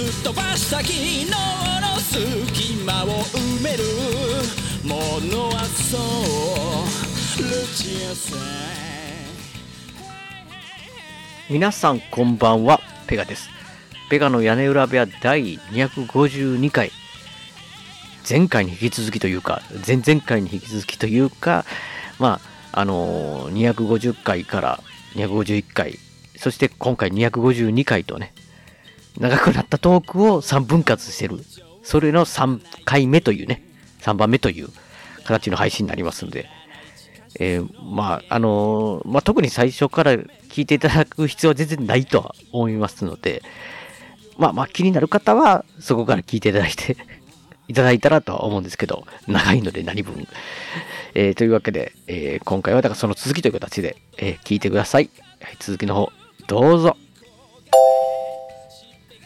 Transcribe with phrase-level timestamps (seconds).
[0.00, 3.84] すっ飛ばした昨日の隙間を埋める
[4.82, 8.40] ものはそうルチアさん
[11.50, 13.50] 皆さんこんばんは、ペガです。
[14.08, 16.92] ペガの屋根裏部屋第252回。
[18.26, 21.66] 前回に引き続きというか、前々回に引き続きというか、
[22.18, 22.40] ま
[22.72, 24.80] あ、あのー250回から
[25.16, 25.98] 251回、
[26.36, 28.32] そして今回252回とね、
[29.20, 31.36] 長くなったトークを3分割してる。
[31.82, 33.62] それの3回目というね、
[34.00, 34.68] 3番目という
[35.24, 36.48] 形の配信になりますので、
[37.38, 43.42] えーまあ、あのーまあ、特に最初から聞いていただく必要は全然ないとは思いますので、
[44.38, 46.96] まあまあ気になる方はそこから聞いていただいて
[47.68, 50.26] いただいたらとは思うんですけど、長いので何分。
[51.14, 55.10] えーというわけで、え今回はだからその続きという形で、え聞いてください。
[55.40, 56.12] はい続きの方、
[56.46, 56.96] どうぞ。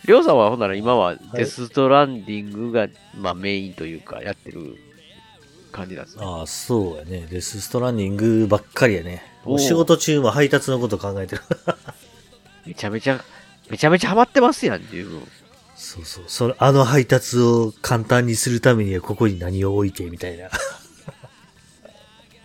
[0.06, 4.76] りょうさんはほんなら今はデストランディングが、まあ、メインというかやってる
[5.72, 6.24] 感じなんですね。
[6.26, 7.26] ああ、そうやね。
[7.30, 9.22] デスストランディングばっかりやね。
[9.44, 11.42] お仕事中も配達のこと考えてる。
[12.66, 13.22] めちゃめちゃ、
[13.70, 15.22] めちゃめちゃハマってますやん、十分。
[15.74, 16.24] そうそう。
[16.28, 20.46] その、あの配達を簡単にするためにはここに何を置いてみたいな。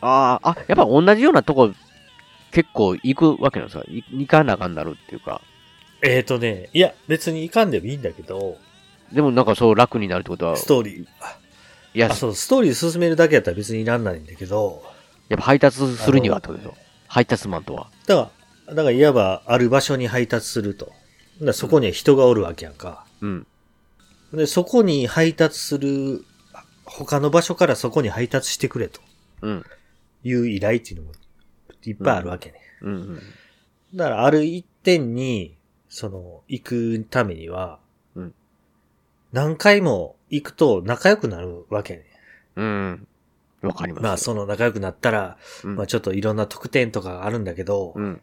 [0.02, 1.72] ああ、あ、やっぱ同じようなとこ
[2.52, 3.84] 結構行くわけなんですか？
[3.90, 5.42] い行かなあかんなるっていうか。
[6.02, 8.58] えーとね、いや、別にいかんでもいいんだけど、
[9.12, 11.02] でもなんかそう楽になるってことは、ストーリー。
[11.02, 14.84] いや、あ、そう、ストーリー進めるだけやったら別にいらんないんだけど、
[15.28, 16.76] やっぱ配達するにはってことでしょ？
[17.08, 17.90] 配達マンとは。
[18.06, 18.32] だか
[18.68, 20.86] ら、だからいわばある場所に配達すると。
[20.86, 20.96] だか
[21.48, 23.06] らそこには人がおるわけやんか。
[23.22, 23.48] うん。
[24.34, 26.24] で、そこに配達する、
[26.86, 29.02] 他の場所からそこに配達してくれと
[29.42, 29.66] うん。
[30.24, 31.12] いう依頼っていうのも
[31.86, 32.60] いっぱいあるわけね。
[32.82, 32.94] うん。
[32.94, 33.22] うん。
[33.96, 35.56] だからある一点に、
[35.90, 37.80] その、行くためには、
[38.16, 38.34] うん
[39.32, 42.06] 何回も行くと仲良くなるわけね。
[42.56, 43.08] うん。
[43.62, 44.04] わかります。
[44.04, 48.22] まあ、その仲良くなったら、うん、まあちょっといろんな特典とかがあるんだけど、うん。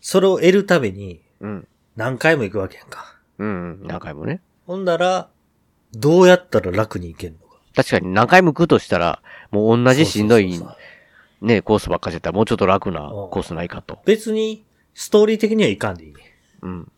[0.00, 1.68] それを得るためにうん。
[1.96, 3.16] 何回も行くわけやんか。
[3.38, 3.80] うん。
[3.84, 4.40] 何回もね。
[4.66, 5.28] ほんだら、
[5.92, 7.58] どうやったら楽に行けんのか。
[7.74, 10.60] 確かに何回も行くとしたら、もう同じしんどい
[11.40, 14.00] ね、コースばっかりしてたらもうちょっと楽なうんコースないかと。
[14.04, 14.64] 別に、
[14.94, 16.33] ストーリー的にはいかんでいいね。
[16.64, 16.92] うん。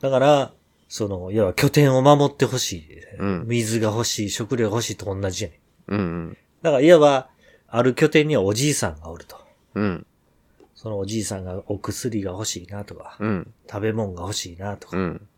[0.00, 0.52] だから、
[0.88, 2.86] その、要は拠点を守ってほしい、
[3.18, 5.94] うん水が欲しい、食料が欲しいと同じやねん。
[5.94, 6.36] うん。
[6.62, 7.30] だから、いわば、
[7.66, 9.36] ある拠点にはおじいさんがおると。
[9.74, 10.06] うん。
[10.74, 13.52] そのおじいさんがお薬が欲しいなとか、うん。
[13.68, 15.28] 食べ物が欲しいなとか、うん。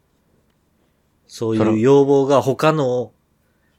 [1.27, 3.12] そういう要望が他の、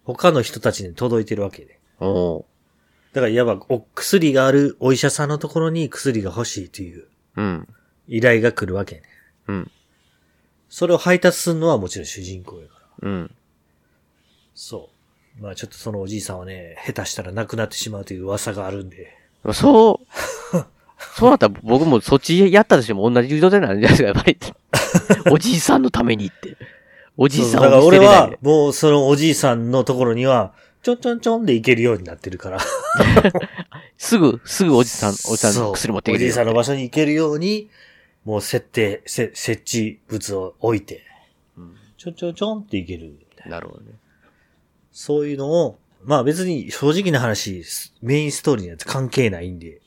[0.03, 1.79] 他の人たちに届いてるわけで。
[1.99, 2.43] おー
[3.13, 7.67] だから、いわば、お薬があるお医者さんのところに薬が欲しいといううん。
[8.11, 9.03] 依頼が来るわけね。
[9.47, 9.71] うん。
[10.69, 13.09] それを配達するのはもちろん主人公やから。
[13.09, 13.31] うん。
[14.53, 14.89] そ
[15.39, 15.41] う。
[15.41, 19.17] まあちょっとそのおじいさんはね、下手したら亡くなってしまうという噂があるんで。
[19.53, 20.07] そう、
[21.17, 24.37] そうなったら僕もそっちやったとしても同じ状態なんじゃないですか、やっぱり。
[25.31, 26.57] おじいさんのためにって。
[27.15, 32.59] おじいさんそうだから俺を見捨てれないは、もうそのおじいさんのところには、ちょんちょんちょんで行けるようになってるから。
[33.97, 37.69] すぐ、すぐおじさん、おじさんの薬持ってきておじいさんの場所に行けるように、
[38.25, 41.03] もう設定、せ設置物を置いて、
[41.57, 43.51] うんちょんちょんちょんって行けるな。
[43.51, 43.91] なるほどね。
[44.91, 47.63] そういうのを、まあ別に正直な話、
[48.01, 49.81] メインストーリーには関係ないんで、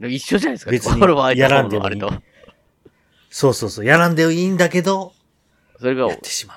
[0.00, 0.70] 一緒じゃないですか。
[0.70, 2.00] 別にやらんでもいい。
[3.30, 5.12] そうそうそう、やらんでいいんだけど、
[5.78, 6.08] それが。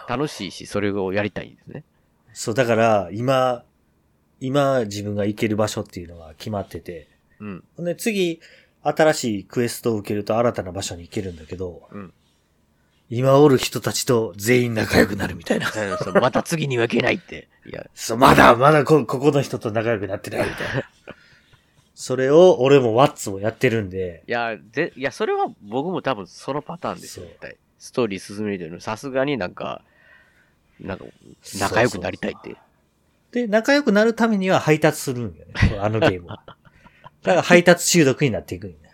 [0.08, 1.84] 楽しいし、それをやりたいんですね。
[2.34, 3.64] そう、だから、今、
[4.40, 8.40] 今自分が行ける場所っていうのが決まってて、うんで次、
[8.90, 12.14] 新しいクエストを受けると新たな場所に行けるんだけど、うん
[13.12, 15.66] 今おる人たちと全員仲良くなるみたいな。
[15.98, 17.48] そうまた次には行けないって。
[17.66, 20.84] いや、そう、まだ、まだこ、ここの人と仲良くなってないみたいな。
[21.96, 27.58] それを、俺もワッツもやってるんで、いや、ぜ、いや、それは僕も多分そのパターンですよ、そう絶対。
[27.80, 29.82] ストーリー進めるというのはさすがになんか、
[30.80, 31.06] なんか、
[31.60, 32.56] 仲良くなりたいって。
[33.32, 35.46] で、仲良くなるためには配達するんよね。
[35.80, 36.44] あのゲームは。
[37.24, 38.90] だから配達中毒になっていくんよね。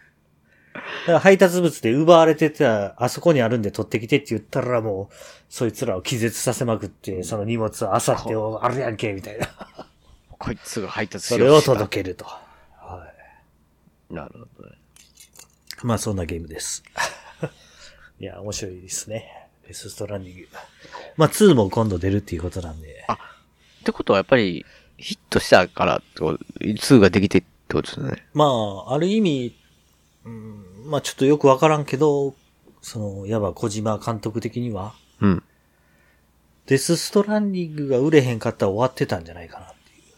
[1.06, 5.16] から配達物で奪われてた、あそこにあるんで取ってきてって言ったらもう、
[5.50, 9.48] そいつらを気絶させまくって、その荷物をあさって、おあるやんけ、みたいな。
[10.38, 12.25] こいつが配達しそれを届けると。
[12.25, 13.07] は
[14.10, 14.75] なるほどね。
[15.83, 15.86] い。
[15.86, 16.83] まあそんなゲームです。
[18.19, 19.48] いや、面白いですね。
[19.68, 20.48] デスストランディング。
[21.18, 23.06] まあ2も今度出るっていうことなんで。
[23.07, 24.66] ってことはやっぱり、
[24.98, 28.26] ヒットしたから、こう2ができてってことですね。
[28.34, 29.56] まあ、ある意味、
[30.24, 32.36] うん、まあちょっとよくわからんけど、
[32.82, 35.44] その、やば小島監督的には、うん。
[36.68, 40.14] デスストランディングが売れへんかったら終わってたんじゃないかなっていう。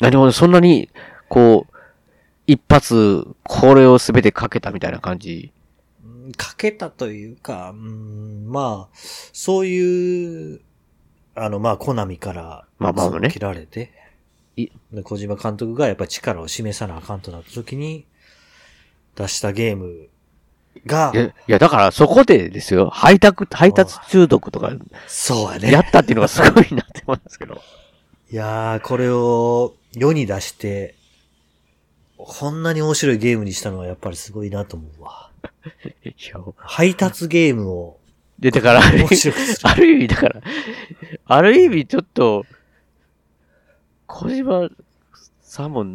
[0.00, 0.88] 何もそんなに、
[1.28, 1.74] こう、
[2.46, 5.52] 一発、これをすべてかけたみたいな感じ？
[6.04, 8.96] うんかけたというか、うん、まあ、
[9.32, 10.60] そういう、
[11.34, 13.92] あの、まあ、コナミから、まあまあね切られて、
[14.62, 18.06] いで小島監督がやっぱり力を示さなあかんとなった時に、
[19.14, 20.08] 出したゲーム
[20.86, 24.72] がい、や、いやだからそこでですよ、配達、配達中毒とか、
[25.06, 25.72] そうやね。
[25.72, 27.60] やったっていうのがすごいなって思うんですけど。
[28.30, 30.94] いやー、これを世に出して、
[32.16, 35.30] こんなに面白いゲームにしたのはやっぱりすごいなと思うわ。
[36.56, 37.98] 配達ゲームを
[38.38, 38.80] で、だから。
[39.64, 40.42] ある意味、だから、
[41.26, 42.46] ある意味ちょっと、
[44.08, 44.68] 小島
[45.42, 45.86] さんも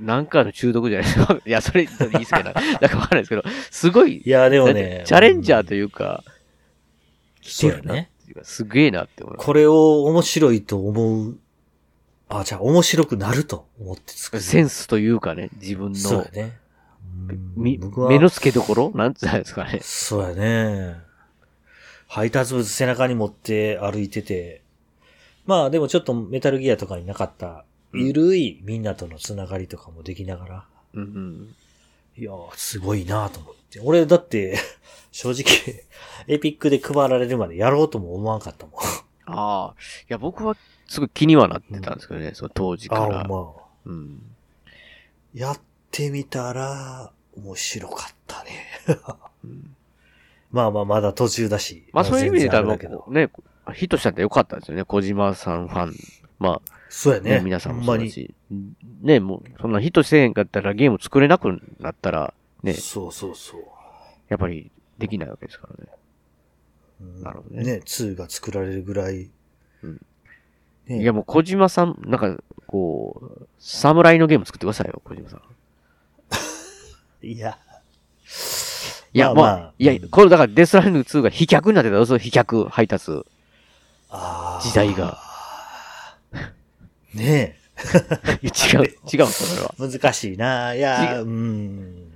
[0.00, 1.12] なんかの中毒じゃない？
[1.12, 1.38] ですか。
[1.44, 5.02] いや、それ、いいですけど、 なんかわかんないですけど、すごい、いや、でもね。
[5.06, 5.90] チャレンジャーという。
[5.90, 6.24] か、
[7.42, 8.10] そうやね。
[8.42, 9.46] すげえなって思います。
[9.46, 11.36] これを面白いと思う。
[12.28, 14.42] あ、じゃあ面白くなると思って作る。
[14.42, 16.58] センスというかね、自分のそうや、ね。
[17.56, 17.78] 目
[18.18, 18.92] の付けどころ？
[18.94, 19.78] なんつうんですかね。
[19.82, 20.96] そうやね。
[22.08, 24.62] 配達物背中に持って歩いてて、
[25.46, 27.64] まあでもちょっとメタルギアとかになかった、
[27.94, 30.64] ゆるいみんなとのつながりとかもできながら、
[30.94, 31.54] うんうん。
[32.16, 33.80] いやー、すごいなと思って。
[33.80, 34.58] 俺だって、
[35.12, 35.84] 正直、
[36.26, 38.80] エピックで配られるまでやろうとも思わんかったもん。
[39.26, 40.56] ああ、いや、僕は
[40.88, 43.24] すごい気にはなってたんですけどね、その当時かあら。
[43.24, 43.62] まあ。
[43.84, 44.22] うん。
[45.34, 45.60] やっ
[45.90, 48.50] てみたら、面白かったね。
[49.44, 49.76] うん
[50.52, 51.86] まあまあ、まだ途中だし。
[51.92, 53.12] まあそういう意味で言ったら全然あれだけど。
[53.12, 53.30] ね、
[53.74, 54.84] ヒットしたんでよかったですよね。
[54.84, 55.94] 小島さんファン。
[56.38, 57.30] まあ、そうやね。
[57.38, 57.84] ね、皆さんも。
[57.84, 58.34] そうだし。
[59.02, 63.62] ね、もう、そんなヒットしてへんかったらゲーム作れなくなったら、ね、そうそうそう。
[64.28, 65.90] やっぱりできないわけですからね。
[67.00, 67.82] うんなるほどねね。
[67.84, 69.30] 2が作られるぐらい。
[69.82, 70.00] うん
[70.86, 72.36] ねいやもう小島さん、なんか、
[72.66, 75.42] こう、侍のゲーム作ってくださいよ、小島さん。
[77.26, 77.58] いや。
[79.12, 83.24] いや、まあ、まあまあいや、これだからデスランディング2が飛脚になってたらどうする飛脚配達。
[84.62, 85.18] 時代が。
[87.14, 87.56] ね
[88.42, 88.52] いや
[88.82, 89.74] 違う、違う、それは。
[89.80, 89.98] え。
[89.98, 90.74] 難しいな。
[90.74, 92.12] いや、違うん。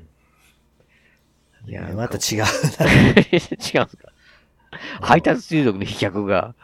[1.66, 2.38] いやまた違う。
[2.38, 2.44] 違う
[3.20, 3.62] んです
[3.98, 4.12] か？
[5.00, 6.54] 配達中毒の飛脚が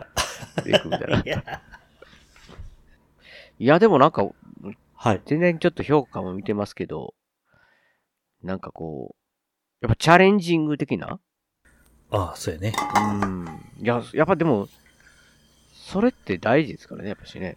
[0.64, 1.18] 出てくるみたいな。
[1.18, 1.62] いや。
[3.58, 4.26] いや、でもなんか、
[4.94, 5.22] はい。
[5.26, 7.14] 全然ちょっと評価も見てますけど、
[8.42, 9.14] なんかこ
[9.82, 11.20] う、やっぱチャレンジング的な？
[12.10, 12.72] ああ、そうやね。
[13.22, 13.46] うん。
[13.80, 14.68] いや、やっぱでも、
[15.86, 17.56] それって大事ですからね、やっぱしね。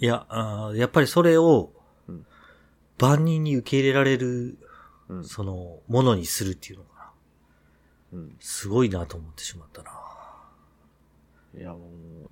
[0.00, 1.70] いや、あーやっぱりそれを
[2.08, 2.26] うん、
[2.98, 4.58] 万人に受け入れられる、
[5.08, 5.24] うん。
[5.24, 7.12] その、ものにするっていうのか
[8.12, 8.18] な。
[8.18, 9.90] うん、すごいなと思ってしまったな。
[11.56, 11.80] いや、もう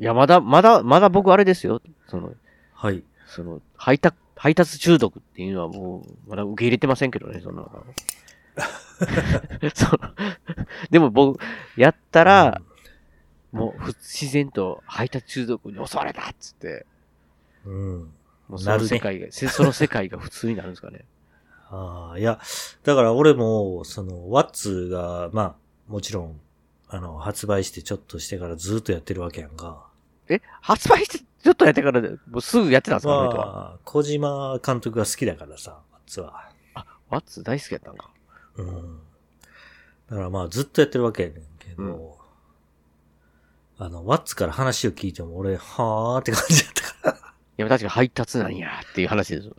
[0.03, 1.81] いや、まだ、まだ、まだ僕あれですよ。
[2.09, 2.35] その、
[2.75, 3.05] はい。
[3.29, 7.71] その、配達、配達中毒っていうのはもう、まだ受け入れてませんけどね、そんなの。
[9.73, 10.01] そう。
[10.91, 11.39] でも僕、
[11.77, 12.61] やったら、
[13.57, 16.87] もう、ふ自然と配達中毒に襲われたっつって、
[17.65, 17.99] うん。
[18.49, 21.05] もうその世界が、せ その世界が普通になるんですかね。
[21.69, 22.41] ああ、いや、
[22.85, 25.57] だから俺も、その、ワッツが、まあ、
[25.89, 26.41] もちろん、
[26.89, 29.87] あの、発売してちょっとしてからずっとやってるわけやんか。
[30.29, 33.11] え、発売してちょっとやってから、もうすぐやってたんですか？
[33.11, 36.51] まあ、小島監督が好きだからさ、ワッツは。
[37.09, 38.11] ワッツ大好きやったんか。
[38.57, 39.01] うん。
[40.09, 42.16] だからまあ、ずっとやってるわけやねんけど、
[43.79, 49.55] あの、ワッツから話を聞いても俺、はーって感じだったかいや、確かに配達なんやっていう話ですよ。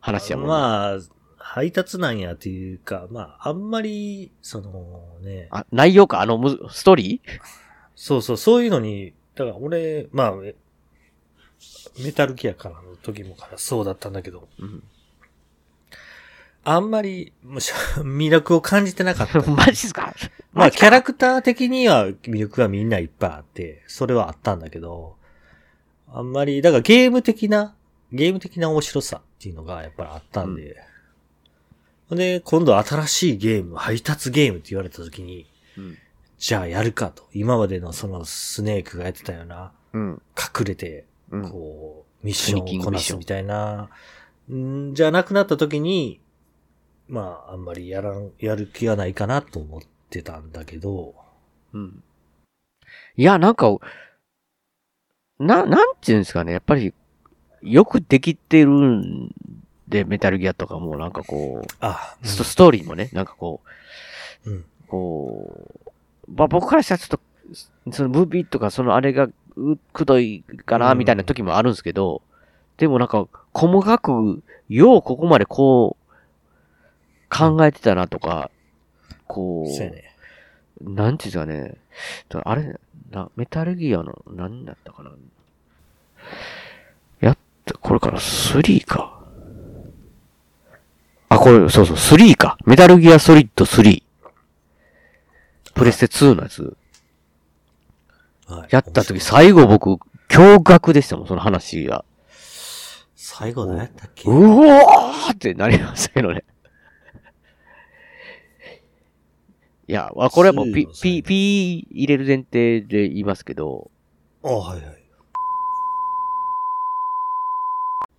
[0.00, 0.42] 話やら。
[0.42, 0.52] もん、ね。
[0.52, 0.98] まあ、
[1.36, 7.40] 配達なんやっていうか、まあ、あんまり、そのね、あ、内容か、あの、むストーリー？
[7.94, 10.54] そうそう、そういうのに、だから俺、まあ、え
[12.02, 14.82] メタルギアからの時もからそうだったんだけど、うん。
[16.68, 17.32] あんまり、
[18.02, 19.40] 魅力を感じてなかった。
[19.48, 20.12] マジっすか？
[20.52, 25.14] まあ、キャラクター的には魅力がみんないっぱいあって、それはあったんだけど、
[26.08, 27.76] あんまり、だからゲーム的な、
[28.10, 30.76] ゲーム的な面白さっていうのがやっぱりあったんで、
[32.10, 35.46] で、今度新しいゲーム、配達ゲームって言われた時に、
[35.76, 35.98] うん。
[36.38, 37.28] じゃあやるかと。
[37.32, 40.22] 今までのそのスネークがやってたような、うん。
[40.36, 41.48] 隠れて、うん。
[41.48, 43.88] こう、ミッションンをこなすみたいな、
[44.52, 46.20] んじゃなくなった時に、
[47.08, 51.14] まあ、あんまりやらん、やる気がないかなと思ってたんだけど、
[51.72, 52.02] うん。
[53.16, 53.78] いや、なんか、
[55.38, 56.52] な、なんていうんですかね。
[56.52, 56.94] やっぱり、
[57.62, 59.30] よくできてるん
[59.88, 63.60] で、メタルギアとかも、なんかこう、あ、ストストーリーもね、なんかこ
[64.44, 64.64] う、うん。
[64.88, 65.68] こ
[66.26, 72.22] う、まあ僕からしたらちょっと、そのムービーとかそのあれがうくどいかな、うんみたいな時もあるんですけど、
[72.78, 76.05] でもなんか、細かく、ようここまでこう、
[77.28, 78.50] 考えてたなとか、
[79.26, 80.14] こう、そうやね。
[80.82, 81.76] なんていうかね、
[82.28, 82.78] だあれ、
[83.10, 85.10] な、メタルギアの、何だったかな。
[87.20, 89.24] やった、これから3か。
[91.28, 92.58] あ、これ、そうそう、3か。
[92.66, 94.02] メタルギアソリッド3。
[95.74, 96.76] プレステ2のやつ。
[98.46, 99.86] はいやった時、最後僕、
[100.28, 102.04] 驚愕でしたもん、その話が。
[103.14, 104.30] 最後何やったっけ？
[104.30, 106.44] うおーってなりましたけどね。
[109.88, 113.90] いや、あこれはもうピ2の、最ピ、後ピ入れる前提で言いますけど、
[114.42, 114.96] あ、はいはい。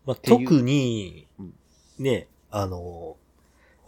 [0.06, 1.54] まあ、特にうん、
[2.00, 3.18] ね、あの、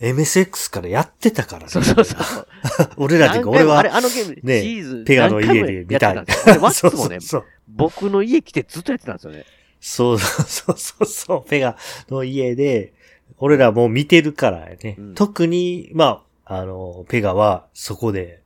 [0.01, 1.69] MSX からやってたからね。
[1.69, 2.47] そうそうそう。
[2.97, 9.45] 俺らっていうか、俺はあれ、、あのゲーム、ねシーズン、ペガの家で見たい何回もやってたんですよあれワッツもね、そうそう僕の家来てずっとやってたんですよね。
[9.79, 11.77] そうそうそうそう、ペガ
[12.09, 12.93] の家で、
[13.37, 14.95] 俺らもう見てるからね。
[14.97, 18.41] うん特に、まあ、あの、ペガはそこで、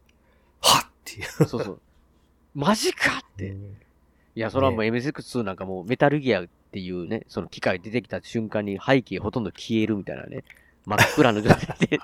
[0.60, 1.48] はっっていう。
[1.48, 1.82] そうそう。
[2.54, 3.56] マジかって。
[4.36, 10.44] いや、それはもう MSX2 なんかもうメタルギアっていうね、その機械出てきた瞬間に背景ほとんど消えるみたいなね、
[10.86, 12.00] 真っ暗の状態で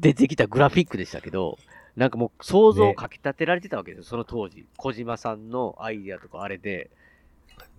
[0.00, 1.58] 出て きたグラフィックでしたけど、
[1.94, 4.64] なんかもう想像をかき立てられてたわけですよ、その当時。
[4.78, 6.90] 小島さんのアイディアとかあれで、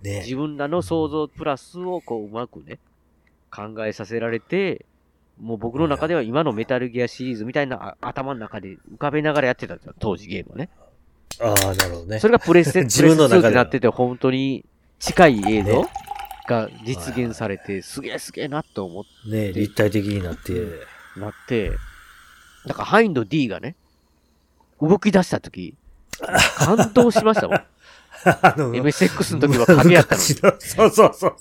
[0.03, 2.77] ね自分らの想像プラスをこううまくね、
[3.49, 4.85] 考えさせられて、
[5.39, 10.69] もう僕の中では今のメタルギアシリーズみたいなあ頭の中で浮かべながらやってたんですよ、当時ゲームをね。
[11.41, 12.27] ああ、なるほどねそ。
[12.27, 14.65] れがプレステ、 自分の中ではプレステ2ってなってて、本当に
[14.99, 15.87] 近い映像ね
[16.47, 20.53] が実現されて、すげえすげえなと思っね立体的になって、
[21.17, 21.71] なって、
[22.65, 23.75] だからハインド D がね、
[24.81, 25.75] 動き出した時、
[26.57, 27.57] 感動しましたもん。
[28.25, 30.27] あの MSX の時は影やったのに。
[30.59, 31.37] そうそうそう。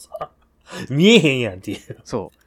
[0.91, 1.99] 見えへんやんっていう。
[2.05, 2.44] そう。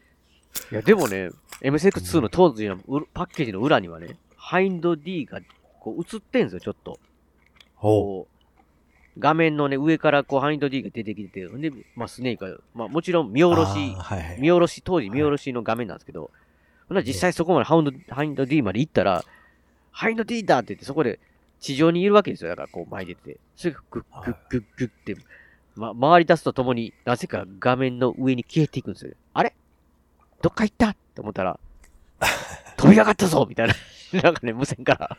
[0.71, 1.29] いや、でもね、
[1.61, 5.39] MSX2 の当時のうパッケージの裏にはね、ハインド D が
[5.79, 6.99] こう映ってんすよ、ちょっと。
[7.75, 8.27] ほこ
[9.15, 13.95] う、画面のね、上からこう、ハインド D が出てきてて、ほんで、まあ、スネークが、まあ、もちろん見下ろし。
[13.97, 14.37] はいはい。
[14.39, 16.31] 見下ろし、当時見下ろしの画面なんですけど、
[16.87, 19.23] ほんなら実際そこまでハウンド、ハインド D まで行ったら、
[19.91, 21.19] ハインド D だって言って、そこで
[21.59, 22.49] 地上にいるわけですよ。
[22.49, 23.39] だからこう前に出て。
[23.55, 25.17] それがグッグッグッグッって、
[25.75, 29.13] ま、回り出すとともに、なぜか画面の上に消えていくんですよ。
[29.33, 29.55] あれ？
[30.41, 31.59] どっか行ったって思ったら、
[32.77, 33.73] 飛び上がったぞみたいな。
[34.23, 35.17] なんかね、無線から。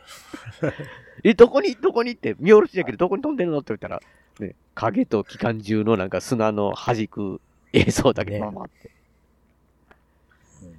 [1.23, 4.01] え、どこに、どこにって、見下ろしだけど、どこに飛んでるのって言ったら、
[4.39, 7.41] ね、影と機関銃のなんか砂の弾く
[7.73, 8.89] 映像だけねババって。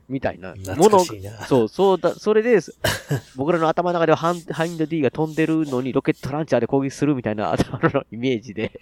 [0.08, 0.54] みたいな。
[0.54, 1.04] 懐もの。
[1.46, 2.58] そう、そうだ、それで、
[3.36, 8.80] 僕らの頭の中ではハンハインド D が飛んでるのにロケットランチャーで攻撃するみたいな頭のイメージで、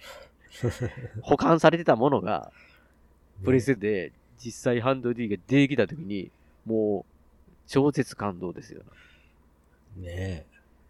[1.21, 2.51] 保管されてたものが、
[3.43, 4.11] プレステで
[4.43, 6.31] 実際ハンド D が出てきたときに、
[6.65, 8.81] もう、超絶感動ですよ。
[9.97, 10.45] ねえ。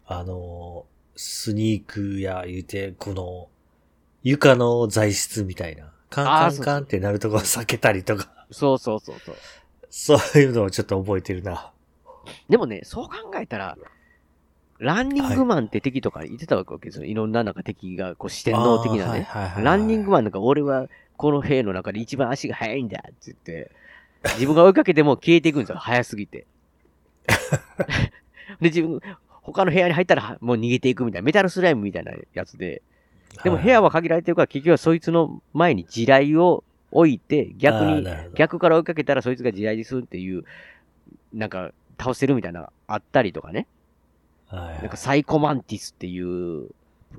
[0.06, 3.48] あの、スニークや言うて、この、
[4.22, 5.92] 床の材質みたいな。
[6.10, 9.36] カンカンカンってなるところ避けたりとか、そうそうそうそう。
[9.90, 11.72] そういうのをちょっと覚えてるな。
[12.48, 13.78] でもね、そう考えたら、
[14.78, 17.04] ランニングマンって敵とか言ってたわけですよ。
[17.04, 19.02] いろんななんか敵が、こう四天王的なね。
[19.04, 20.88] あーはいはいはいはいランニングマンなんか俺は
[21.20, 23.70] この兵の中で一番足が速いんだって言って、
[24.36, 25.76] 自分が追いかけても消えていくんですよ。
[25.76, 26.46] 速すぎて。
[28.58, 32.80] で、自分、他の部屋に入ったらもう逃げていくみたいな、メタルスライムみたいなやつで、
[33.44, 40.44] でも部屋は限られてるから結局はそいつの前に地雷を置いて、逆に逆から追いかけたらそいつが地雷にするっていう、
[41.34, 43.66] なんか倒せるみたいなのがあったりとかね。
[44.50, 46.70] なんかサイコマンティスっていう、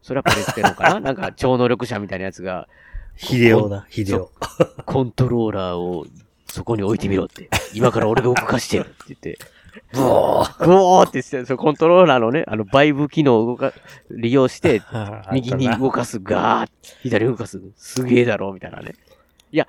[0.02, 1.00] それはプレステのかな？
[1.00, 2.68] なんか超能力者みたいなやつが、
[3.16, 4.32] ヒデオな、ヒデオ。
[4.86, 6.06] コントローラーを
[6.48, 7.50] そこに置いてみろって。
[7.74, 9.40] 今から俺が動かしてるって言って。
[9.94, 13.74] ブオーブオーってして、そのコントローラーのね、あのバイブ機能を動か、
[14.10, 14.82] 利用して、
[15.32, 16.70] 右に動かす、ガーッ
[17.04, 18.96] 左に動かす、すげえだろ、みたいなね。
[19.52, 19.68] いや、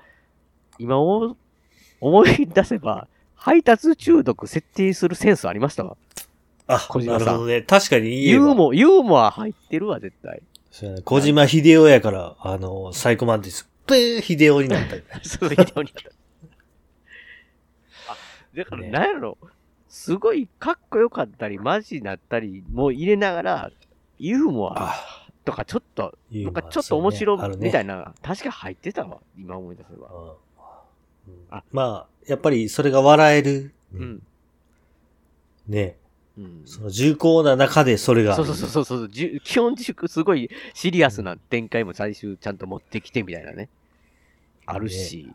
[0.77, 1.37] 今を
[2.01, 5.95] 思い出せば、配達中毒設定するセンスありましたわ。
[6.67, 7.61] あ、小島さんなるほどね。
[7.61, 8.45] 確かに言えば。
[8.45, 10.41] ユーモ、ユーモア入ってるわ、絶対。
[10.73, 15.03] そうやね小島秀夫やから、あの、サイコマンティス、ペー秀夫になったり。
[15.21, 15.93] そういうように。
[18.07, 18.17] あ、
[18.57, 19.37] だから、ねなんやろ、
[19.87, 23.71] すごいかっこよかったり、マジになったりも入れながら、
[24.17, 30.07] ユーモアあ、とかちょっと、ユーモアなんかちょっと面白みたいな、確か入ってたわ、今思い出せば。
[30.07, 33.73] うんあまあ、やっぱりそれが笑える。
[33.93, 34.23] うん。
[35.67, 35.97] ね。
[36.37, 36.61] うん。
[36.65, 38.35] その重厚な中でそれが。
[38.35, 43.69] そうそうそうそうそう、じゅ基本軸すごいシリアスな展開も最終ちゃんと持ってきてみたいなね。
[44.65, 45.31] あるし、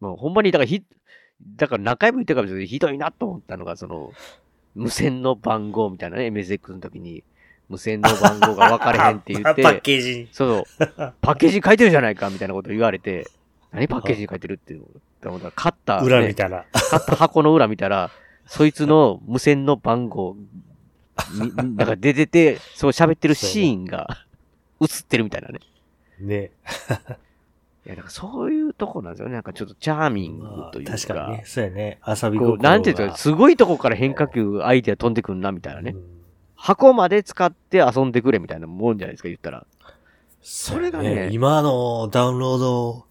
[0.00, 0.82] もうほんまに、だからひ、
[1.56, 4.12] だから何回も言ってるかもしれないけど、ひどいなと思ったのが、その、
[4.74, 7.24] 無線の番号みたいなね、MSX の時に、
[7.68, 10.28] 無線の番号が分かれへんって言っ パッて、ケージに。
[10.32, 10.64] そう、
[11.20, 13.26] パッケージに書いてるじゃないかみたいなこと言われて、
[13.72, 14.86] 何パッケージに書いてるっていうの？
[14.86, 14.88] っ
[15.20, 16.66] て思ったら、買った、ね、裏見たら。
[16.72, 18.10] 買った箱の裏見たら、
[18.46, 20.36] そいつの無線の番号、
[21.34, 24.08] み なんか出てて、そう喋ってるシーンが
[24.80, 25.60] 映ってるみたいなね。
[26.20, 26.50] ね。
[27.86, 29.34] いや、だからそういうとこなんですよね。
[29.34, 30.92] なんかちょっとチャーミングまあというか。
[30.92, 31.42] 確かにね。
[31.46, 31.98] そうやね。
[32.06, 35.92] 遊び心なんていうか、がすごいとこから変化球、アイデア飛んでくんな、みたいなね。
[35.94, 36.14] うん
[36.64, 39.66] 箱まで使って遊んでくれ、みたいなもんじゃないですか、言ったら。
[40.40, 43.06] それがね今のダウンロード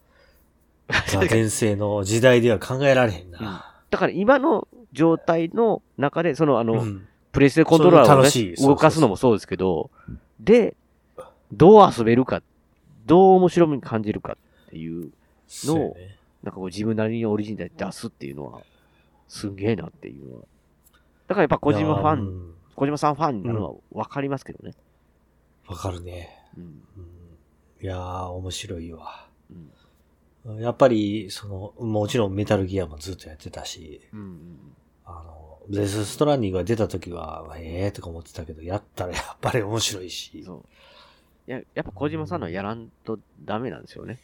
[0.88, 3.73] が 全盛の時代では考えられへんな。
[3.94, 9.90] だから今の状態の中で、その、あの、うんプレイステコントローラーを、ね動かすのもそうですけど、
[10.38, 10.76] で、
[11.52, 12.42] どう遊べるか、
[13.06, 14.36] どう面白みに感じるか
[14.66, 15.10] っていう、
[15.48, 18.60] そうやねなんかこう自分なりにオリジンで出すっていうのは、
[19.26, 20.42] すげえなっていうのは。
[21.26, 24.74] だからやっぱ小島ファン、うん小島さんファンになるのはわかりますけどね。
[25.66, 26.30] わかるね。
[26.56, 26.62] うん。
[26.62, 26.80] うん
[27.80, 29.26] いやー、面白いわ。
[29.50, 29.72] うん。
[30.60, 34.58] やっぱり、その、もちろんメタルギアもずっとやってたし、うん。
[35.06, 40.42] あの、デスストランディングが出た時は、ええー、とか思ってたけど、やったらやっぱり面白いし。
[40.44, 40.64] そう。
[41.46, 44.18] いや、やっぱ小島さんのはやらんとダメなんですよね。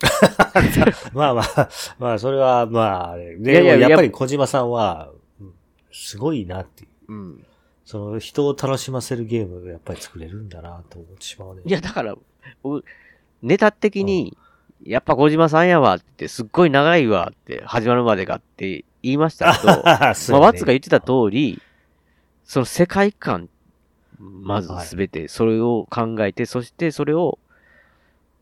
[1.12, 1.68] まあまあ、
[1.98, 5.54] まあそれは、まああれ、でいやいやもやっぱり小島さんは、うん
[5.96, 7.12] すごいなっていう。
[7.12, 7.46] うん。
[7.84, 11.62] その人を楽しませるゲームがやっぱり作れるんだなと思ってしまうね。
[11.64, 12.16] いや、だから、
[12.64, 12.82] お
[13.42, 14.36] ネタ的に、
[14.84, 21.60] やっぱ小島さんやわって、すっごい長いわって、始まるまでがって言いましたけど、 まあ、ワッツが言ってた通り、
[22.44, 23.48] その世界観、
[24.18, 27.38] まずすべて、それを考えて、そしてそれを、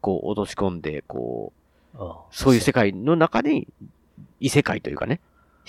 [0.00, 1.62] こう、落とし込んで、こう、うん
[2.30, 3.68] そういう世界の中に、
[4.40, 5.20] 異世界というかね、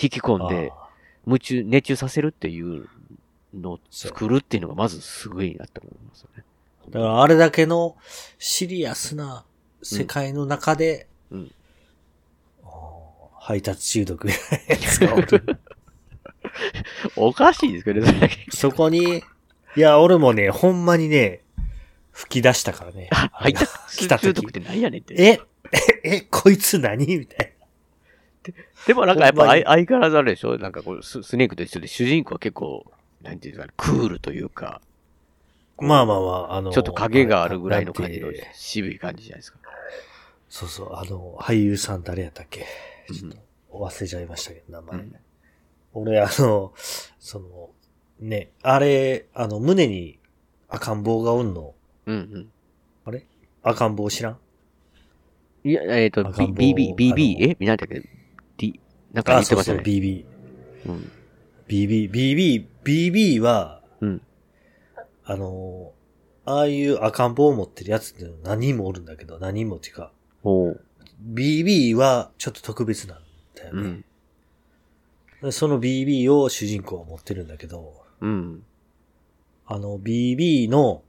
[0.01, 0.83] 引き込んで、あ
[1.27, 2.87] 夢中、熱中させるっていう
[3.53, 6.43] のを作るっていうのがまずすごいなって思いますよね。
[6.87, 7.95] あだからあれだけの
[8.39, 9.45] シリアスな
[9.83, 11.51] 世界の中で、うん
[13.45, 15.57] 配達中毒みたいなやつがおる。
[17.17, 19.21] おかしいですけどね、そこに、
[19.75, 21.41] いや、俺もね、ほんまにね、
[22.13, 23.09] 吹き出したからね。
[23.11, 25.15] 入った来た時中毒って何やねんって。
[25.15, 25.41] え、
[26.03, 27.05] え、え、こいつ何？
[27.05, 27.53] みたい
[28.87, 30.57] でもなんかやっぱ相相変わらずあれでしょ？
[30.57, 32.85] なんかこうス、スネークと一緒で主人公は結構、
[33.21, 34.79] なんていうかね、クールというか、
[35.81, 35.87] な。
[35.87, 39.59] まあまあまあ、あの、ちょっと影があるぐらいの感じの渋い感じじゃないですか。
[40.55, 42.63] そうそう、あの、俳優さん誰やったっけ？
[43.09, 43.37] うんちょっと
[43.71, 44.99] 忘れちゃいましたけど、名前。
[44.99, 45.15] うん
[45.95, 46.73] 俺、あの、
[47.19, 47.69] その、
[48.19, 50.19] ね、あれ、あの、胸に
[50.69, 51.73] 赤ん坊がおんの、
[52.05, 52.51] うんうん。
[53.05, 53.25] あれ？
[53.63, 54.37] 赤ん坊知らん？
[55.63, 57.57] いや、えっ、と、赤ん坊 B、BB、BB、え？
[57.59, 58.07] 何だっけ
[58.57, 58.79] ?D、
[59.11, 59.79] なんか言ってましたね。
[59.83, 60.25] BB。
[60.87, 61.11] うん。
[61.67, 64.21] BB、BB、BB は、うん。
[65.25, 65.93] あの、
[66.45, 70.11] ああいう赤ん坊を持ってるやつって何人もおるんだけど、何人もっていうか、
[70.43, 73.17] BB はちょっと特別なん
[73.55, 73.81] だよね。
[73.81, 74.05] うん。
[75.41, 78.63] でその BB を主人公が持ってるんだけど、うん。
[79.65, 81.03] あの BB の、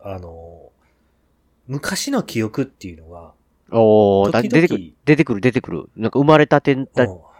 [0.00, 0.70] あの、
[1.66, 3.32] 昔の記憶っていうのが、
[3.70, 5.90] お出てくる、出てくる、出てくる。
[5.96, 6.88] なんか生まれたてうん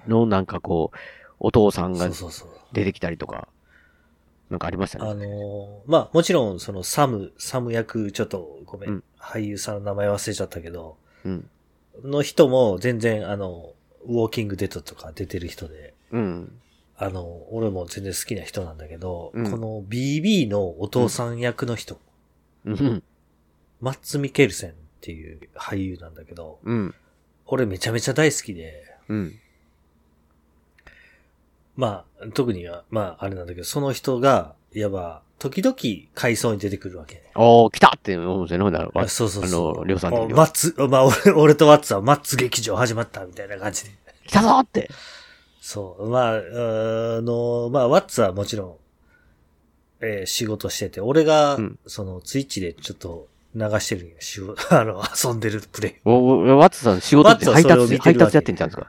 [0.09, 0.97] の、なんかこう、
[1.39, 2.49] お父さんがそうそうそう。
[2.73, 3.49] 出てきたりとか、
[4.51, 5.27] なんかありましたあね。
[5.27, 11.02] の、まあ、もちろん、そのサム、サム役、ちょっとごめん、うん俳優さんの名前忘れちゃったけど、うん。
[12.05, 13.73] の人も全然、あの、
[14.05, 16.53] ウォーキングデッドとか出てる人で、うん。
[16.97, 18.79] あの、俺も全然好きな人なん。
[18.79, 19.51] だけど、うん。
[19.51, 21.39] この BB のお父さん。
[21.39, 21.99] 役の人、
[22.65, 23.03] うん。
[23.81, 26.15] マッツ・ミケルセンっていう俳優なん。
[26.15, 26.95] だけど、うん。
[27.47, 29.39] 俺めちゃめちゃ大好きで、うん。
[31.75, 33.47] まあ、特には、まあ、あれなん。
[33.47, 35.77] だけど、その人が、いわば、時々
[36.15, 37.23] 回想に出てくるわけ。
[37.35, 39.75] おー、来たって思うんですよね、ほんならあそうそうそう。
[39.75, 40.13] あの、りょうさん。
[40.13, 43.91] マッツ、まあ、俺、 俺とワッツはマッツ劇場始まったみたいな感じで。
[44.29, 44.89] 来たぞーって。
[45.61, 46.09] そう。
[46.09, 48.77] まあ、あの、まあ、ワッツはもちろん、
[50.05, 53.27] えー仕事してて、俺が、うんその、ツイッチでちょっと
[53.57, 54.17] 流してる。
[54.21, 55.95] 仕事、 あの、遊んでるプレイ。
[56.05, 56.13] お
[56.53, 58.87] おワッツさん仕事って配達、配達やってんじゃんですか？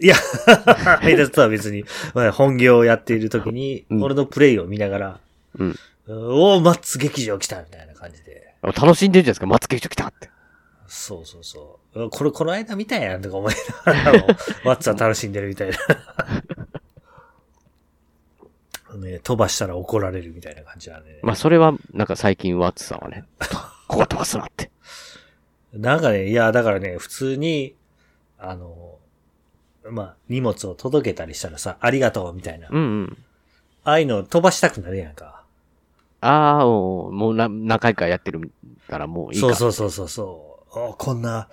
[0.00, 0.14] いや、
[1.02, 5.20] 配達とは別に、まあ、本業をやっている時に、うん俺のプレイを見ながら、
[5.58, 5.76] うん。
[6.08, 8.54] おー、マッツ劇場来たみたいな感じで。
[8.62, 10.30] 楽しんでるじゃないですか、松木所来たって。
[10.86, 12.10] そうそうそう。
[12.10, 14.26] これ、この間見たやんとか思いながらも、
[14.64, 15.76] ワッツは楽しんでるみたいな。
[18.96, 21.20] ね、飛ばしたら怒られるみたいな感じだね。
[21.22, 23.24] まあ、それは、なんか最近ワッツさんはね、
[23.86, 24.70] ここ飛ばすなって。
[25.74, 27.74] なんかね、いや、だからね、普通に、
[28.38, 28.98] あの、
[29.90, 32.68] まあ、荷物を届けたりしたらさ、ありがとうみたいな。
[32.70, 33.18] うんうん。
[33.84, 35.42] ああいうの飛ばしたくなるやんか。
[36.20, 38.50] ああ、もうもうな何回かやってる
[38.88, 39.54] からもういいか。
[39.54, 41.48] そうそうそうそうこんな、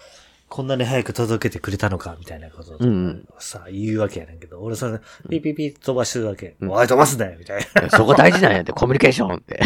[0.50, 5.00] こんなに早く届けてくれたのか、みたいなことをうんうんさ、言うわけやねんけど、俺それ、
[5.30, 6.56] ピーピーピー飛ばしてるわけ。
[6.60, 7.90] うんおい、飛ばすなよ、みたいな。
[7.90, 9.60] そこ大事なんやって、コミュニケーションって。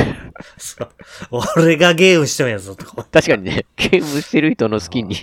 [0.57, 0.89] そう
[1.57, 3.03] 俺がゲームしてもやぞ、とか。
[3.12, 5.15] 確かにね、ゲームしてる人の好きに、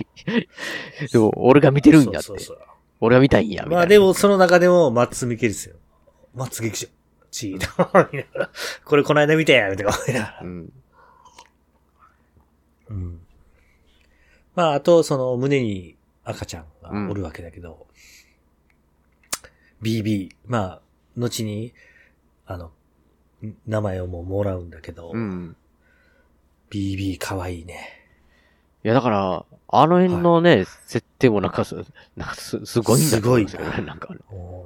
[1.11, 2.39] でも俺が見てるんやってそう。
[2.39, 2.67] そうそう
[2.99, 3.75] 俺が見たいんや、みたいな。
[3.77, 5.75] まあでも、その中でも、マッツ・ミケルスよ。
[6.33, 6.87] マッツ劇場。
[7.37, 8.09] チード。
[8.11, 8.49] 見ながら
[8.83, 10.45] これこの間見たやん、みたいな思いながらう。
[10.45, 10.73] ん。
[12.89, 13.21] うん。
[14.55, 17.85] まあ、あと、その、胸に赤ちゃんがおるわけだけど、
[19.83, 20.81] BB、まあ、
[21.15, 21.73] 後に、
[22.47, 22.71] あの、
[23.45, 25.55] ん名前をもうもらうんだけど、うん。
[26.71, 28.03] BB かわいいね。
[28.83, 31.75] いや、だから、あの辺のね、設定もなんかす、
[32.15, 33.83] なんかす、すごいんだすよね。
[33.85, 34.09] なんか、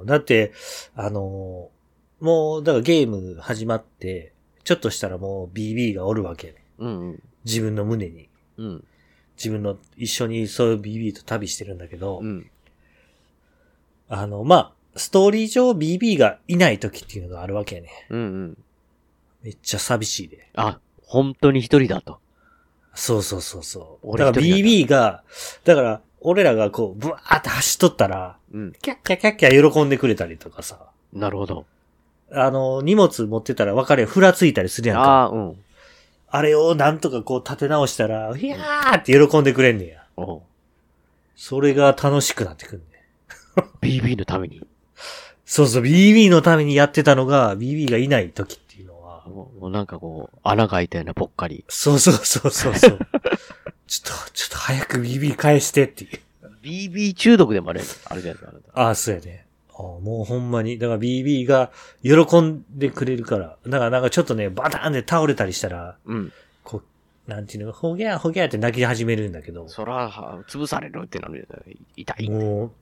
[0.06, 0.52] だって、
[0.94, 1.81] あのー
[2.22, 4.32] もう、だからゲーム始まって、
[4.62, 6.54] ちょっとしたらもう BB がおるわけね。
[6.78, 7.22] うんうん。
[7.44, 8.28] 自分の胸に。
[8.58, 8.84] うん。
[9.36, 12.48] 自分の一緒にそういう BB と旅してるんだけど、うん。
[14.08, 17.88] あの、まあ、ストーリー上 BB がいない時っていうのがあるわけね。
[18.10, 18.58] うんうん。
[19.42, 20.48] めっちゃ寂しいで。
[20.54, 22.20] あ、本当に一人だと。
[22.94, 24.06] そうそうそうそう。
[24.06, 25.24] 俺だから BB が、
[25.64, 28.72] だから、俺らがこう、ブワーって走っとったら、うん。
[28.80, 31.66] キャッキャッキャッキャ喜んでくれたりとかさ、なるほど。
[32.34, 35.02] あの、荷物持ってたら別れ、ふらついたりするやんか。
[35.02, 35.56] ああ、うん。
[36.28, 40.04] あれをなんとかこう立て直したら、いやーって喜んでくれんねや。
[40.16, 40.42] おう
[41.36, 42.84] それが楽しくなってくんね。
[43.82, 44.62] BB のために。
[45.44, 51.64] そうそう、BB のためにやってたのが、BB がいない時っていうのは、もうもうなんかこう、穴が開いたようなぽっかり。
[51.68, 52.98] そうそうそうそうそう。
[53.86, 56.20] ちょっと、ちょっと早く BB 返してっていう。
[56.62, 58.50] BB 中毒でもあれ、あるじゃないですか。
[58.50, 59.44] あなたああ、そうやね。
[59.82, 60.78] もうほんまに。
[60.78, 61.70] だから BB が
[62.02, 63.58] 喜んでくれるから。
[63.66, 66.32] だからなんかちょっとね、バターンで倒れたりしたら、うん。
[66.64, 66.82] こ
[67.26, 72.30] う、なんていうの、ほぎゃーほぎゃーって泣き始めるんだけど、そら、は潰されるってなるじゃない痛い。
[72.30, 72.72] も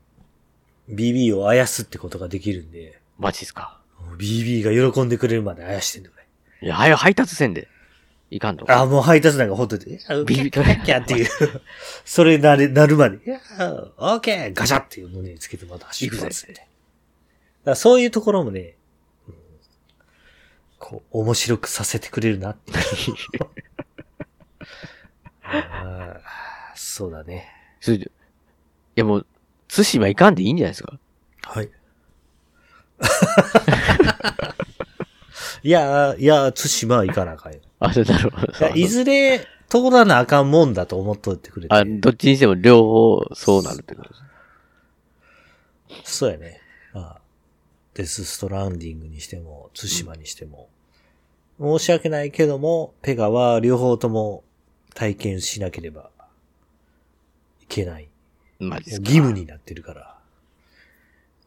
[0.88, 3.78] う、BB をあやすってことができるんで、マジっすか。
[4.18, 6.14] BB が喜んでくれるまであやしてんだね。
[6.62, 7.68] いや、はよ配達せんで。
[8.30, 8.70] いかんと。
[8.70, 11.28] ああ、もう配達なんかほんとで、キャッキャ BB ッキャッっていう、
[12.04, 16.54] それなれ、なるまで、いやーオーケーガシャっていう胸につけてまた走る行くぜって。
[16.54, 16.69] だか
[17.64, 18.74] らそういうところもね、
[19.28, 19.34] うん
[20.78, 22.78] こう、面白くさせてくれるなっていう。
[25.42, 26.20] あー
[26.74, 27.48] そうだね。
[27.86, 28.06] い
[28.94, 29.26] やもう、
[29.68, 30.98] 対馬いかんでいいんじゃないですか？
[31.42, 31.70] はい。
[35.62, 37.60] いや、いや、対馬は行かなあかんよ。
[37.80, 38.52] あ、そうなるほど。
[38.52, 41.74] いやいずれ通らなあかんもんだと思っといてくれて。
[41.74, 44.14] あ、どっちにしても両方そうなるってことで
[46.04, 46.16] す。
[46.18, 46.59] そうやね。
[48.00, 50.68] まあ、デスストランディングにしても、対馬にしても。
[51.60, 54.44] 申し訳ないけども、ペガは両方とも
[54.94, 56.10] 体験しなければ
[57.60, 58.08] いけない。
[58.58, 59.06] マジっすか。
[59.06, 60.18] 義務になってるから。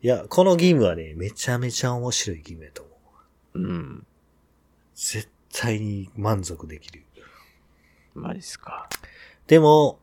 [0.02, 2.92] いや、この義務はね、めちゃめちゃ面白い義務やと思
[3.56, 3.60] う。
[3.60, 4.06] うん。
[4.96, 7.04] 絶対に満足できる。
[8.14, 8.90] マジっすか。
[9.48, 10.00] でも、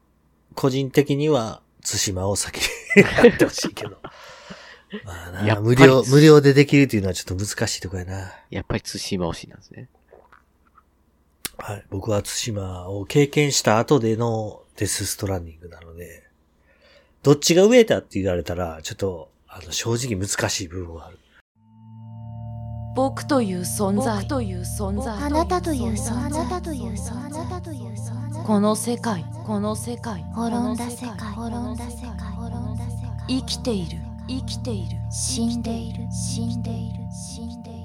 [0.55, 2.59] 個人的には、対馬を先
[2.97, 4.01] にやってほしいけど。
[5.05, 8.33] まあな、やっぱり無料、無料でできるっていうのはちょっと難しいとこやな。
[8.51, 9.89] やっぱり対馬推しなんですね。
[11.59, 11.85] はい。
[11.91, 16.25] 僕は対馬を経験した後でのデスストランディングなので、
[17.23, 21.19] どっちが上だって言われたら、ちょっと、あの、正直難しい部分はある。
[22.97, 34.97] 僕という存在という存在あなたという存在あなたという存在この世界この世界滅んだ世界滅んだ世界滅んだ世界生きている生きている。
[35.11, 36.05] 死んでいる。
[36.13, 36.99] 死んでいる。
[37.13, 37.81] 死んでいる。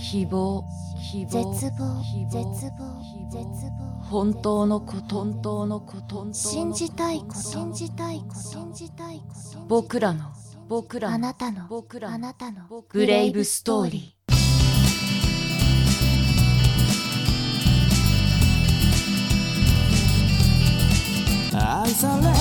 [0.00, 0.64] 希望。
[1.12, 1.54] 希望。
[1.54, 2.02] 絶望。
[2.02, 2.86] 希絶望。
[2.86, 4.02] 望絶望。
[4.10, 10.24] 本当のこと本当のこと信じたいこと信じたいこと信じたいこと僕らの。
[10.68, 11.14] 僕らの。
[11.14, 11.68] あなたの。
[11.68, 12.14] 僕らの。
[12.16, 12.62] あなたの。
[12.92, 14.16] ブレイブストーリー。
[21.58, 22.34] 愛されたい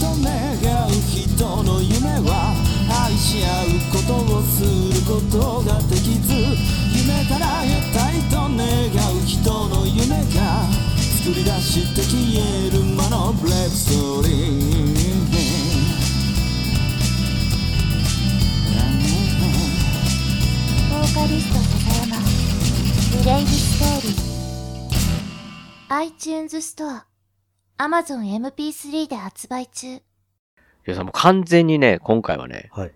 [0.00, 2.67] と願う人の夢は
[3.08, 4.68] 愛し合うことをする
[5.06, 6.34] ことができず
[6.92, 8.60] 夢から得たいと願
[9.16, 10.68] う人の夢が
[11.16, 14.38] 作り出して消える魔のブレイブストーリー
[20.90, 22.20] ボーカリスト笹山
[23.16, 24.28] ブレイブストーリー
[25.88, 27.06] iTunes ストア
[27.78, 28.20] Amazon
[28.52, 30.02] MP3 で発売中
[30.88, 32.92] いやもう完全にね、今回はね、はい。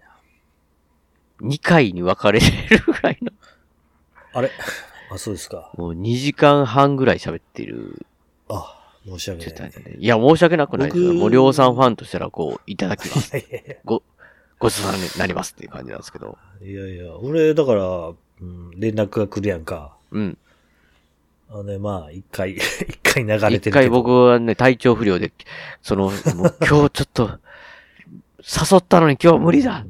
[1.43, 3.33] 2回に分かれてるぐらいの、
[4.33, 4.51] あれ？
[5.11, 5.71] あ、そうですか。
[5.77, 8.07] もう2時間半ぐらい喋ってる
[8.49, 9.73] あ、申し訳ない。
[9.99, 13.33] いや、申し訳なくないですもう、りょうさんファンとしたら、こう、いただきます。
[13.85, 14.03] ご、
[14.59, 16.39] ごちそうさまになりますっていう感じなんですけど。
[16.63, 17.85] いやいや、俺、だから、
[18.41, 19.97] うん、連絡が来るやんか。
[20.13, 20.39] うん。
[21.51, 23.57] あのね、まあ、一回、 一回流れてる。
[23.57, 25.33] 一回僕はね、体調不良で、
[25.83, 27.39] その、もう今日ちょっと、
[28.39, 29.85] 誘ったのに今日無理だ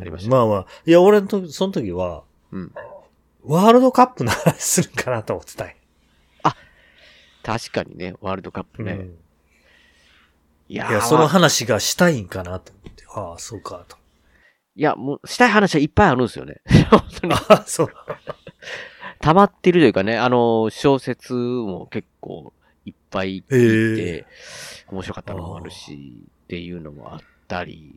[0.00, 2.72] ありましたまあまあ、いや、俺の時、その時は、うん。
[3.44, 5.74] ワールドカップの話するかなと思ってたんや
[7.44, 8.92] 確かにね、ワールドカップね。
[8.92, 9.14] うん
[10.66, 13.04] いやーいや、その話がしたいんかなと思って。
[13.14, 13.98] ああ、そうか、と。
[14.76, 16.62] いや、もう、したい話はいっぱいあるんですよね。
[16.90, 17.34] 本当に。
[17.34, 17.88] ああ、そう。
[19.20, 22.54] 溜まってるというかね、あの、小説も結構
[22.86, 24.26] いっぱい聞いて、
[24.88, 27.94] 面白かったのもあるし、っていうのもあったり、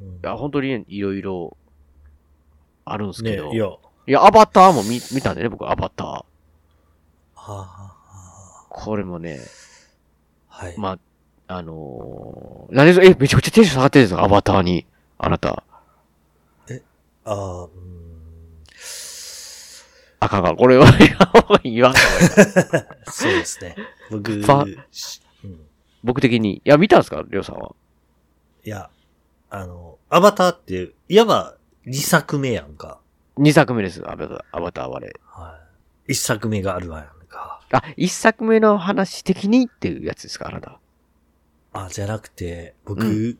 [0.00, 1.56] いうんや、本当にねいろいろ
[2.84, 3.66] あるんですけど、ねいや、
[4.06, 6.06] いや、アバターも見見たんでね、僕、アバター。
[6.06, 6.24] は
[7.34, 9.40] あ、これもね、
[10.48, 10.74] はい。
[10.78, 10.98] ま
[11.48, 14.86] あ、あのー、何ですえ、めちゃくちゃテンション下がってるんですかアバターに。
[15.18, 15.62] あなた。
[17.24, 17.70] ああ、うん。
[20.20, 20.56] あかんかん。
[20.56, 21.92] これは言わん方がいいな。
[23.10, 23.76] そうですね。
[24.10, 24.46] 僕、うん
[26.04, 26.58] 僕的に。
[26.58, 27.74] いや、見たんですかりょうさんは？
[28.64, 28.88] いや、
[29.56, 33.00] あの、アバターって、いわば2作目やんか。
[33.38, 35.12] 2作目です、アバター、アバターはね。
[35.24, 35.58] は
[36.08, 36.12] い。
[36.12, 37.62] 1作目があるわやんか。
[37.72, 40.78] あ、1作目の話的にっていうやつですかあなた。
[41.72, 43.38] あ、じゃなくて、僕、う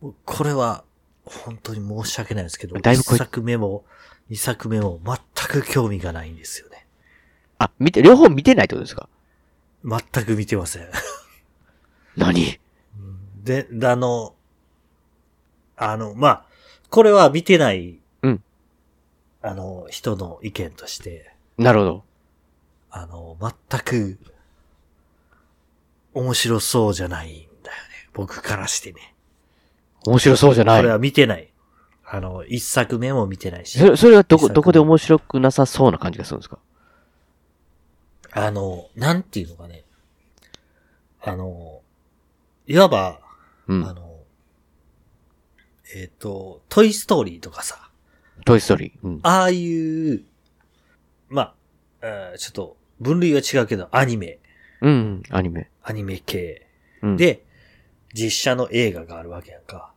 [0.00, 0.84] もうこれは、
[1.24, 3.86] 本当に申し訳ないですけど、1だいぶこい作目も、
[4.30, 6.86] 2作目も全く興味がないんですよね。
[7.58, 9.08] あ、見て、両方見てないってことですか？
[9.84, 10.88] 全く見てません。
[12.16, 12.60] 何？
[13.48, 14.34] で、であの、
[15.76, 16.44] あの、まあ、
[16.90, 18.42] これは見てない、うん
[19.40, 22.04] あの、人の意見として、なるほど。
[22.90, 23.36] あの、
[23.70, 24.18] 全く、
[26.12, 27.48] 面白そうじゃないんだよね。
[28.12, 29.14] 僕からしてね。
[30.04, 30.90] 面白そうじゃないこれ。
[30.90, 31.50] は見てない。
[32.04, 33.90] あの、一作目も見てないしそ。
[33.90, 36.58] れそれはどこ、どこで面白くなさそうな感じがするんですか？
[38.32, 39.84] あの、なんていうのかね。
[41.22, 41.80] あの、
[42.66, 43.20] いわば、
[43.68, 43.92] うんあ。
[43.94, 44.16] の、
[45.94, 47.90] えっ、と、トイストーリーとかさ、
[48.44, 49.06] トイストーリー。
[49.06, 49.20] うん。
[49.22, 50.24] ああいう、
[51.28, 51.54] まあ、
[52.02, 54.38] えーちょっと、分類は違うけど、アニメ、
[54.80, 55.70] うんうん、アニメ。
[55.82, 56.66] アニメ系。
[57.02, 57.44] うん。、で、
[58.14, 59.92] 実写の映画があるわけやんか。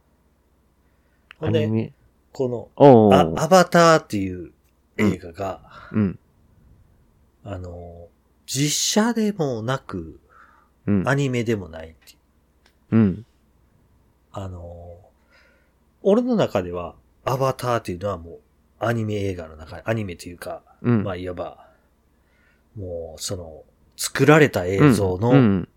[1.39, 1.93] ほんで。
[2.33, 4.51] この、おーあアバターっていう
[4.97, 6.19] 映画が、うん。
[7.43, 8.07] あの、
[8.45, 10.19] 実写でもなく、
[10.85, 11.07] うん。
[11.07, 12.15] アニメでもないってい
[12.91, 12.95] う。
[12.95, 13.25] うん。
[14.33, 14.97] あの、
[16.03, 18.39] 俺の中では、アバターっていうのはもう、
[18.79, 21.03] アニメ映画の中、アニメというか、うん。
[21.03, 21.67] まあ、いわば、
[22.75, 23.63] もう、その、
[23.95, 25.67] 作られた映像のん。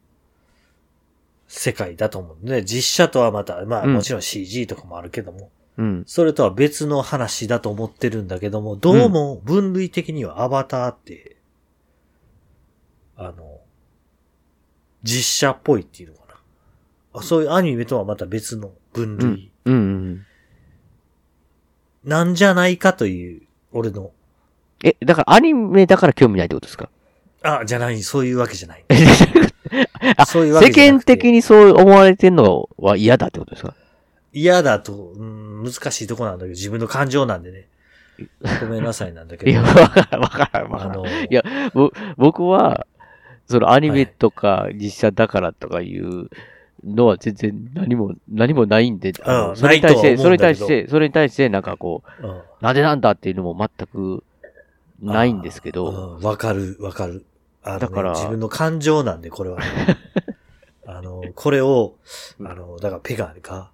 [1.47, 2.47] 世界だと思う。
[2.47, 6.05] で、実写とはまた、まあ、うんもちろん CG とかもあるけども、うん。
[6.07, 11.37] それとは別の話だと思ってるんだけども、どうも分類的にはアバターって、
[13.17, 13.61] あの、
[15.03, 16.24] 実写っぽいっていうのか
[17.23, 19.75] そういうアニメとはまた別の分類うん。
[19.75, 20.27] うん。
[22.05, 24.11] なんじゃないかという、俺の、
[24.85, 26.91] え、だからアニメだから興味ないってことですか？
[27.43, 28.85] あ、じゃない、そういうわけじゃない。
[30.17, 33.75] あそういうわけ世じゃなくて間的にそう思われてんのは嫌だってことですか？
[34.33, 37.69] 嫌だと、うん、難しいとこなんだけど、自分の感情なんでね。
[38.61, 39.51] ごめんなさいなんだけど。
[39.51, 40.93] いや、わからん、わからん、わからん。
[40.93, 42.87] あの、いやぼ僕は、
[43.49, 46.29] そのアニメとか実写だからとかいう
[46.85, 54.25] のは全然何も、何もないんで、うんそれに対して、それに対して、それに対してなんかこう、うんなんでなんだっていうのも全く
[55.03, 57.25] ないんですけど、うんわかる、わかる。
[57.63, 59.67] あのねだから自分の感情なんで、これはね。
[60.87, 61.95] あの、これを、
[62.39, 63.71] うんあの、だからペガが、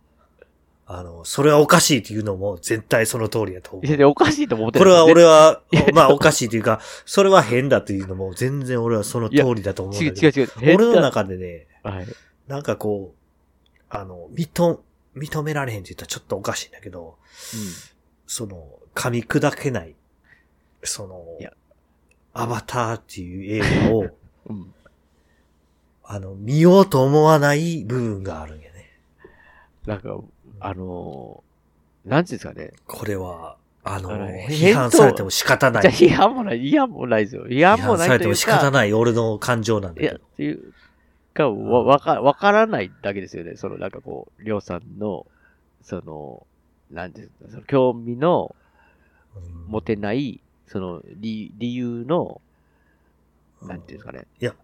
[0.92, 3.86] あの、それはおかしいっていうのも絶対その通りやと思う。
[3.86, 5.62] いや、おかしいと思ってこれは俺は、は、
[5.94, 9.94] まあおかしいというか、それは変だっていうのも全然俺はその通りだと思う。
[9.94, 10.48] 違う違う違う。
[10.74, 12.06] 俺の中でね、はい。
[12.50, 14.80] なんかこう、あの、認、
[15.14, 17.16] 認められへんって言ったらちょっとおかしいんだけど、
[18.26, 19.94] その、噛み砕けない、
[20.82, 21.52] そのいや、
[22.32, 24.56] アバターっていう映画を、うん。
[24.56, 24.74] うん。
[26.02, 28.98] あの、見ようと思わない部分があるんやね。
[29.86, 30.18] なんか、
[30.58, 32.72] あのー、なんていうんですかね。
[32.88, 34.10] これは、あの、
[34.48, 35.82] 批判されても仕方ない。
[35.82, 37.46] じゃあ批判もない、批判もないですよ。
[37.46, 40.28] 批判もない批判されても仕方か、ない俺の感情なんだいや、けどっ。
[40.36, 40.74] ていう
[41.34, 43.56] か、わ、わか、わからないだけですよね。
[43.56, 45.26] その、なんかこう、りょうさんの、
[45.82, 46.46] その、
[46.90, 48.54] なんていうんですか、その興味の
[49.36, 52.40] うん持てない、その、理、理由の、
[53.62, 54.26] なんていうんですかね。
[54.40, 54.54] いや、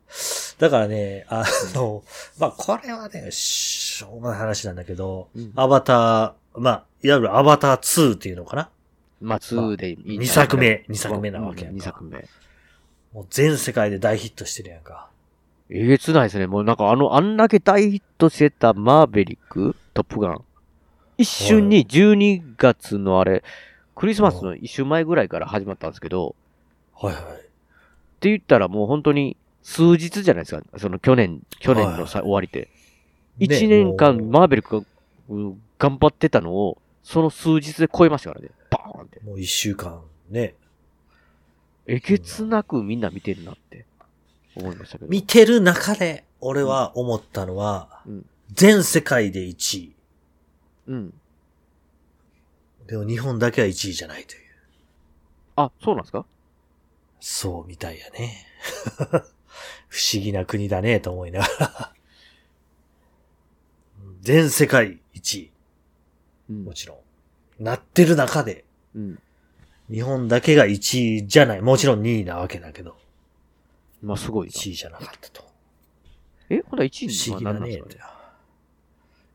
[0.59, 2.03] だからね、あの、
[2.39, 8.71] まあ、これはね、しょうもない話なんだけど、うんアバター、まあ、いわゆるアバター2っていうのかな？
[9.21, 10.19] まあ、2でいい。
[10.19, 12.25] 二作目二作目なわけやんか2作目。
[13.13, 15.11] もう全世界で大ヒットしてるやんか。
[15.69, 16.47] えげつないですね。
[16.47, 20.45] もうなんかあの、あんだけ大ヒットしてたマーベリックトップガン。
[21.19, 23.43] 一瞬に12月のあれ、
[23.95, 26.37] クリスマスの一週前ぐらいから始まったんですけど、
[26.95, 27.23] はいはい。
[27.23, 27.27] っ
[28.21, 30.63] て言ったらもう本当に数日じゃないですか。
[30.79, 32.69] その去年、去年のさ、終わりで。
[33.39, 34.87] 一年間マーベリックが
[35.29, 38.51] うん頑張ってたのを、その数日で超えましたからね。
[38.71, 39.21] バーンって。
[39.21, 40.01] もう一週間
[40.31, 40.55] ね。
[41.87, 43.87] えげつなくみんな見てるなって
[44.57, 45.11] 思いましたけど。
[45.11, 49.97] 見てる中で、俺は思ったのは、うん全世界で1位。
[50.87, 51.15] うん。
[52.87, 54.41] でも日本だけは1位じゃないという。
[55.57, 56.25] あ、そうなんですか？
[57.19, 58.47] そうみたいやね。
[59.89, 61.93] 不思議な国だね、と思いながら。
[64.21, 65.51] 全世界1位。
[66.51, 66.73] うんも。
[66.73, 67.03] ちろ
[67.59, 67.65] ん。
[67.65, 68.65] なってる中で、
[68.95, 69.19] うん。
[69.91, 71.63] 日本だけが1位じゃない。
[71.63, 72.97] もちろん2位なわけだけど、
[74.03, 74.53] まあ、すごいな。
[74.53, 75.45] 1位じゃなかったと。
[76.51, 77.59] えほら1位不思議だね。
[77.59, 78.13] は何なんですかね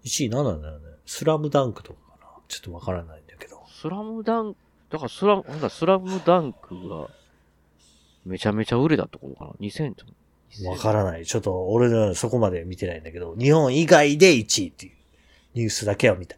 [0.03, 0.85] ？1位何なんだろうね。
[1.05, 2.27] スラムダンクとかかな。
[2.47, 3.63] ちょっとわからないんだけど。
[3.69, 7.09] スラムダンク、だからスラム、ほらスラムダンクが、
[8.25, 10.05] めちゃめちゃ売れたってことかな ?2000 と。
[10.69, 11.25] わからない。
[11.25, 14.93] ちょっと俺のそこまで見てないんだけど、日本以外で1位っていう
[15.55, 16.37] ニュースだけは見た。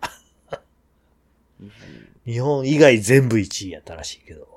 [2.25, 4.47] 日本以外全部1位やったらしいけど。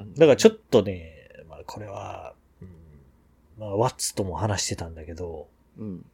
[0.00, 1.15] うん、だからちょっとね、まあ
[1.66, 2.68] これは、うん、
[3.58, 5.48] まあワッツとも話してたんだけど、
[5.78, 6.04] うん。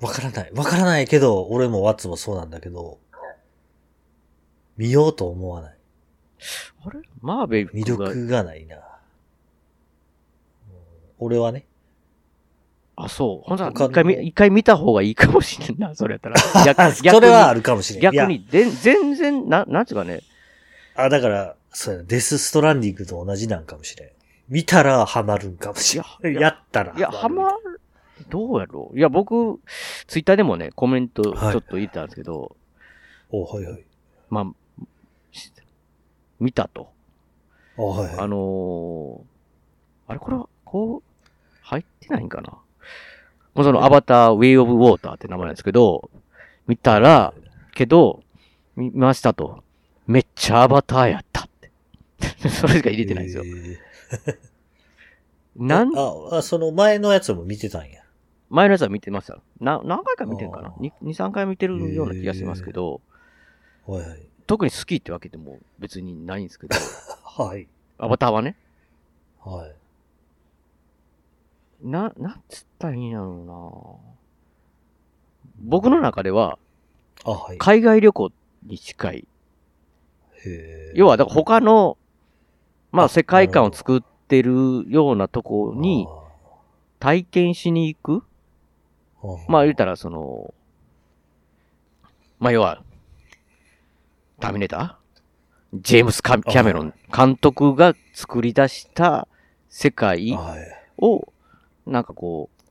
[0.00, 0.52] わからない。
[0.52, 2.98] わからないけど、俺もワッツもそうなんだけど、
[4.76, 5.76] 見ようと思わない。
[6.86, 7.00] あれ？
[7.20, 8.76] マーベリ魅力がないな。
[8.76, 8.82] うん
[11.20, 11.66] 俺はね。
[12.94, 13.48] あ、そう。
[13.48, 16.36] ほんなら他の一回見、一回見た方がいいかもしれんな、それやったら。
[16.64, 18.02] 逆 それはあるかもしれん。
[18.02, 20.22] 逆に、で全然、な、なんつうかね、
[20.94, 24.08] あ、だから、そうやな、デスストランディングと同じなんかもしれん。
[24.48, 26.32] 見たらハマるんかもしれん。
[26.32, 27.80] いややったらいや、ハるマる、
[28.30, 29.60] どうやろういや、僕、
[30.06, 32.56] ツイッターでもね、コメントちはいょっと言ったんですけど、
[33.30, 33.84] おはいはい。
[34.30, 34.84] まあ、
[35.32, 35.52] し
[36.40, 36.90] 見たと。
[37.76, 38.18] おはいはい。
[38.18, 39.20] あのー、
[40.08, 41.28] あれこれは、こう、
[41.62, 42.50] 入ってないんかな
[43.54, 46.10] もうそのアバター、ウェイオブウォーターって名前なんですけど、
[46.66, 47.34] 見たら、
[47.74, 48.22] けど、
[48.76, 49.62] 見ましたと。
[50.06, 51.47] めっちゃアバターやった。
[52.48, 53.44] それしか入れてないんですよ。
[53.44, 53.78] えー
[55.56, 58.02] なん、あ、あ、その前のやつも見てたんや。
[58.48, 59.38] 前のやつは見てました。
[59.60, 60.68] な、何回か見てんかな？
[60.68, 63.00] あ ?2、3回見てるような気がしますけど、
[63.86, 64.20] はいはい。
[64.46, 66.76] 特に好きってわけでも別にないんですけど、
[67.44, 67.66] はい。
[67.98, 68.56] アバターはね、
[69.44, 69.74] はい。
[71.90, 74.18] な、なんつったらいいんやろうな
[75.60, 76.58] 僕の中では、
[77.24, 77.58] あ、はい。
[77.58, 78.30] 海外旅行
[78.64, 79.28] に近い。
[80.44, 81.98] へー要は、だから他の、
[82.90, 86.06] まああ世界観を作ってるようなとこに
[86.98, 88.24] 体験しに行く？
[89.48, 90.54] まあ言うたら、その、
[92.38, 92.82] まあ要は、
[94.40, 95.80] ターミネーター？
[95.80, 99.28] ジェームスカ・キャメロン監督が作り出した
[99.68, 100.58] 世界はい。
[100.98, 101.32] を、
[101.84, 102.62] なんかこう、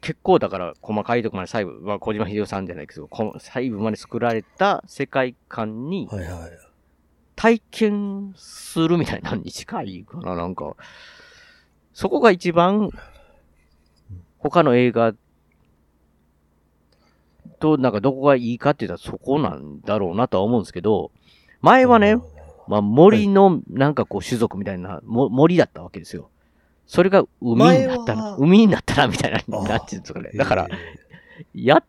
[0.00, 6.08] 結構だから細かいとこまで細部、まあ小島秀夫さんじゃないけど、こ細部まで作られた世界観に。
[7.36, 10.74] 体験するみたいなのに近いかな、なんか。
[11.92, 12.90] そこが一番、
[14.38, 15.14] 他の映画
[17.58, 21.10] となんかどこがいいかって言ったらそこなんだろうなとは思うんですけど、
[21.60, 22.16] 前はね、
[22.68, 26.30] まあ森のなんかこう種族みたいな、も森だったわけですよ。
[26.86, 30.30] それが海になったら、海になったらみたいな、あなんていうんですかね。
[30.34, 30.68] だからへ、
[31.54, 31.82] や、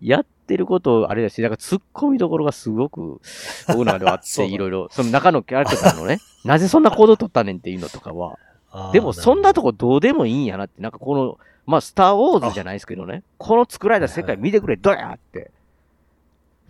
[0.00, 3.20] やってることあれだし、だから突っ込みどころがすごく、
[3.68, 15.50] 僕の中ではあって、 いろいろ、その中のキャラクターのね、 なぜそんな行動取ったねんっていうのとかは、ーでもそんなとここどうでもいいんやなって、なんかこの、まあ、スター・ウォーズじゃないですけどね、この作られた世界見てくれ、どうやって。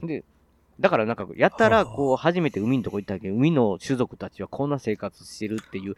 [0.02, 0.24] で、
[0.80, 3.28] だからなんか、やったら、こう、初めて海のとこ行ったけ。
[3.28, 5.96] ど、海の種族たちはこんな生活してるっていう、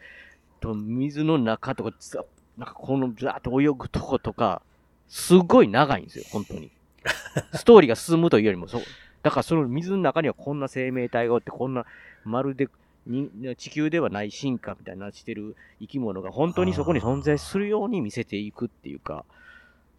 [0.59, 2.23] と水の中とか、ざ
[2.57, 4.61] なんかこの、ざーっと泳ぐとことか、
[5.07, 6.71] すごい長いんですよ、本当に。
[7.53, 8.81] ストーリーが進むというよりも、そう。
[9.23, 11.85] だからその水の中にはこんな生命体がおって、こんな、
[12.23, 12.67] まるで
[13.05, 19.25] に地球ではない進化みたいなしてる生き物が本当にそこに存在するように見せていくっていうか、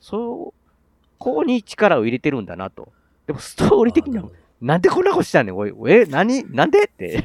[0.00, 0.70] そう、
[1.18, 2.92] ここに力を入れてるんだなと。
[3.26, 4.24] でもストーリー的には、
[4.60, 6.44] なんでこんなことしたんねん、おい、え、何？
[6.54, 6.84] なんで？
[6.84, 7.24] って、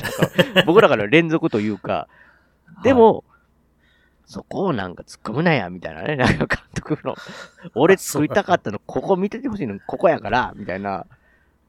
[0.66, 2.08] 僕らから連続というか、
[2.82, 3.24] でも、
[4.26, 7.14] そこをなんか突っ込むなや、みたいなね、なんか監督の、
[7.74, 11.06] 俺作りたかったの、ここ見ててほしいの、ここやから、みたいな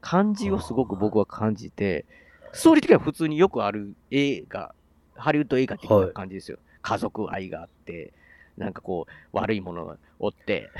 [0.00, 2.04] 感じをすごく僕は感じて、
[2.52, 4.74] ストーリー的には普通によくある映画、
[5.14, 6.58] ハリウッド映画的な感じですよ。
[6.80, 8.12] 家族愛があって、
[8.56, 10.70] なんかこう、悪いものがおって、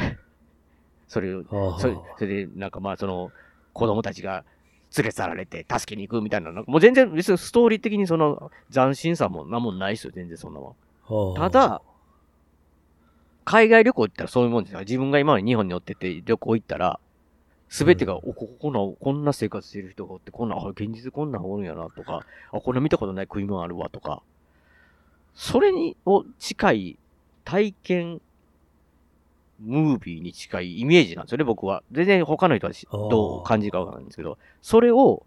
[1.09, 3.31] それを、はあそれそれで、なんかまあ、その、
[3.75, 4.45] 子供たちが
[4.97, 10.75] 連れ去られて助けに行くみたいな、なんかもう全然、別にストーリー的にその斬新さもなんもないですよ、全然そんなもん。
[11.09, 11.41] はあ。
[11.41, 11.83] ただ、
[13.45, 14.81] 海外旅行行ったらそういうもんですよ。
[14.81, 16.99] 自分が今まで日本におってて旅行行ったら、
[17.69, 24.23] すべてが、おここんな、こんな生活してる人がおって、こんな、あ現実こんなんおるんやなとか、あ、こんな見たことない食い物あるわとか、
[25.35, 26.99] それに、を近い
[27.45, 28.21] 体験
[29.61, 31.83] ムービーに近いイメージなんですよね、僕は。
[31.93, 32.73] 全然他の人は
[33.11, 35.25] どう感じるかわからないんですけど、それを、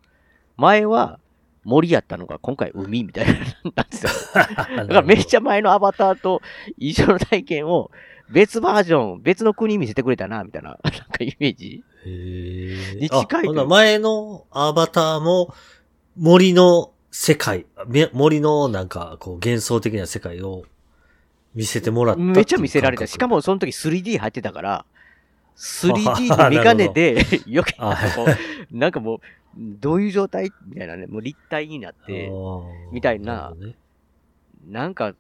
[0.58, 1.20] 前は
[1.64, 3.34] 森やったのが今回海みたいな、
[3.76, 4.10] なんですよ。
[4.34, 4.46] だ
[4.84, 6.42] だからめっちゃ前のアバターと
[6.78, 7.92] 一緒の体験を
[8.30, 11.84] 別バージョン、別の国見せてくれたな、みたいな、 なんかイメージ。
[12.06, 15.54] に近いとい前のアバターも
[16.16, 20.64] 森の世界、め森のなんかこう幻想的な世界を
[21.56, 23.08] 見せてもらっためっちゃ見せられた。
[23.08, 24.86] しかも、もその時 3D 入ってたから、
[25.58, 29.20] 3D のメガネで余計あこう、なんかもう、
[29.60, 30.54] どういう状態？
[30.66, 32.32] みたいなね、もう立体になって、
[32.94, 33.54] みたいな
[34.66, 35.16] なんか、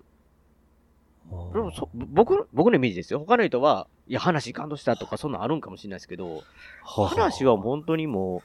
[1.93, 3.19] 僕の僕のイメージですよ。
[3.19, 6.43] 他の人は、いや、話感動したとか、そんなんあるんかもしれないですけど、
[6.83, 8.41] は話は本当にも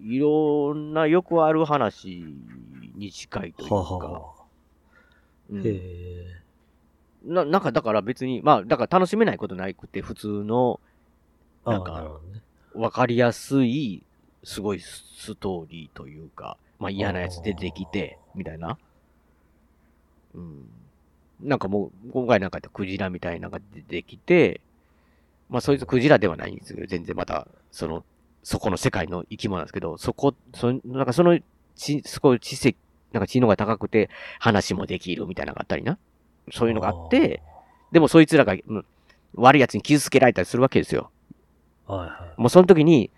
[0.00, 2.24] う、いろんなよくある話
[2.96, 4.34] に近いというか、は
[5.50, 5.80] うん。
[7.24, 10.80] ななんかだから別に、まあ、だから楽しめないことないくて、普通の、
[11.64, 12.20] あなんか。
[12.74, 14.02] わかりやすい、
[14.44, 18.78] すごいストーリーというか、まあ嫌なやつ出てきて、みたいな。
[20.34, 20.68] うん。
[21.40, 24.60] なんかもう、今回なんかやったらクジラみたいなのが出てきて、
[25.48, 28.04] まあそいつクジラではないんですけど、全然また、その、
[28.42, 31.38] そこの世界の生き物なんですけど、そこ、そなんかその、
[31.76, 32.74] ち、すごい知性、
[33.12, 35.98] なんか知能が高くて、話もできるみたいなのがあったりな。
[36.50, 37.42] そういうのがあって、
[37.92, 38.84] でもそいつらが、うん
[39.34, 41.10] 悪い奴に傷つけられたりするわけですよ。
[41.86, 42.40] はいはい。
[42.40, 43.10] もうその時に、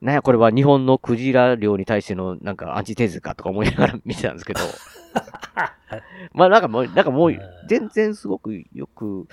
[0.00, 4.60] なんやこれは日本のクジラ漁に対してのなんかアンチテーゼかとか思いながら見てたんですけど、
[6.32, 7.38] まあなんかもう、なんかもう
[7.68, 9.26] 全然すごくよく、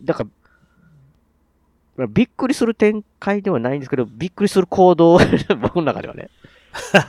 [0.00, 0.24] だか
[1.96, 5.18] ら、びっくりする展開ではないんですけど、びっくりする行動、
[5.60, 6.30] 僕の中ではね。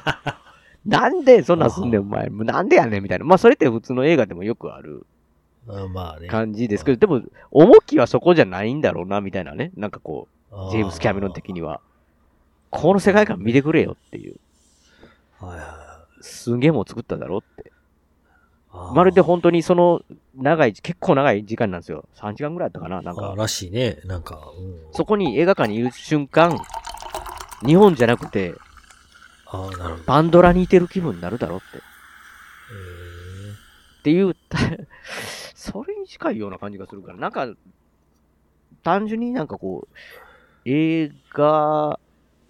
[0.86, 2.28] なんでそんなんすんねん、お前。
[2.28, 3.24] なんでやねん、みたいな。
[3.24, 5.06] まあ、それって普通の映画でもよくある。
[6.28, 7.22] 感じですけど、でも、
[7.52, 9.72] 重きはそこじゃないんだろうな、みたいなね。
[9.78, 11.80] なんかこう、ジェームス・キャメロン的には、
[12.74, 14.36] この世界観見てくれよっていう。
[15.40, 17.72] はいはすげえもん作っただろって。
[18.96, 20.02] まるで本当にその
[20.36, 22.06] 長い、結構長い時間なんですよ。
[22.16, 24.00] 3時間ぐらいだったかななんか、らしいね。
[24.06, 24.80] なんか、うん。
[24.92, 26.58] そこに映画館にいる瞬間、
[27.64, 28.56] 日本じゃなくて、
[29.46, 30.04] ああ、なるほど。
[30.06, 31.78] バンドラにいてる気分になるだろって。
[31.78, 31.80] へ
[34.00, 34.36] っていう、
[35.54, 37.48] それに近いような感じがするから、なんか、
[38.82, 39.98] 単純になんかこう、
[40.66, 42.00] 映画、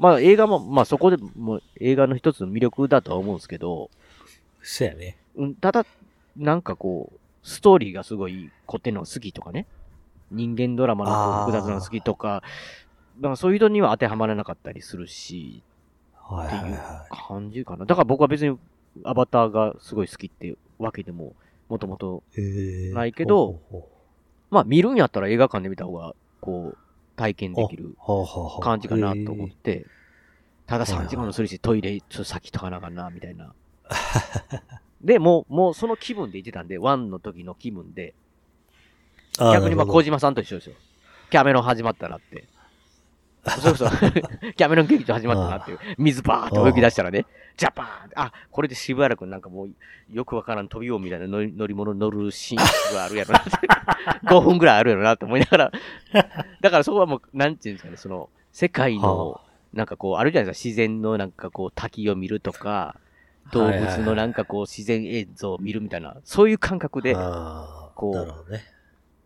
[0.03, 5.15] まあ映画も、まあそこでも映画の一つの魅力だとは思うんですけど、ーそうやね。
[5.37, 5.85] うんただ、
[6.35, 9.65] なんかこう、ストーリーがすごい凝ってんのが好きとかね、
[10.29, 12.43] 人間ドラマの複雑なの好きとか、
[13.21, 15.63] なんかそういう人には当てはまらなかったりするし、
[16.15, 16.79] はいっていう
[17.09, 17.85] 感じかな。
[17.85, 18.59] だから僕は別に
[19.05, 21.33] アバターがすごい好きっていうわけでも、
[21.69, 22.23] もともと。
[22.93, 23.61] ないけど
[24.49, 26.77] まあ見るんやったら映画館で見た方が、こう、
[27.15, 27.95] 体験できる
[28.61, 29.85] 感じかなと思っへて、
[30.65, 33.53] ただはいはい3時間もするし、トイレちょっと先とかなあかんな、みたいな。
[35.01, 38.13] で、もう、もうその気分で言ってたんで、ワンの時の気分で、
[39.39, 40.75] 逆にまあ、小島さんと一緒ですよ。
[41.29, 42.47] キャメロン始まったなって。
[43.45, 43.89] それこそ、
[44.55, 45.79] キャメロン劇場始まったなっていう。
[45.97, 47.25] 水バーって泳ぎ出したらね、
[47.57, 49.69] ジャパーンあ、これでしばらくなんかもう、
[50.11, 53.49] よくわからん飛びようみたいな乗り乗り物乗るシーンがあるやろなって。
[54.27, 55.71] 5分ぐらいあるやろなって思いながら。
[56.61, 59.41] だからそこはもう、なんていうんですかね、その、世界のは、
[59.73, 62.95] なんかこう、あるじゃないですか、自然のなんかこう、滝を見るとか、
[63.51, 68.63] 動物のなんかこう、自然映像を見るみたいな、そういう感覚で、こうね。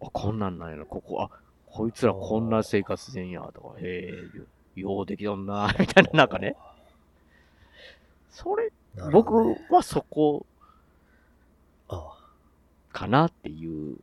[0.01, 1.29] あ、こんなんなんやな、ここ、あ、
[1.77, 4.11] こいつらこんな生活してんや、とか、へ
[4.75, 6.55] え、ようできとんな、 みたいな、なんかね。
[8.31, 10.43] それ、なるほ僕どねはそこ
[11.87, 12.17] あ
[12.91, 13.97] かなっていう。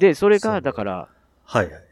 [0.00, 1.08] で、それが、だから、
[1.44, 1.84] はいはい。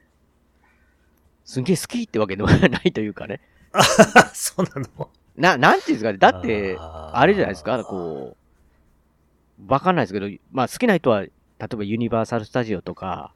[1.44, 3.42] すんげえ好きってわけではないというかね。
[4.32, 6.18] そうなのな、なんていうんですかね。
[6.18, 8.38] だって、あれじゃないですか、こ
[9.60, 11.30] う、わかんないですけど、まあ好きな人は、例
[11.60, 13.34] えばユニバーサル・スタジオとか、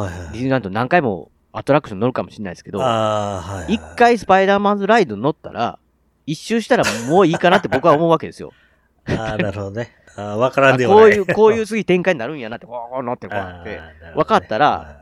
[0.00, 0.28] はいはい。
[0.28, 3.74] ディズニーランド何回もアトラクション乗るかもしれないですけど、ああ、はいはい。
[3.74, 5.78] 一回スパイダーマンズライド乗ったら、
[6.26, 8.52] 一周したらもういいかなって僕は思うわけですよ。
[9.08, 9.90] ああ、なるほどね。
[10.16, 11.02] わからんあでもない。
[11.02, 13.80] こういう、こういう次展開になるんやなって、こう乗ってこうやって。
[14.14, 14.96] 分かったら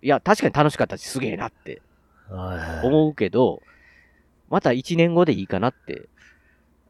[0.00, 1.80] いや、確かに楽しかったし、すげえなって
[2.82, 3.62] 思うけど、
[4.50, 6.08] また一年後でいいかなって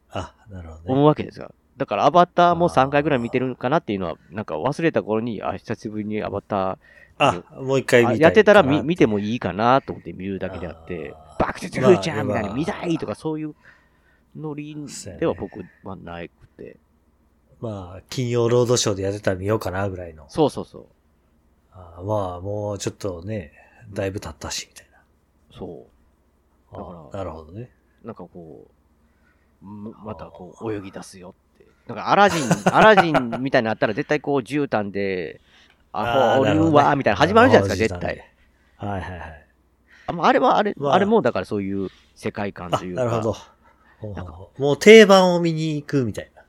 [0.09, 1.01] あ、なるほど思ね。
[1.03, 1.53] うわけですよ。
[1.77, 6.77] だからアバターもあー3回ぐらい見てるかなっていうのは、なんか忘れた頃に、あ、久しぶりにアバタ
[7.29, 13.55] あ、もう一回やってたら見てもいいかなと思って見るだけであってバックトゥフューチャーみたいまあな見たいとかそういう
[14.35, 14.75] ノリ
[15.19, 16.77] では僕はなくて。
[17.59, 20.25] まあ、金曜ロードショーでやってたら見ようかなぐらいの。
[20.27, 20.85] そうそうそう。
[21.71, 23.53] あーまあ、もうちょっとね、
[23.93, 24.97] だいぶ経ったし、みたいな。
[25.57, 25.87] そ
[26.71, 26.75] う。
[26.75, 27.69] あだからーなるほどね。
[28.03, 28.67] なんかこ
[29.61, 31.65] う、むまたこう泳ぎ出すよって。
[31.87, 35.39] なんかアラジン、アラジンみたいになったら絶対こう絨毯で、
[35.93, 38.33] あーなるほどねわ、みたいな始まるじゃないですか、絶対。。
[38.77, 39.47] はいはいはい。
[40.07, 43.03] あもうあれはあれ、まああれもだからそういう世界観あ、というか。
[43.05, 44.51] なるほど。
[44.57, 46.43] もう定番を見に行くみたいな。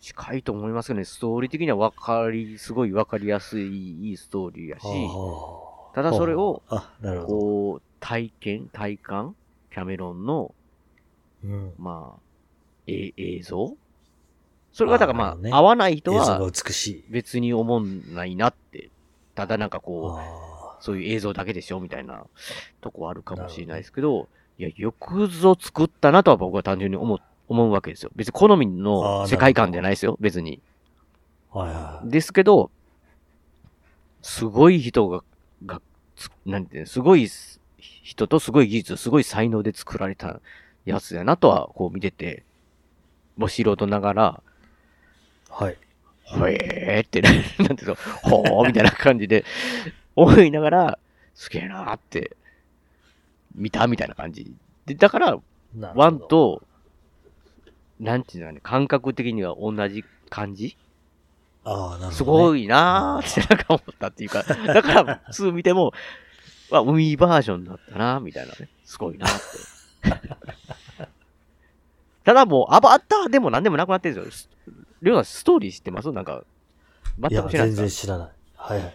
[0.00, 7.36] 近いと思いますけどね、ストーリー的にはわかり、すごいわかりやすい、いいストーリーやし、はあただそれを、あ、なるほど。
[7.36, 9.34] こう、体験、体感、
[9.72, 10.54] キャメロンの、
[11.42, 11.72] うん。
[11.78, 12.20] まあ、
[12.86, 13.76] え映像
[14.72, 17.04] それがだからまあ、あね合わない人映像がは美しい。
[17.10, 18.90] 別に思んないなって、
[19.34, 22.24] ただなんかこう、あそういう映像だけでしょみたいな
[22.80, 27.18] とこあるかもしれないですけど、いや、よくぞ作ったなとは僕は単純に思う、
[27.48, 28.10] 思うわけですよ。
[28.14, 30.60] 別に好みの世界観じゃないですよ、別に。
[31.52, 32.10] あはいはい。
[32.10, 32.70] ですけど、
[34.22, 35.22] すごい人が、
[35.66, 35.80] が、
[36.16, 37.28] つなんていうの、すごい
[37.78, 40.40] 人とすごい技術、すごい才能で作られた
[40.84, 42.44] やつやなとは、こう見てて、
[43.36, 44.42] もう素人ながら、
[45.50, 45.76] はい。
[46.24, 47.22] ほえーって、
[47.62, 49.44] なんていうの、ほーみたいな感じで、
[50.14, 50.98] 思いながら、
[51.34, 52.36] すげえなーって、
[53.54, 54.54] 見たみたいな感じ。
[54.86, 55.38] で、だから、
[55.94, 56.62] ワン、と、
[57.98, 60.76] なんていうのかね、感覚的には同じ感じ？
[61.64, 62.14] ああ、なるほど、ね。
[62.14, 65.92] すごいなーってなんか思ったっていうか、だから、2見ても、
[66.72, 68.68] あ、海バージョンだったなみたいなね。
[68.84, 69.36] すごいなって。
[72.24, 74.72] ただもう、アバターでも何でもなくなってるんですよ。
[75.02, 76.12] りょうさん、ストーリー知ってます？
[76.12, 76.44] なんか、
[77.18, 78.28] 全く知らない全然知らない。
[78.54, 78.94] はいはい。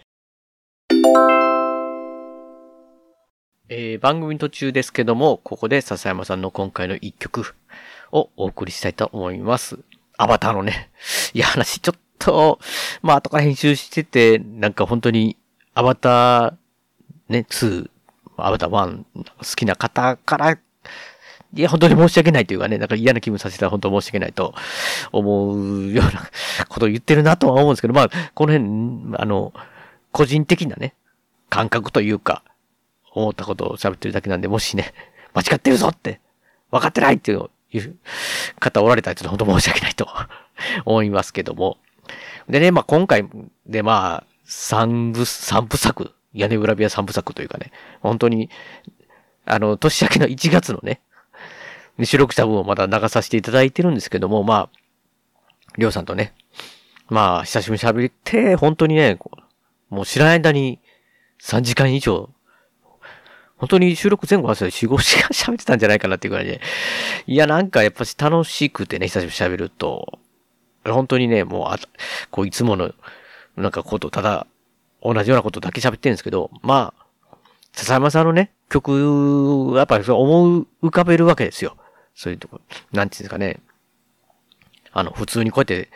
[3.67, 7.55] えー番組途中ですけども、ここで笹山さんの今回の一曲
[8.11, 9.79] をお送りしたいと思います。
[10.17, 10.91] アバターのね、
[11.33, 12.59] いや、話ちょっと、
[13.01, 15.37] まあ、後から編集してて、なんか本当に、
[15.73, 16.53] アバター、
[17.29, 17.89] ね、2、
[18.37, 20.57] アバター1、好きな方から、
[21.55, 24.53] いや、本当に申し訳ないというかね、なんか嫌な気分させたら本当申し訳ないと
[25.13, 26.29] 思うような
[26.67, 29.53] ことを言ってるなとは思うんですけど、まあ、この辺、あの、
[30.11, 30.93] 個人的なね、
[31.49, 32.43] 感覚というか、
[33.13, 34.93] 思ったことを喋ってるだけなんで、もしね、
[35.33, 36.19] 間違ってるぞって、
[36.71, 37.49] 分かってないっていう
[38.59, 40.09] 方おられたらちょっと本当申し訳ないと
[40.83, 41.77] 思いますけども。
[42.49, 43.25] でね、まあ今回
[43.65, 48.49] でまあ、三部、三部作、屋根裏部屋三部作というかね、本当に、
[49.45, 50.99] あの、年明けの1月のね、
[52.03, 54.79] 収録した分をまだ流させていただいてるんですけども、まあ、
[55.77, 56.33] りょうさんとね、
[57.09, 59.17] まあ、久しぶりに喋って、本当にね、
[59.89, 60.79] もう知らない間に
[61.41, 62.29] 3時間以上
[63.57, 66.61] 本当に収録前後は4、5時間喋ってたんじゃないかなっていうぐらいで。
[67.25, 70.19] いや、なんかやっぱし楽しくてね、久しぶりに喋ると。
[70.85, 71.79] 本当にね、もう、あ
[72.31, 72.93] こう、いつもの、
[73.55, 74.45] なんかこと、ただ、
[75.01, 77.37] 同じようなことだけ喋ってるんですけど、まあ、
[77.71, 81.77] 笹山さんのね、曲、やっぱりそう思う浮かべるわけですよ。
[82.15, 82.61] そういうとこ、
[82.91, 83.59] なんていうんですかね。
[84.93, 85.89] あの、普通にこうやって、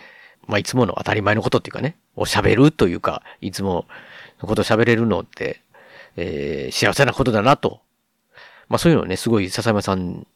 [0.47, 3.85] まあ、いつもの当たり前のことっていうかね、を喋るというか、いつも
[4.41, 5.61] のことを喋れるのって、
[6.17, 7.81] えー幸せなことだなと。
[8.67, 10.27] まあそういうのね、すごい笹山さん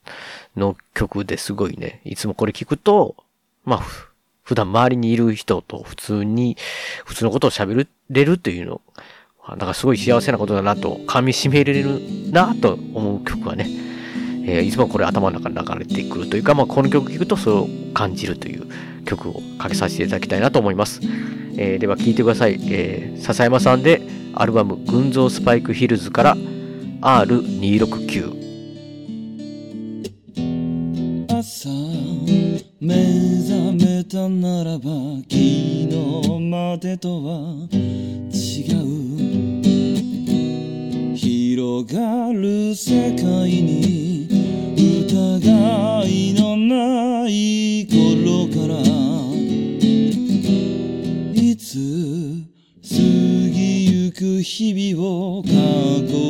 [0.56, 3.16] の曲ですごいね、いつもこれ聞くと、
[3.66, 3.84] まあ、
[4.44, 6.58] 普段周りにいる人と普通に、
[7.06, 8.82] 普通のことを喋れるっていうの、
[9.50, 12.00] だかすごい幸せなことだなと、噛み締めれる
[12.32, 13.93] なと思う曲はね、
[14.46, 18.68] えーいつもこれ頭の中に流れてくるというか、まあ、この曲聴くとそう感じるという
[19.06, 21.02] 曲をかけさせていただきたいなと思います。
[21.58, 22.60] えーでは聴いてください。
[22.70, 24.02] えー笹山さんで
[24.34, 26.36] アルバム群像スパイクヒルズから
[27.02, 28.44] R269。
[31.30, 31.70] 朝
[32.80, 32.96] 目
[33.48, 34.84] 覚めたならば
[35.30, 35.88] 昨日
[36.50, 38.76] までとは違う
[41.16, 44.03] 広がる世界に
[45.14, 45.20] 疑
[46.08, 48.82] いのない頃から
[51.40, 51.78] いつ
[52.82, 55.54] 過ぎゆく日々を過去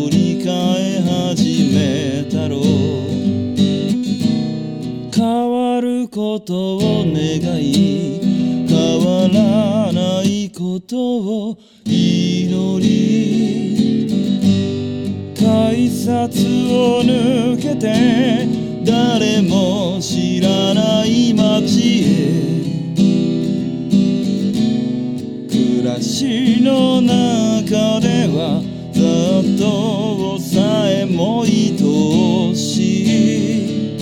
[0.10, 0.52] に変
[0.98, 2.62] え始めたろう。
[5.16, 8.20] 変わることを願い
[8.68, 12.50] 変わらないことを祈
[12.82, 12.94] り
[15.38, 16.36] 改札
[16.70, 22.64] を抜けて誰も知らない街へ。
[25.50, 28.62] 暮らしの中では
[28.92, 31.50] 雑踏さえも愛
[32.56, 33.94] しい。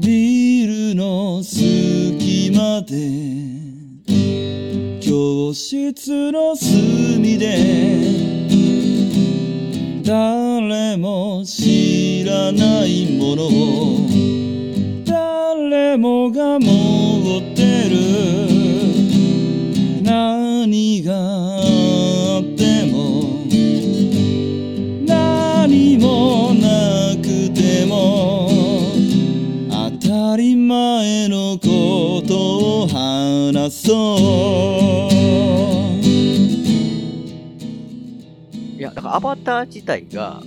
[0.00, 3.40] ビルの隙間で
[5.00, 8.00] 教室の隅で
[10.90, 14.08] 誰も知らないものを
[15.04, 17.94] 誰もが持ってる。
[20.02, 23.46] 何があっても
[25.06, 28.50] 何もなくても
[29.70, 35.14] 当たり前のことを話そう。
[38.76, 40.42] いや、だからアバター自体が、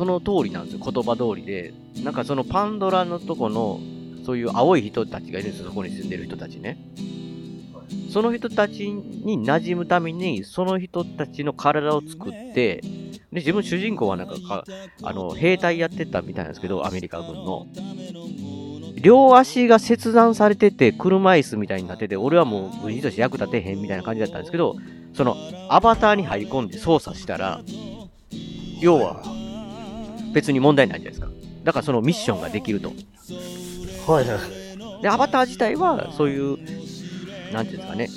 [0.00, 1.74] その通りなんですよ、言葉通りで。
[2.02, 3.80] なんかそのパンドラのとこの、
[4.24, 6.78] そういう青い人たちがいるんですよ、そこに住んでる人たちね。
[8.10, 12.82] その人たちに馴染むために、その人たちの体を作って、で、
[13.30, 14.64] 自分主人公はなんかか、
[15.02, 17.66] あの、兵隊やってたみたいなんですけど、アメリカ軍の。
[19.02, 24.76] 両足が切断されてて、車椅子みたいになってて、俺はもう軍人として役立てへんみたいな感じだったんですけど、
[25.12, 25.36] その
[25.68, 27.60] アバターに入り込んで操作したら、
[28.80, 29.39] 要は
[30.32, 31.28] 別に問題ないじゃないですか。
[31.64, 32.92] だからそのミッションができると。
[34.10, 35.02] はいはい。
[35.02, 36.58] で、アバター自体はそういう、
[37.52, 38.08] なんていうんですかね、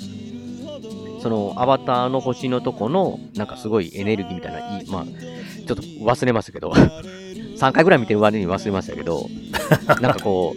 [1.22, 6.70] そのアバターの星のとこの、なんかすごいエネルギーみたいな、いいまあ、ちょっと忘れましたけど、
[7.56, 9.28] 3回ぐらい見てる割に忘れましたけど、
[10.02, 10.54] なんかこ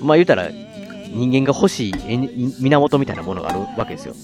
[0.00, 0.50] う、まあ言うたら、
[1.14, 1.94] 人間が欲しい
[2.60, 4.14] 源みたいなものがあるわけですよ。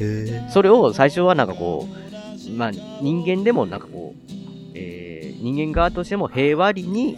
[0.00, 0.50] へえ。
[0.50, 2.70] それを最初はなんかこう、まあ
[3.02, 4.32] 人間でもなんかこう、
[4.74, 7.16] えー、人間側としても平和裏に、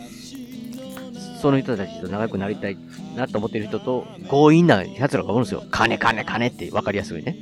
[1.41, 2.77] その人たちと仲良くなりたい
[3.17, 5.63] なと思ってる人と強引な奴らがおるんですよ。
[5.71, 7.37] 金金金って分かりやすいね。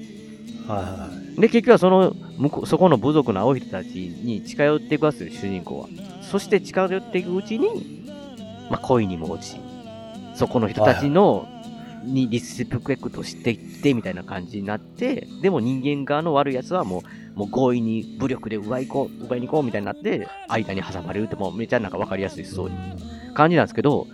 [0.69, 1.41] はいはい。
[1.41, 5.89] で、結局はその向こう、そこの部族の青い人たちに近寄っていくわけですよ、主人公は。
[6.23, 8.05] そして近寄っていくうちに、
[8.71, 9.59] まあ恋にも落ち、
[10.35, 11.49] そこの人たちの、
[12.05, 17.03] にリスペクトしていってみたいな感じになって、でも人間側の悪い奴はもう、
[17.37, 24.07] もう強引に武力で奪いこう、奪いに行こうみたいになって、間に挟まれるってもうめちゃなんか分かりやすいストーリー感じなんですけど、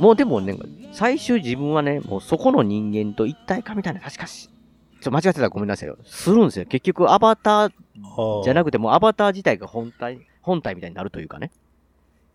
[0.00, 0.56] もうでもね、
[0.92, 4.50] 最終自分はね、もうそこの人間と一体化みたいな、確かし、ちょ
[4.98, 5.98] っと間違ってたらごめんなさいよ。
[6.04, 6.66] するんですよ。
[6.66, 11.52] 結局アバターはあじゃなくてもうアバター自体が本体、本体みたいになるというかね。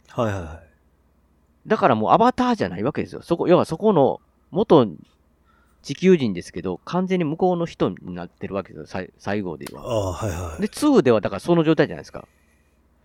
[0.07, 1.67] はいはいはい。
[1.67, 3.21] だからもうアバターじゃないわけですよ。
[3.21, 4.21] そこ、要はそこの
[4.51, 4.87] 元
[5.81, 9.07] 地球人ですけど、完全に向こうの人になってるわけですよ。
[9.17, 9.81] 最後では。
[9.81, 10.61] ああ、はいはい。
[10.61, 12.27] で、2ではだからその状態じゃないですか。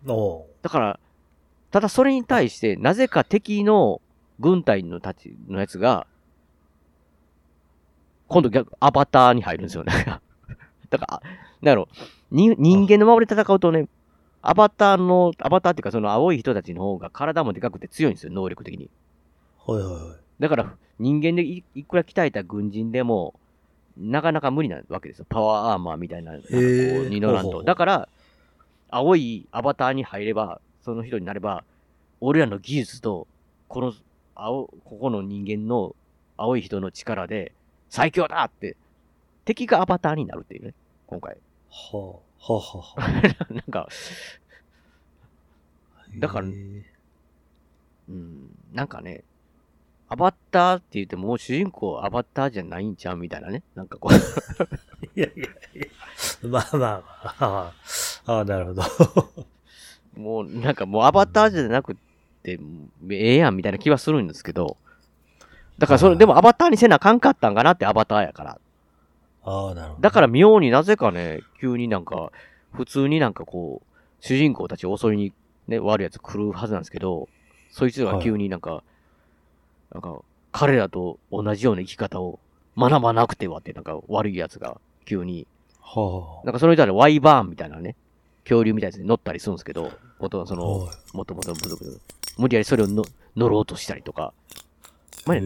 [0.07, 1.01] おうだから、
[1.71, 4.01] ただそれに対して、なぜか敵の
[4.39, 6.07] 軍隊のたちのやつが、
[8.29, 9.93] 今度逆、アバターに入るんですよね。
[10.91, 11.23] だから、
[11.63, 11.89] なんやろ、
[12.31, 13.89] に人間の周りで戦うとね、
[14.43, 18.91] アバターの、アバターっていうかその青い人たちの方が体もでかくて強いんですよ、能力的に。
[19.67, 20.26] はいはいはい。
[20.41, 23.35] だから、人間でいいくら鍛えた軍人でも、
[23.97, 25.27] なかなか無理なわけですよ。
[25.29, 26.59] パワーアーマーみたいな、なんかこう、
[27.09, 27.63] に乗らんと。
[27.63, 28.09] だから、
[28.91, 31.65] 青いアバターに入れば、その人になれば、
[32.21, 33.27] 俺らの技術と
[33.69, 33.93] この、
[34.35, 35.95] 青、ここの人間の
[36.37, 37.53] 青い人の力で、
[37.89, 38.77] 最強だって、
[39.45, 40.75] 敵がアバターになるっていうね、
[41.07, 41.37] 今回。
[41.71, 43.11] はあ、はあ、はあ、は
[43.51, 43.89] なんか、
[45.97, 46.03] あ。
[46.19, 46.47] だから
[48.09, 49.25] うん、なんかね、
[50.09, 53.17] アバターって言っても、もう主人公アバターじゃないんちゃう？
[53.17, 53.63] みたいなね。
[53.75, 54.15] なんかこう、
[55.19, 55.49] いやいやい
[55.81, 56.49] や。
[56.49, 57.03] まあまあ
[57.41, 57.73] ま
[58.27, 58.33] あ。
[58.33, 58.83] ああ、なるほど。
[60.17, 61.97] もう、なんかもうアバターじゃなく
[62.43, 62.61] て、
[63.11, 64.77] ええやんみたいな気はするんですけど、
[65.79, 68.59] だからそれ、はいでもアバターにせなあかんかったんかなってアバターやから。
[69.45, 70.01] ああ、なるほど。
[70.03, 72.31] だから妙になぜかね、急になんか、
[72.73, 73.87] 普通になんかこう、
[74.21, 75.33] 主人公たちを襲いに
[75.67, 77.29] ね、悪いやつ来るはずなんですけど、
[77.71, 78.85] そいつらが急になんか、
[79.93, 80.21] なんか、
[80.53, 82.39] 彼らと同じような生き方を
[82.77, 85.47] 学ばなくてはって、なんか悪いやつが急に、
[85.81, 87.95] はなんかその人らワイバーンみたいなね、
[88.45, 90.57] 恐竜みたいなやつに乗ったりするんですけど、元はそあ。
[90.57, 91.55] の、はいもともと
[92.39, 94.33] 無理やりそれをの乗ろうとしたりとか、
[95.27, 95.39] まあ、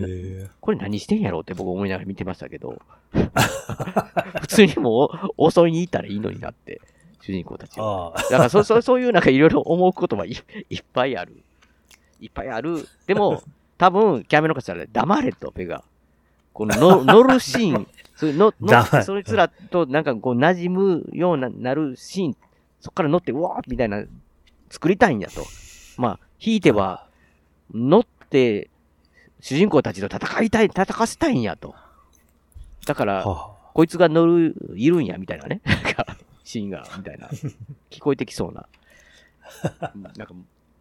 [0.61, 2.81] これ何してんやろうって僕思いながら見てましたけど、
[4.41, 6.81] 普通にもう襲いに行ったらいいのになって、
[7.21, 8.09] 主人公たちは。
[8.09, 8.23] ああ。
[8.23, 10.31] だからそ、そそういうなんかいろいろ思うことはい
[10.69, 11.43] いっぱいある。
[12.21, 12.87] いっぱいある。
[13.07, 13.43] でも、
[13.81, 15.83] 多分、キャメロカしたら黙れと、ペガ。
[16.53, 22.37] このの 乗るシーン、それの乗黙れそいつらとなんかこう馴染むようななるシーン、
[22.79, 24.05] そっから乗って、うわーみたいな、
[24.69, 25.47] 作りたいんやと。
[25.97, 27.07] まあ、ひいては、
[27.73, 28.69] 乗って、
[29.41, 31.75] 主人公たちと戦いたい、戦わせたいんやと。
[32.85, 35.63] だから、はこいつが乗る、いるんや、みたいなね。
[36.45, 37.29] シーンが、みたいな。
[37.89, 38.67] 聞こえてきそうな。
[39.95, 40.35] うんなんか、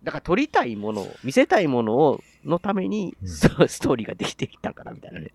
[0.03, 5.31] だから撮りたいものを、見せたいものを、のために、うんストーリーができてきたんかな、みたいなね。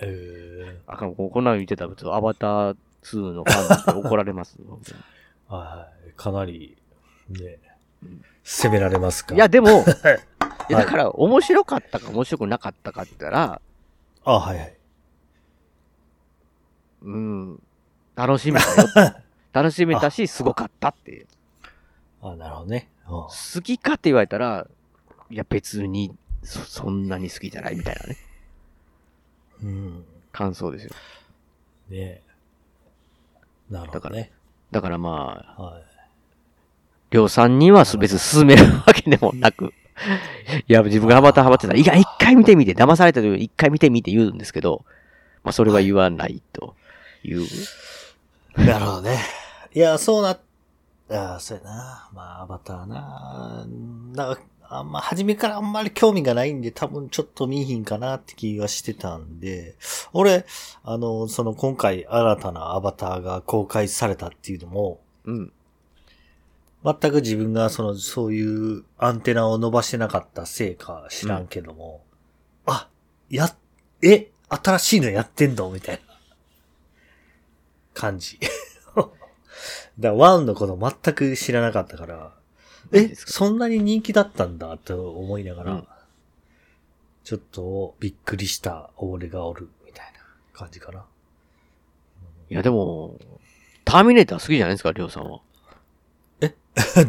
[0.00, 0.04] あ。
[0.04, 0.80] へえ。
[0.86, 4.56] あかん、ここんなの言ってたら、アバター2のファン怒られます。
[5.48, 6.12] はい。
[6.16, 6.76] かなり、
[7.28, 7.58] ね
[8.02, 9.34] うん、攻められますか？
[9.34, 10.20] いや、でも、い やはい
[10.70, 13.60] だから、面白かったか面白くなかったかって言ったら、
[14.24, 14.76] あはいはい。
[17.02, 17.62] うん、
[18.14, 19.14] 楽しめたよ。
[19.52, 21.26] 楽しめたし、すごかったっていう。
[22.22, 22.88] あなるほどね。
[23.06, 24.66] うん好きかって言われたら、
[25.30, 28.16] いや別にそ、そんなに好きじゃないみたいなね、
[29.62, 30.04] うん。
[30.30, 30.92] 感想ですよ。
[31.90, 32.22] ね
[33.70, 34.30] なるほどね。
[34.70, 35.82] だからまあ、はい。
[37.10, 39.72] りょうさんには別に勧めるわけでもなく、
[40.66, 44.84] いや、自分がハマったハマってたら、いや、一回見てみて、騙されたと一回見てみて言うんですけど、
[45.44, 46.74] まあそれは言わないと
[47.22, 47.46] いう。
[48.56, 49.18] なるほどね。
[49.74, 50.38] いや、そうな、
[51.12, 52.10] ああ、そうやな。
[52.12, 53.66] まあ、アバターな。
[54.14, 59.76] なんか、あんま、初めからあんまり興味がないんで、多分ちょっと見えひんかなって気がしてたんで、
[60.14, 60.46] 俺、
[60.82, 65.52] あの、その今回新たなアバターが公開されたっていうのも、うん。
[66.84, 72.02] 全く自分がその、そういうアンテナを伸ばしてなかったせいか知らんけども、
[72.64, 72.88] あ、
[73.28, 73.54] や、
[74.02, 75.70] え、新しいのやってんの？
[75.70, 76.14] みたいな
[77.94, 78.38] 感じ。
[79.98, 82.32] だからワンのこと全く知らなかったから、
[82.92, 85.88] え、そんなに人気だったんだと思いながら、うん
[87.24, 90.18] ちょっとびっくりした俺がおるみたいな
[90.52, 91.04] 感じかな。
[92.50, 93.14] いや、でも、
[93.84, 95.38] ターミネーター好きじゃないですか、りょうさんは。
[96.40, 96.48] ど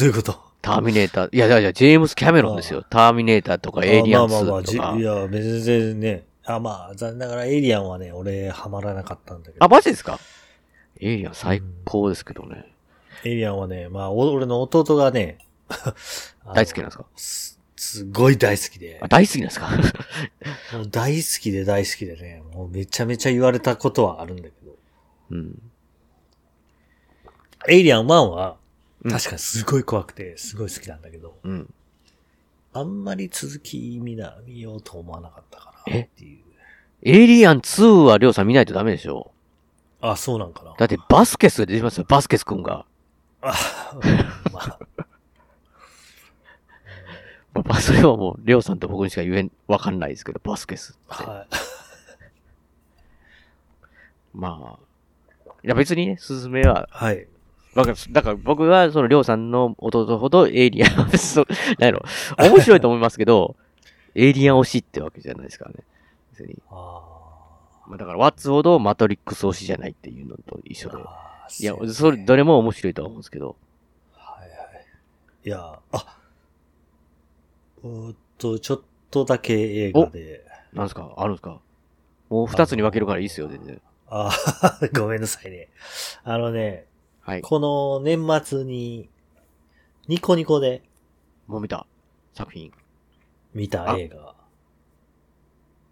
[0.05, 0.39] ういうこと？
[0.61, 1.35] ターミネーター。
[1.35, 2.83] いやいやいや、ジェームス・キャメロンですよ。
[2.87, 5.01] ターミネーターとか、エイリアンあまあまあまあ2とかじ。
[5.01, 6.25] いや、全然ね。
[6.45, 9.65] あ、まあ、残念ながらエイリアンはね、俺、ハマらなかったんだけど。
[9.65, 10.19] あ、マジですか？
[10.99, 12.71] エイリアン最高ですけどね。
[13.23, 15.37] エイリアンはね、まあ、お俺の弟がね、
[16.53, 17.05] 大好きなんですか？
[17.15, 19.69] す、すごい大好きであ、、大好きなんですか？
[20.77, 24.75] もう大好きで大好きでね、もうめちゃめちゃ言われたことはあるんだけど、
[25.31, 25.61] うん。
[27.69, 28.57] エイリアン1は、
[29.05, 31.73] うん確かにすごい怖くて、すごい好きなんだけど、うん。
[32.71, 36.39] あんまり続き見な、見ようと思わなかったかなっていう。
[37.03, 39.31] エイリアン2はりょうさん見ないとダメでしょ？
[39.99, 40.73] あ、そうなんかな。
[40.77, 42.85] だってバスケスが出てますよ、バスケス君が。
[43.51, 43.53] あ、
[44.53, 44.79] まあ、
[47.65, 51.23] まあ、それはもう、りょうさんと僕にしか言えん、わかんないですけど、バスケスって。
[51.23, 51.47] はい。
[54.37, 54.79] まあ。
[55.63, 57.27] いや別にね、スズメは、はい。
[57.75, 61.47] わかるだから僕は、そのりょうさんの弟ほどエイリアン、そう、
[61.79, 62.03] なんやろ、
[62.37, 63.55] 面白いと思いますけど、
[64.15, 65.77] エイリアン推しってわけじゃないですからね。
[66.31, 66.61] 別に。
[66.69, 67.01] あ
[67.87, 70.97] まあだから、ワッツほどマトリックス推しじゃないっていうのと一緒で。
[71.59, 73.55] あいやう、それ、どれも面白いとは思うんですけど。
[74.13, 74.85] はいはい。
[75.45, 76.17] いや、あ、
[77.83, 78.81] うーっと、ちょっ
[79.11, 79.53] とだけ
[79.87, 81.13] 映画で、なんですか？
[81.17, 81.59] あるんですか？
[82.29, 83.81] もう二つに分けるからいいっすよ、全然。
[84.07, 84.31] あ
[84.97, 85.69] ごめんなさいね。
[86.23, 86.87] あのね、
[87.21, 87.41] はい。
[87.41, 89.09] この年末に、
[90.07, 90.81] ニコニコで、
[91.47, 91.85] もう見た
[92.33, 92.71] 作品。
[93.53, 94.35] 見た映画。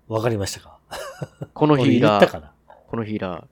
[0.07, 0.79] わかりましたか？
[1.53, 2.49] このヒーラー、
[2.87, 3.45] このヒーラー。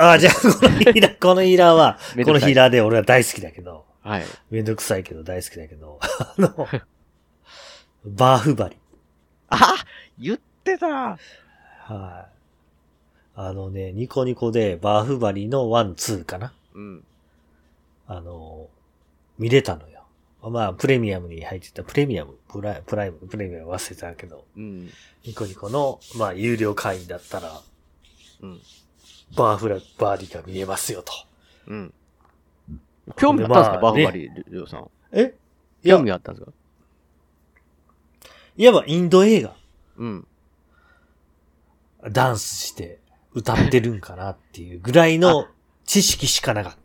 [0.00, 4.24] ああ、じゃあ、 このヒーラー、このヒーラーは、このヒーラーで俺は大好きだけど、はい。
[4.50, 6.68] めんどくさいけど大好きだけど、あの、
[8.06, 8.78] バーフバリ。
[9.50, 9.74] あ
[10.18, 12.40] 言ってたはい。
[13.34, 17.04] あのね、ニコニコでバーフバリの1、2かなうん。
[18.06, 18.68] あの、
[19.38, 20.06] 見れたのよ。
[20.42, 24.88] まあ、プレミアムに入ってた、プレミアム、プライプライム、プレミアム忘れたけど、うん。
[25.26, 27.60] ニコニコの、まあ、有料会員だったら、
[28.40, 28.60] うん。
[29.36, 31.12] バーフラ、バーリが見れますよと。
[31.68, 31.94] うん。
[33.16, 34.90] 興味あったんですか、まあバーフバリ、りょうさん。
[35.12, 35.34] え？
[35.84, 36.52] 興、味あったんですか？
[38.56, 39.54] いわばインド映画、
[39.96, 40.26] うん。
[42.10, 42.98] ダンスして
[43.32, 45.46] 歌ってるんかなっていうぐらいの
[45.84, 46.78] 知識しかなかった。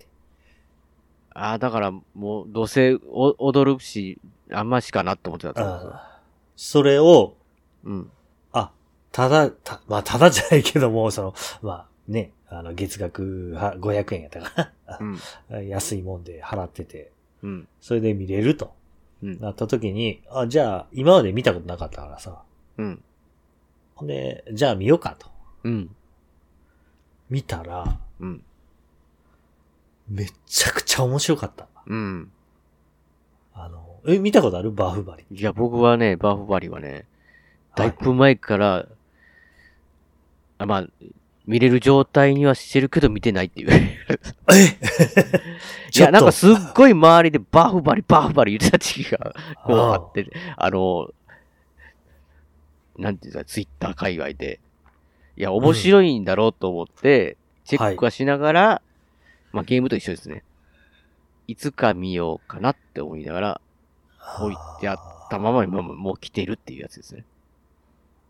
[1.38, 4.20] ああ、だから、もう、どうせお踊るし、
[4.52, 6.00] あんましかなって思ってたん
[6.56, 7.36] それを、
[7.84, 8.10] うん。
[8.54, 8.72] あ、
[9.12, 15.18] ただ、た、まあ、ただじゃないけども、その、まあ、ね、あの、月額は500円やったかうん。
[15.50, 15.62] な。
[15.64, 17.68] 安いもんで払ってて、うん。
[17.82, 18.74] それで見れると
[19.24, 19.40] うん。
[19.40, 22.44] なった時に、あ、じゃあ、今まで見たことなかったからさ、
[22.78, 23.04] うん。
[23.96, 25.28] ほんで、じゃあ見ようかと。
[25.64, 25.96] うん。
[27.30, 28.44] 見たら、うん。
[30.08, 31.68] めっちゃくちゃ面白かった。
[31.88, 32.32] うん。
[33.54, 34.72] あの、え、見たことある？
[34.72, 35.26] バーフバリ。
[35.32, 37.08] いや、僕はね、バーフバリはね、
[37.76, 38.88] だいぶ前から、
[40.58, 40.88] あまあ、
[41.48, 43.70] 見れる状態にはしてるけど見てないっていう。
[43.72, 44.00] え？
[45.96, 49.34] いや、なんかすっいごい周りでバーフバリ、バーフバリ言ってた時期が、
[49.64, 50.28] こうあって、
[50.58, 51.14] あの、
[52.98, 54.60] なんていうんですか、ツイッター界隈で。
[55.38, 58.82] いや、面白いんだろうと思って、チェックはしながら、
[59.52, 60.44] まあゲームと一緒ですね。
[61.48, 63.62] いつか見ようかなって思いながら、
[64.40, 67.24] 置いてあったまま今ももう来てるっていうやつですね。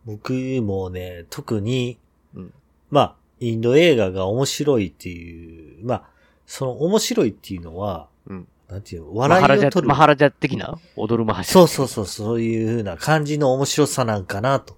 [0.06, 1.98] 僕もね、特に、
[2.36, 2.54] うん
[2.96, 6.04] まあ、インド映画が面白いっていう、まあ、
[6.46, 9.88] その面白いっていうのは、うんなんていう笑いを取る。
[9.88, 11.54] マハラジャ的な踊るマハラジャ。
[11.54, 14.76] そうそうそう、そういう風な感じの面白さなんかなと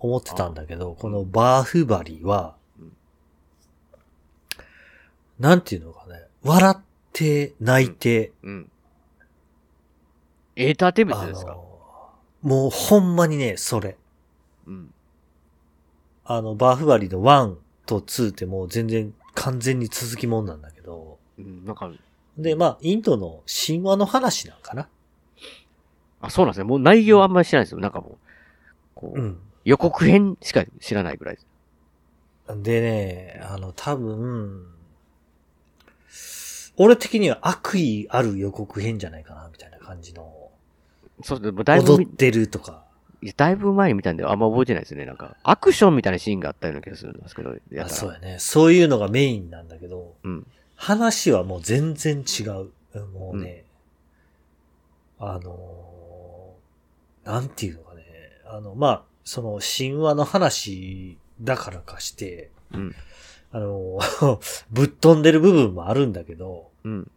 [0.00, 2.92] 思ってたんだけど、このバーフバリはうん、
[5.38, 8.70] なんていうのかね、笑って泣いて、うん。
[10.56, 11.52] エーターテイメントあですか？
[11.52, 11.64] の、
[12.42, 13.96] もうほんまにね、それ。
[16.32, 16.38] うん。
[16.38, 17.56] あの、バーフバリの1
[17.86, 21.90] と2ってもう全然完全に続きもんなんだけど、うん、なんか、
[22.36, 24.88] で、まあ、インドの神話の話なんかな？
[26.20, 26.64] あ、そうなんですね。
[26.64, 27.80] もう内容あんまり知らないですよ。
[27.80, 28.16] なんかもう、
[28.94, 29.38] こう、うん。
[29.64, 31.46] 予告編しか知らないぐらいです。
[32.62, 34.66] でね、あの、多分、
[36.76, 40.50] 俺的には悪意ある予告編じゃないかな、みたいな感じの。
[41.22, 42.81] そう、でもだいぶみ踊っ、てるとか。
[43.22, 45.04] いやだいぶ前に見たんであんま覚えてないですね。
[45.04, 47.88] なんか、アクションみたいなシーンがあったような気がするんですけど、やあったら。
[47.88, 48.36] そうやね。
[48.40, 50.46] そういうのがメインなんだけど、うん。
[50.74, 52.70] 話はもう全然違う。
[53.12, 53.64] もうね、
[55.18, 58.02] あのーなんていうのかね。
[58.44, 62.94] あの、まあ、その神話の話だからかして、うん。
[63.52, 64.38] あのー
[64.72, 67.10] ぶっ飛んでる部分もあるんだけど、うん。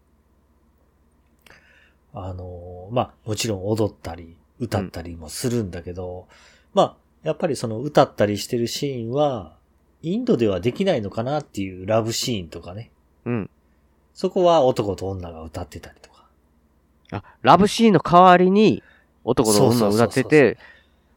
[2.14, 6.28] あのーまあ、もちろん踊ったり、歌ったりもするんだけど、
[6.74, 9.56] まあ、やっぱりその歌ったりしてるシーンは、
[10.02, 12.92] インドではできないのかなっていうラブシーンとかね。
[13.26, 13.50] うん。
[14.14, 16.28] そこは男と女が歌ってたりとか。
[17.12, 18.84] あ、ラブシーンの代わりに、
[19.24, 20.58] 男と女が歌ってて、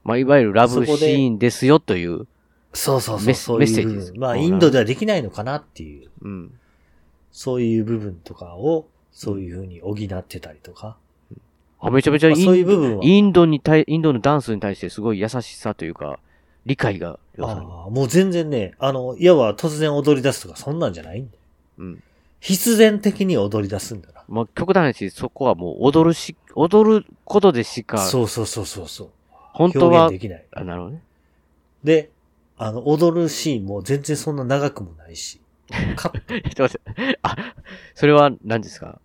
[0.04, 2.26] まあ、いわゆるラブシーンですよという。
[2.72, 3.34] そうそうそう。
[3.34, 4.12] そういうメッセージです。
[4.16, 6.58] まあ、うんインドではできないのかなっていう、うん。
[7.30, 10.96] そういう部分とかを、そういう風に補ってたりとか。
[11.80, 16.18] あ、めちゃめちゃインまあそういう部分はインドに対、インドのダンスに対してすごい優しさというか、
[16.66, 21.38] 理解が、ああ、もう全然ね、あの、いわば突然踊り出すとかそんなんじゃないんだよ。
[21.78, 22.02] うん。
[22.40, 24.22] 必然的に踊り出すんだな。
[24.28, 29.08] まあ、極端な話、そこはもう踊るし、踊ることでしか、そうそうそうそうそう。
[29.52, 30.44] 本当は表現で、きない。
[30.52, 31.02] あ、なるほどね。
[31.84, 32.10] で、
[32.58, 35.40] あの、踊るシーンも全然そんな長くもないし。
[35.96, 36.48] カット。
[36.50, 37.18] ちょっと待って。
[37.22, 37.36] あ、
[37.94, 39.00] それは何ですか？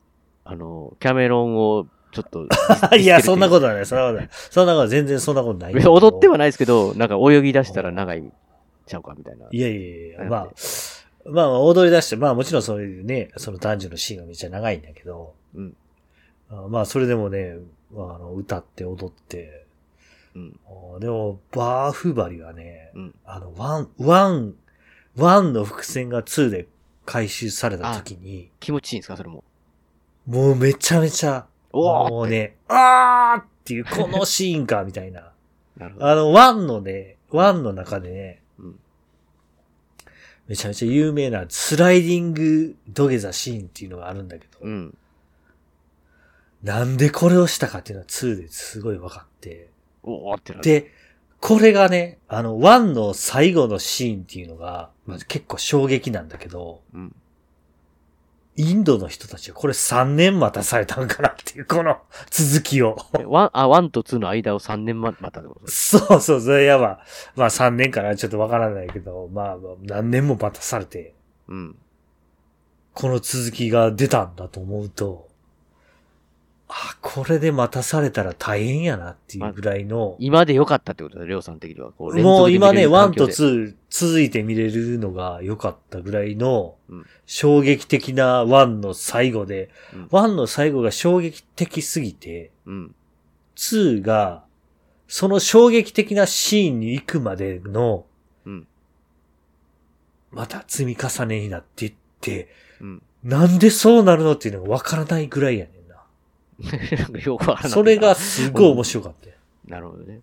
[0.45, 2.47] あの、キャメロンをちょっと
[2.97, 3.85] いや、そんなこことはない。
[3.85, 4.29] そんなことない。
[4.31, 5.73] そんなことは全然そんなことない。
[5.85, 8.31] 踊ってはないですけど、なんか泳ぎ出したら長い
[8.85, 9.47] ちゃうかみたいな。
[9.51, 10.47] いやいやいや、まあ、
[11.25, 15.75] まあ踊り出して、まあもちろんそういうね、その男女のシーンがめっちゃ長いんだけど、うん。
[16.49, 17.57] あまあそれでもね、
[17.91, 19.65] まあ、あの歌って踊って、
[20.35, 20.59] うん。
[20.95, 23.15] あでも、バーフバリはね、うん。
[23.25, 24.55] あの、ワン、ワン、
[25.15, 26.67] ワンの伏線が2で
[27.05, 29.17] 回収された時に、気持ちいいんですか？
[29.17, 29.43] それも。
[30.25, 35.31] もうめちゃめちゃ、もうね、あーっっていう、このシーンか、みたいな。
[35.77, 36.07] なるほど。
[36.07, 38.79] あの、ワンのね、ワンの中でね、うん
[40.45, 44.97] めちゃめちゃ有名なスライディング土下座シーンっていうのがあるんだけど、うん。
[46.61, 49.69] なんでこれをしたかっていうのは2ですごい分かって。
[50.03, 50.53] おおって。
[50.55, 50.91] で、
[51.39, 57.15] これがね、あの、ワンの最後のシーンっていうのが、まず結構衝撃なんだけど、うん。
[58.55, 61.97] インドの人たちはこれ3年待たされたんかなっていう、この
[62.29, 62.97] 続きを。
[63.19, 66.99] えワン、あ、ワンとツーの間を3年ま、またってそうそう、それやば。
[67.35, 71.15] まあ3年かなちょっとわからないけど、まあまあ何年も待たされて、
[71.47, 71.75] うん。
[72.93, 75.29] この続きが出たんだと思うと、
[76.75, 81.91] あ、これで待たされたら大変やなっていうぐらいの、今で良かったってことだ、レオさん的には。
[81.99, 92.95] もう今ね、続で見れる1と環境で2続いて見れるのが良かったぐらいのうん、衝撃的な1の最後で、うん1の最後が衝撃的すぎて、うん。
[93.55, 94.43] 2が、
[95.07, 98.05] その衝撃的なシーンに行くまでの、
[98.45, 98.67] うん。
[100.31, 102.49] また積み重ねになっていって、
[102.81, 103.01] うん。
[103.23, 105.71] なんでそうなるのっていうのがわからないぐらいやね
[107.25, 107.71] よくわからない。
[107.71, 109.35] それがすごい面白かったよ。
[109.67, 110.21] なるほどね。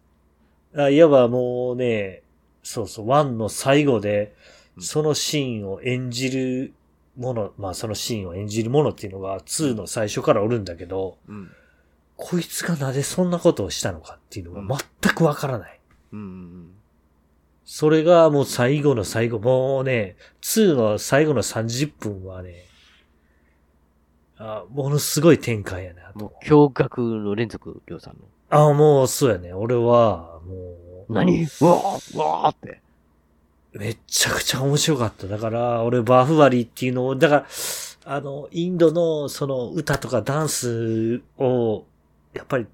[0.77, 2.23] あいわばもうね、
[2.63, 4.35] そうそう、ワンの最後で、
[4.77, 6.73] うんそのシーンを演じる
[7.19, 11.51] もの、まあそのシーンを演じるものっていうのが2の最初からおるんだけど、うん。
[12.17, 15.81] こいつがなぜそんなことをしたのかっていうのが全くわからない。
[16.13, 16.71] うんうん
[17.73, 22.65] それがもう最後の最後、もうね、2の最後の30分はね、
[24.43, 26.23] あものすごい展開やなうん。
[26.23, 26.67] もと。
[26.67, 28.21] う、驚愕の連続、レオさんの。
[28.49, 29.53] あもうそうやね。
[29.53, 31.43] 俺は、もう、何？
[31.43, 32.81] うわーうわーって。
[33.75, 35.27] めっちゃくちゃ面白かった。
[35.27, 37.47] だから、俺バーフバリっていうのを、だから、
[38.07, 41.85] あの、インドのその歌とかダンスを、
[42.33, 42.67] やっぱり、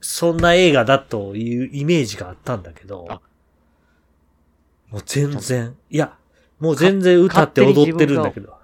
[0.00, 3.20] そんな映画だというイメージがあったんだけどあ、
[4.90, 6.16] もう全然、いや、
[6.60, 8.54] もう全然歌って踊ってるんだけど。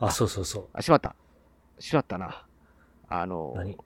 [0.00, 0.64] あ、そうそうそう。
[0.72, 1.14] あ、しまった。
[1.78, 2.42] しまったな。
[3.08, 3.76] あの、何？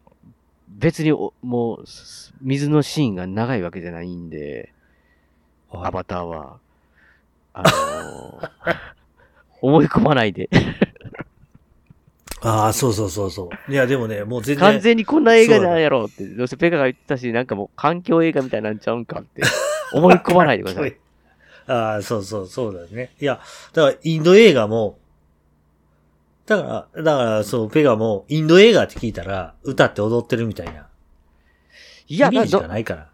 [0.69, 4.73] 別にお、もう、す水のシーンが長いわけじゃないんで、
[5.69, 6.59] はいアバターは。
[7.53, 8.51] あのー
[9.63, 10.49] 思い込まないで。
[12.43, 13.73] ああ、そうそうそうそう。
[13.73, 14.73] いや、でもね、もう全然。
[14.73, 19.43] 完全にこんな映画なんやろって、どうせペガが言ってたし、なんかもう環境映画みたいなんちゃうんかって、
[19.93, 20.97] 思い込まないでください。
[21.67, 23.11] ああ、そうそう、そうだね。
[23.21, 23.41] いや、
[23.75, 24.99] だから、インド映画も、
[26.51, 30.89] だから、だから、そう、ペガも、インド映画って聞いたら、歌って踊ってるみたいな。
[32.09, 33.09] いや、イメージどがないから。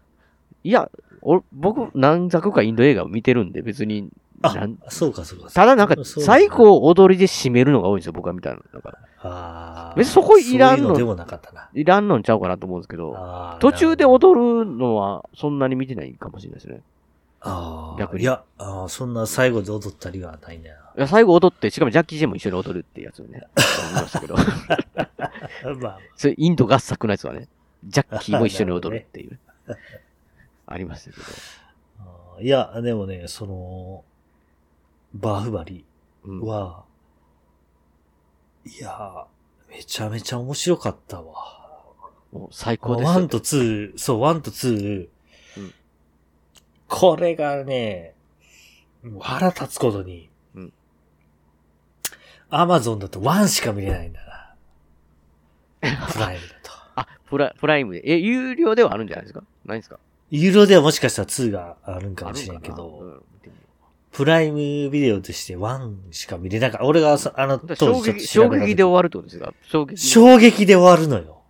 [0.63, 0.89] いや、
[1.21, 4.09] お僕、何作かインド映画を見てるんで、別に、
[4.41, 5.51] あそうか、そうか。
[5.51, 8.61] ただなんか、最後踊りで締めるのが多いんですよ、僕は見たの。
[8.73, 9.93] なんかああ。
[9.95, 11.69] 別にそこいらんのそういうのでもなかったな。
[11.75, 13.15] いらんのんちゃうかなと思うんですけど、
[13.59, 14.33] 途中で踊
[14.63, 16.81] るのはそんなに見てないかもしれないですね。
[17.41, 17.99] ああ。
[17.99, 23.43] 逆にいや、あーそんな最後で踊ったりはないんだよいや最後踊って、しかもジャッキー・チェンも一緒に踊るってやつをね、
[23.91, 24.35] 思いましたけど。
[24.35, 24.43] な。
[25.79, 27.47] まあ、それインド合作のやつはね、
[27.85, 29.39] ジャッキーも一緒に踊るっていう。
[30.65, 32.41] ありましたけど。
[32.41, 34.03] いや、でもね、その、
[35.13, 35.85] バーフバリ
[36.23, 36.83] うん、は、
[38.65, 39.27] いや、
[39.69, 41.57] めちゃめちゃ面白かったわ。
[42.31, 43.13] もう最高ですよ。
[43.13, 45.09] 1と2、そう、1と2、
[45.57, 45.73] うん
[46.89, 48.15] これがね、
[49.03, 50.26] もう腹立つことに、うん
[52.49, 54.21] アマゾンだと1しか見れないんだ
[55.81, 56.07] な。
[56.11, 56.71] プライムだと。
[56.95, 58.01] あ、プラプライムで。
[58.05, 59.43] え、有料ではあるんじゃないですか？
[59.65, 59.99] ないですか？
[60.31, 62.87] ユーロではもしかしたら2があるんかもしれんけあるんかな？
[62.87, 63.23] うど、ん
[64.11, 66.85] プライムビデオとして1しか見れなかった。
[66.85, 69.53] 俺がさあのう当時ちょっと衝撃、で終わるってことですか？
[69.61, 69.97] 衝撃。
[69.97, 71.43] 衝撃で終わるのよ。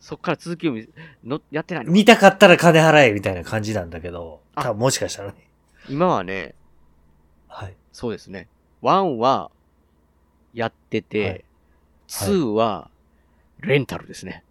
[0.00, 0.88] そっから続きを見
[1.22, 5.48] のやってないの見たかったら金払えみたいな感じなんだけど、あ多分もしかしたらね。
[5.88, 6.56] 今はね、
[7.46, 7.76] はい。
[7.92, 8.48] そうですね。
[8.82, 9.50] 1は
[10.54, 11.44] やってて、はい
[12.10, 12.90] 2は
[13.60, 14.42] レンタルですね。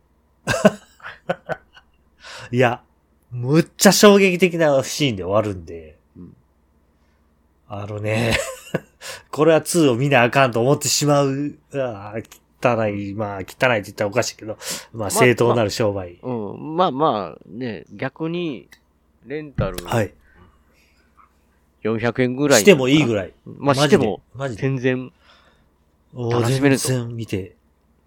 [2.52, 2.82] いや、
[3.32, 6.36] むっちゃ衝撃的なシーンで終わるんで、うん
[7.68, 8.36] あのね、
[9.30, 12.26] これは2を見なあかんと思ってしまう、あー
[12.62, 14.58] 汚い、まあ汚いって言ったらおかしいけど、
[14.94, 16.20] まあ正当なる商売。
[16.24, 16.76] うん。
[16.76, 18.70] まあまあね、逆に、
[19.26, 20.14] レンタルはい。
[21.84, 22.62] 400円ぐらい。
[22.62, 23.34] してもいいぐらい。
[23.46, 24.22] まあしても。
[24.56, 25.12] 全然、
[26.14, 27.56] 楽しめると全然見て、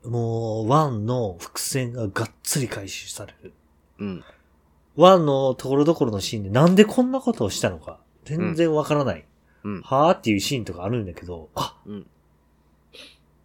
[0.05, 3.53] もう、ワンの伏線ががっつり回収される。
[3.99, 4.25] うん。
[4.97, 9.25] ワンのところどころのシーンでなんでこんなことをしたのか、全然わからない。
[9.65, 9.83] うん。
[9.83, 12.07] はぁっていうシーンとかあるんだけど、あ、うん。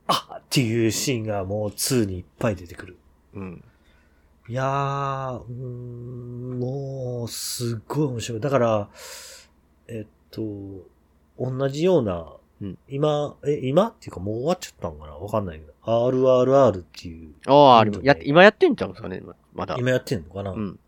[0.07, 2.97] あっていうシーンがもう2にいっぱい出てくる。
[3.34, 3.63] うん。
[4.49, 8.39] いやー、うーん、もう、すっごい面白い。
[8.39, 8.89] だから、
[9.89, 10.41] えっと、
[11.39, 12.78] 同じような、うん。
[12.88, 13.89] 今、え、今？
[13.89, 15.13] っていうかもう終わっちゃったんかな？
[15.13, 19.75] わかんないけど、RRR っていう、ああ、や今やってんちゃうんですかね、ままだ。
[19.78, 20.59] 今やってんのかな、うん。
[20.59, 20.80] うん。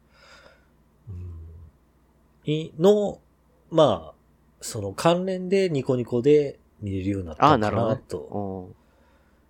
[2.46, 3.20] いの、
[3.70, 4.14] まあ、
[4.62, 8.02] その関連でニコニコで見れるようになったかなね。
[8.08, 8.20] と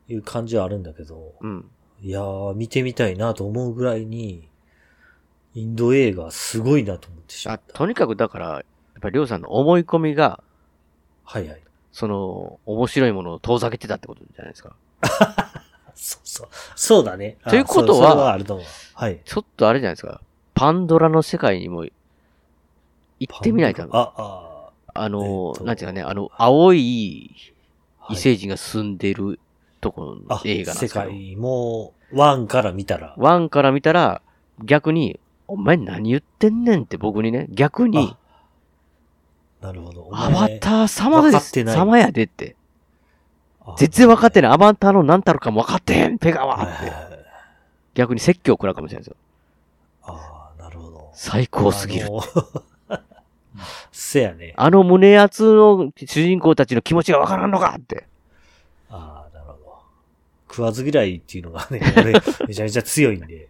[0.09, 1.69] うんいう感じはあるんだけど、うん。
[2.01, 4.49] いやー、見てみたいなと思うぐらいに、
[5.53, 7.73] インド映画すごいなと思ってしまあった。
[7.73, 8.65] とにかくだから、や
[8.99, 10.43] っぱりりょうさんの思い込みが、
[11.23, 11.61] はいはい。
[11.91, 14.75] その、面白いものを遠ざけてたってことじゃないですか。
[15.95, 16.47] そうそう。
[16.75, 17.37] そうだね。
[17.43, 18.65] あということはそうそれはあると思う。
[18.93, 19.19] はい。
[19.25, 20.21] ちょっとあれじゃないですか。
[20.53, 21.85] パンドラの世界にも
[23.19, 23.83] 行ってみないと。
[23.91, 24.49] あ、あ
[24.93, 27.31] あの、えなんていうかね、あの、青い
[27.99, 29.39] はい異星人が住んでる
[29.81, 34.21] ところのあ、映画なんですけど、世界も、ワンから見たら、ワンから見たら、
[34.63, 38.15] 逆に、お前何言ってんねんって僕にね、逆に、
[39.61, 40.03] なるほど。
[40.03, 41.31] おア前バター様です。
[41.31, 42.55] 分かってない様やでって。
[43.61, 44.51] あ全然分かってない。
[44.51, 46.17] アバターの何たるかも分かってへん。
[46.17, 46.91] ペガはって。
[47.93, 49.15] 逆に説教を食らうかもしれないですよ。
[50.03, 51.11] ああ、なるほど。
[51.13, 52.07] 最高すぎる。
[53.91, 54.53] せやね。
[54.55, 58.05] あの胸圧の主人公たちの気持ちが分からんのかって。
[58.89, 59.81] ああ、なるほど。
[60.49, 62.13] 食わず嫌いっていうのがね、俺、
[62.47, 63.49] めちゃめちゃ強いんで。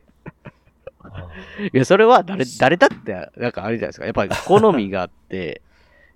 [1.03, 1.27] あ
[1.71, 4.05] いや、それは誰、誰だって、なんかあれじゃないですか。
[4.05, 5.68] やっぱり好みがあって、ー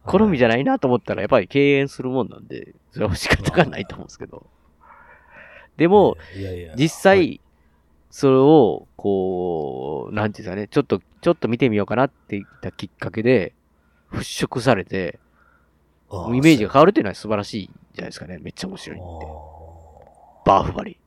[0.06, 4.45] 好みじゃないなと思ったら、やっぱり敬遠するもんなんで、それは仕方がないと思うんですけど。
[5.78, 7.41] でも、、いやいや実際、
[8.12, 13.54] それを、こう、なんていうんですかね、ちょっと、ちょっと見てみようかなって言ったきっかけで、
[14.12, 15.20] 払拭されて、
[16.10, 18.38] はいイメージが変わるっていうのは素晴らしいじゃないですかね。
[18.38, 19.06] めっちゃ面白いって。
[20.45, 20.99] バーフバリ。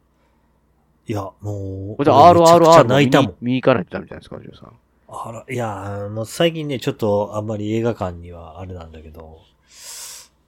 [1.06, 3.34] いや、もう、RRR 泣いたもん。
[3.40, 4.72] 見に行かないとダメじゃないですか、ジョーさん。
[5.08, 9.40] あら、いや、もう最近ね、ちょっとあんまり映画館にはあれなんだけど、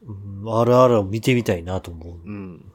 [0.05, 2.15] うん、RR を見てみたいなと思う。
[2.25, 2.73] うん。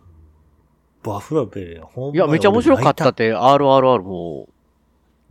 [1.03, 4.47] バフラベ、ほんまいや、めっちゃ面白かったって、RRR も、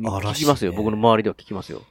[0.05, 0.72] あらしいね聞きますよ。
[0.72, 1.82] 僕の周りでは聞きますよ。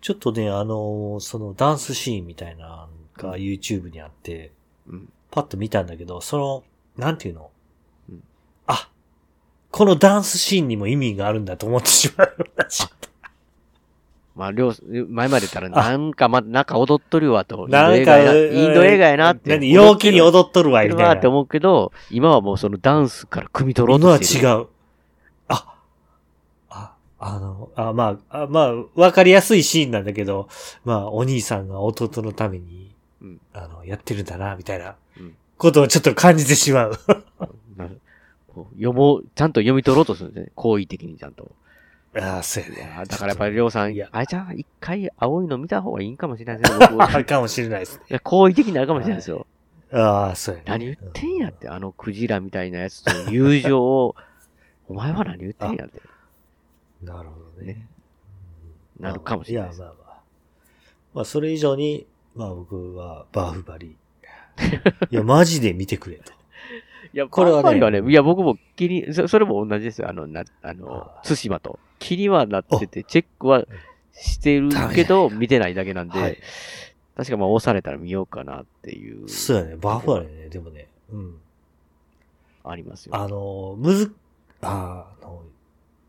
[0.00, 2.88] ちょっとね、あのーそのダンスシーンみたいな
[3.18, 4.52] のが YouTube にあって、
[4.88, 5.12] うん。
[5.30, 6.64] パッと見たんだけど、その、
[6.96, 7.50] なんていうの、
[8.08, 8.22] うん
[8.66, 8.88] あ、
[9.70, 12.36] このダンスシーンにも意味があるんだと思ってしまう
[14.36, 14.72] まあ、両、
[15.08, 17.66] 前まで言ったら、 なんか、ま、なんか踊っとるわと。
[17.68, 18.18] なんか。
[18.18, 19.50] インド映画やなって。
[19.50, 21.12] 何陽気に踊っとるわ、みたいな。
[21.14, 24.48] って思うけど、今はもうそのダンスから汲み取ろう今はとしてる。
[24.48, 24.66] 違う。
[25.48, 25.74] あ、
[26.68, 30.48] あ、あの、あ、まあ、あまあ、わかりやすいシーンなんだけど、
[30.84, 36.98] まあ、お兄さんが弟のために、うんあの、やってるんだな、みたいなうんことをちょっと感じてしまう。
[37.76, 38.00] なる
[38.48, 40.52] こう読もう、ちゃんと読み取ろうとするんですね。
[40.54, 41.52] 好意的にちゃんと。
[42.16, 43.04] ああ、そうやいねや。
[43.04, 46.88] だからやっぱりりょうさん、あれじゃあ一回青いの見た方がいいんかもしれないですね。
[46.90, 48.04] 僕 あるかもしれないですね。
[48.10, 49.46] いや、好意的になるかもしれないですよ。
[49.92, 50.64] ああ、そうやね。
[50.66, 54.16] 何言ってんやって、あのクジラみたいなやつとの友情を、
[54.88, 56.10] お前は何言ってんやって、うん
[57.02, 57.86] なるほどね。
[58.98, 59.80] なるかもしれないです。
[59.80, 60.20] や、まあまあ。
[61.14, 63.96] まあ、それ以上に、まあ僕はバーフバリ。
[65.10, 66.32] いや、マジで見てくれと。
[67.12, 70.08] いや、これはねはね、いや、僕も気に、そそれも同じですよ。
[70.08, 71.78] あの、な、あのあ、対馬と。
[71.98, 73.64] 気にはなってて、チェックは
[74.12, 76.38] してるけど、見てないだけなんで、はい。
[77.16, 79.28] 確かまあ推されたら見ようかなっていう。
[79.28, 79.76] そうやね。
[79.76, 80.48] バーフバリね。
[80.48, 80.86] でもね。
[81.12, 81.34] うん。
[82.64, 83.16] ありますよ。
[83.16, 84.14] あの、むず、
[84.62, 85.42] ああの、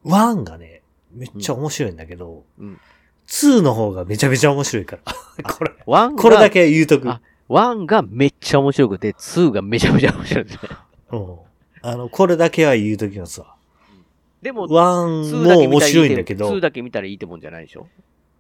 [0.03, 0.81] ワンがね、
[1.13, 2.79] めっちゃ面白いんだけど、うん
[3.27, 5.13] ツーの方がめちゃめちゃ面白いから。
[5.53, 7.09] これ、ワンが、これだけ言うとく。
[7.09, 10.69] あワンがめっちゃ面白くて、ツーがめちゃめちゃ面白いんですね。
[11.11, 11.37] うん。
[11.81, 13.55] あの、これだけは言うときますわ。
[14.41, 17.87] でも、ワンも面白いんだけど、ツーだけ見たらいいってもんじゃないでしょ？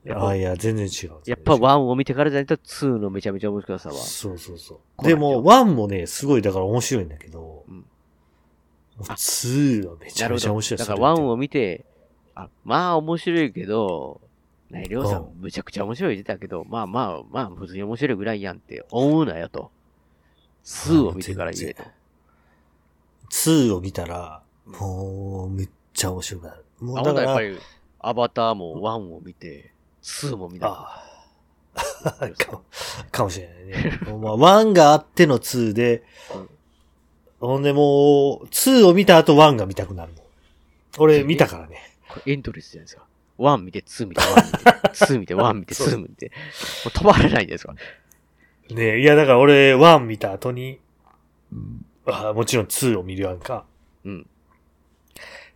[0.09, 1.11] ああ、いや、全然違う。
[1.25, 3.95] やっぱワンを見てからじゃないと、ツーのめちゃめちゃ面白さは。
[3.95, 5.03] そうそうそう。
[5.03, 7.85] でも、ワンもね、すごい、だから面白いんだけど、うん
[9.15, 10.77] ツーはめちゃめちゃ面白い。
[10.77, 11.31] だからワンを。
[11.31, 11.85] を見て、
[12.35, 14.21] あ、まあ面白いけど、
[14.69, 19.71] ね、りょうさうんんむちゃくちゃ面白い言ってたけど、まあまあまあ普通に面白いぐらいやんって思うなよと。
[20.63, 21.83] ツーを見てから言えと。
[23.31, 26.65] ツーを見たら、もう、めっちゃ面白くなる。
[26.81, 27.57] もあ、うだから、やっぱり、
[27.99, 29.71] アバターもワンを見て、
[30.01, 30.67] ツーも見た。
[30.67, 31.03] あ
[32.19, 32.63] あかも、
[33.09, 33.99] かもしれないね。
[34.21, 36.03] まあ、ワンがあってのツーで、
[36.35, 36.49] うん
[37.39, 40.23] ほんでもう、ツーを見た後ワンが見たくなるもん。
[40.99, 41.97] 俺見たからね。
[42.07, 43.05] これエンドレスじゃないですか。
[43.39, 46.27] ワン見て、ツー見て、ワン見て、ツー見て、 ワン見て、ツー見て。
[46.27, 46.31] も
[46.85, 47.73] う止まらないですか。
[48.69, 50.79] ねいやだから俺、ワン見た後に、
[52.05, 53.65] あもちろんツーを見るやんか。
[54.05, 54.27] うん。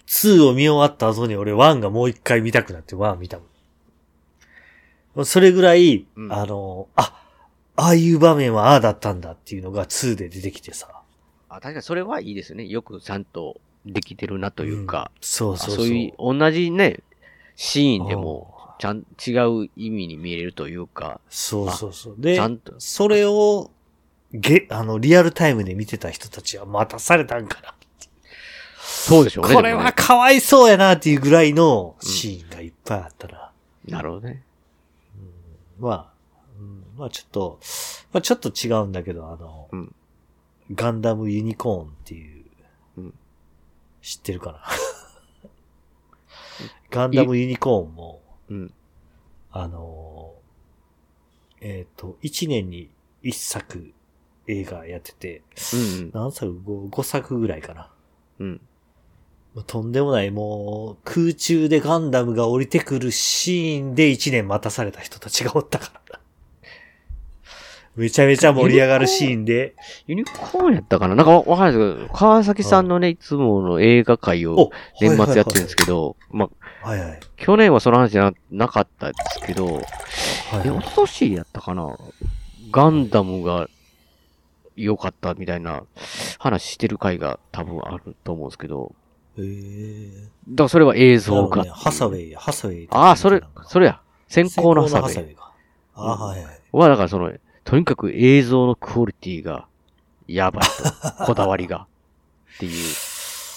[0.07, 3.45] 2を見終わった後に俺1がもう一回見たくなって1見たも
[5.21, 5.25] ん。
[5.25, 7.21] それぐらい、うんあの、あ、
[7.77, 10.89] ああいう場面はああだったんだっていうのが2で出てきてさ。
[11.49, 12.65] あ、確かにそれはいいですね。
[12.65, 15.85] よくちゃんとできてるなというか、んそうあそうそう。
[15.85, 16.99] いう、同じね、
[17.55, 19.31] シーンでも、ちゃん、違
[19.65, 22.15] う意味に見えるというか、そうそうそう。
[22.17, 23.71] でちゃ、んと、それを、
[24.35, 27.73] げ、あの、リアルタイムで見てた人たちは待たされたんかな。
[28.79, 29.55] そうでしょうね。
[29.55, 33.51] これはかわいそうやなっていうぐらいのシーンがいっぱいあったな。
[33.87, 34.43] なるほどね。
[35.79, 37.59] まあ、うんまあちょっと、
[38.13, 39.95] まあちょっと違うんだけど、あの、うん
[40.73, 42.45] ガンダムユニコーンっていう、
[42.97, 43.13] うん
[44.01, 44.61] 知ってるかな？
[46.89, 48.73] ガンダムユニコーンも、うん。
[49.51, 52.89] あのーえっ、と、1年に
[53.23, 53.93] 1作
[54.47, 55.41] 映画やってて、
[55.73, 57.89] うん何作？5, ?5 作ぐらいかな。
[58.39, 58.61] うん。
[59.67, 66.19] とんでもない、もう、空中でガンダムが降りてくるシーンで1年待たされた人たちがおったからな。
[67.95, 69.73] めちゃめちゃ盛り上がるシーンで、
[70.07, 71.15] ユニコーンやったかな？
[71.15, 76.49] なんかわわかんないですけど、川崎さんのね、いつもの映画会をお年末やってるんですけど、ま
[76.83, 77.19] あ、はいはいはい。
[77.37, 79.83] 去年はその話じゃななかったですけど、はい
[80.55, 81.97] え、はいおととしやったかな？
[82.71, 83.69] ガンダムが
[84.75, 85.83] 良かったみたいな
[86.39, 88.93] 話してる回が多分あると思うんですけど、
[89.37, 91.57] へーだからそれは映像が。
[91.57, 92.87] なるほどねハサウェイや、ハサウェイ。
[92.91, 94.01] ああ、それ、それや。
[94.27, 95.37] 先先行のハサウェイ。
[95.95, 96.59] ああ、はいはい。
[96.71, 97.31] は、だからその、
[97.63, 99.67] とにかく映像のクオリティが
[100.27, 100.69] やばいと。
[101.25, 101.87] こだわりが。
[102.55, 102.93] っていう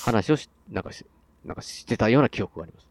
[0.04, 1.04] 話をし、なんかし、
[1.44, 2.88] なんかしてたような記憶があります。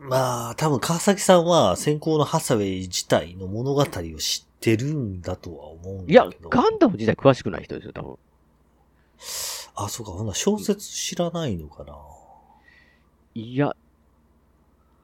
[0.00, 8.16] まあ、多分川崎さんは先行のハサウェイ自体の物語を知ってるんだとは思うんだいやけど。、ガンダム自体詳しくない人ですよ、多分。
[9.74, 11.94] あ、そうか、ほんなら小説知らないのかな。
[13.34, 13.76] いや、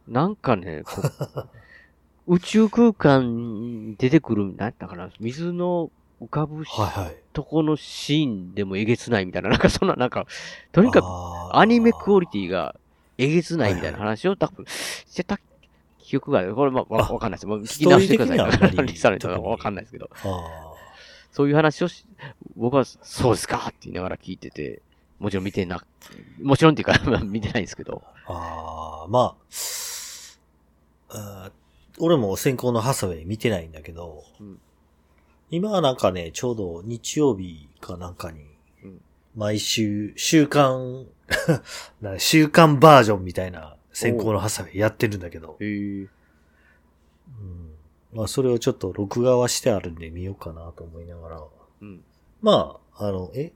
[0.08, 0.82] なんかね、
[2.26, 5.90] 宇宙空間に出てくる、なんだから、水の
[6.22, 7.16] 浮かぶしはいはい。
[7.32, 10.26] とこのシーンでもえげつないみたいな、なんかそんな、なんか、
[10.72, 11.04] とにかく
[11.56, 12.74] アニメクオリティが
[13.18, 15.38] えげつないみたいな話を多分してた
[16.10, 16.54] 記憶が。
[16.54, 17.46] これ、まあ、わかんないです。
[17.46, 18.86] もう聞き直してください。
[18.86, 20.10] リサの人はわかんないですけど。
[20.24, 20.72] あ
[21.32, 22.04] そういう話をし、
[22.56, 23.58] 僕は、そうですか？
[23.68, 24.82] って言いながら聞いてて、
[25.20, 25.80] もちろん見てな、
[26.42, 28.02] もちろんっていうか、 まあ見てないんですけど。
[28.26, 29.36] ーあー、ま
[31.10, 34.58] あ、あー俺も先行のハサウェイ見てないんだけど、うん
[35.52, 38.40] 今はなんかね、ちょうど日曜日かなんかに、
[38.84, 39.00] うん
[39.36, 41.06] 毎週、週刊、
[42.00, 45.68] な週刊バージョンみたいな先行のハサウェイやってるんだけど、へえ。
[45.68, 46.08] う
[47.42, 47.74] ん、
[48.12, 51.42] まあそれをちょっと録画はしてあるんで見ようかなと思いながら、
[51.82, 52.02] うん。
[52.40, 53.52] まあ、あの、え、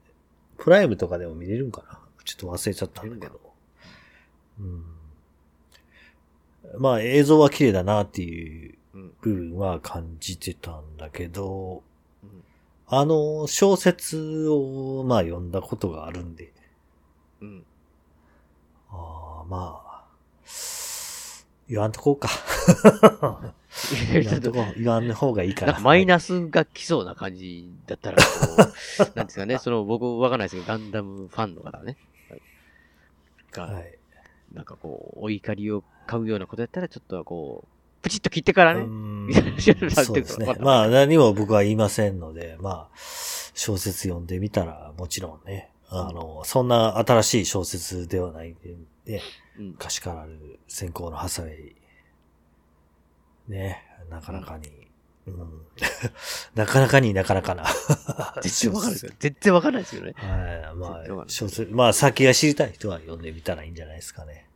[0.59, 1.99] プライムとかでも見れるんかな？
[2.25, 3.41] ちょっと忘れちゃったんだけど。
[4.61, 4.85] うん。
[6.79, 9.13] まあ映像は綺麗だなっていううん。
[9.21, 11.83] 部分は感じてたんだけど、
[12.23, 12.45] うん
[12.87, 16.53] あの、小説をまあ読んだことがあるんで、
[17.41, 17.65] うん。
[18.91, 19.84] ああまあ、
[21.69, 22.29] 言わんとこうか。
[24.13, 25.73] 言わんとこう、言わん方がいいかな。
[25.73, 28.19] なんかマイナスが来そうな感じだったら、
[29.15, 31.97] なんですかね、その僕わかんないですけど、ガンダムファンの方ね。
[33.51, 33.99] が、はい。
[34.53, 37.69] なんかこう、お怒りを買うようなことやったら、ちょっとはこう、
[38.03, 38.83] プチッと切ってからね。
[39.91, 42.97] そうですねまあ何も僕は言いませんので、まあ、
[43.55, 48.77] 小説読んでみたらもちろんね、あの、そんな新しい小説ではないんで、
[49.07, 49.23] ね、
[49.59, 49.67] うん。
[49.71, 51.77] 昔からある先行のハサウェイ。
[53.49, 54.69] ね、なかなかに、
[55.27, 55.67] うん、
[56.55, 57.65] なかなかになかなかな。
[58.43, 59.13] 全然 わかんないですよ。
[59.19, 60.15] 全然わかんないですけどね。
[60.17, 64.49] はい、まあ、小説、まあ先が知りたい人は読んでみたらいいんじゃないですかね。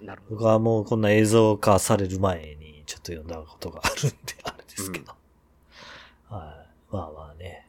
[0.00, 0.36] なるほど。
[0.36, 5.12] 僕はもうこんな映像化される前にちょっと読んだことがあるんで、あれですけど。
[6.28, 6.92] はい。
[6.92, 7.66] まあまあね。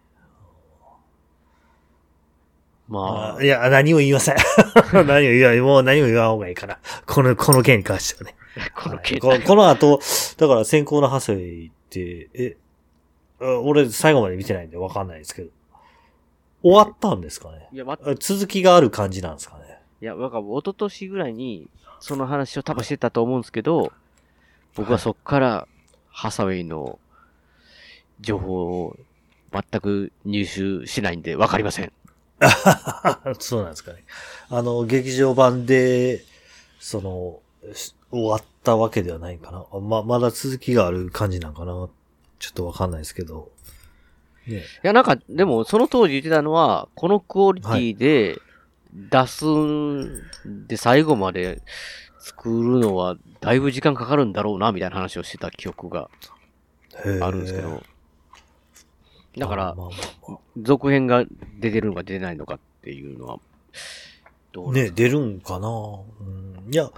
[2.92, 4.36] まあいや、何も言いません。
[4.92, 6.78] 何も言わもう何も言わん方がいいから。
[7.08, 8.36] この、この件に関してはね。
[8.58, 9.20] あ、 このはい。
[9.20, 10.02] ここの後、
[10.36, 12.58] だから先行のハサウェイって、え、
[13.40, 15.50] あ俺最後まで見てないんでわかんないですけど。
[16.64, 21.70] 終わったんですかねいや、ま、あ続きがある感じなんですかねいや、なんか、一昨年ぐらいに、
[22.02, 23.94] その話を多分してたと思うんですけど、
[24.76, 25.68] 僕はそっから、
[26.10, 27.00] ハサウェイの
[28.20, 28.98] 情報を
[29.54, 31.94] 全く入手しないんで分かりません。
[33.40, 34.04] そうなんですかね。
[34.50, 36.24] あの、劇場版で、
[36.80, 37.40] その、
[37.74, 39.66] し終わったわけではないかな。
[39.80, 41.88] ま、まだ続きがある感じなんかな。
[42.40, 43.52] ちょっとわかんないですけど。
[44.48, 44.58] ね。
[44.58, 48.40] いや、なんか、でも、その当時言ってたのは、このクオリティで、
[48.94, 50.22] 出すん
[50.68, 51.62] で最後まで
[52.20, 56.10] 作るのはだいぶ時間かかるんだろうな、みたいな話をしてた記憶が
[57.22, 57.82] あるんですけど。
[59.38, 59.76] だから
[60.58, 61.26] 続編が
[61.60, 63.40] 出てるのか出てないのかっていうのは、
[64.52, 65.70] どうね、出るんかな？
[65.70, 66.74] うん。
[66.74, 66.92] いや、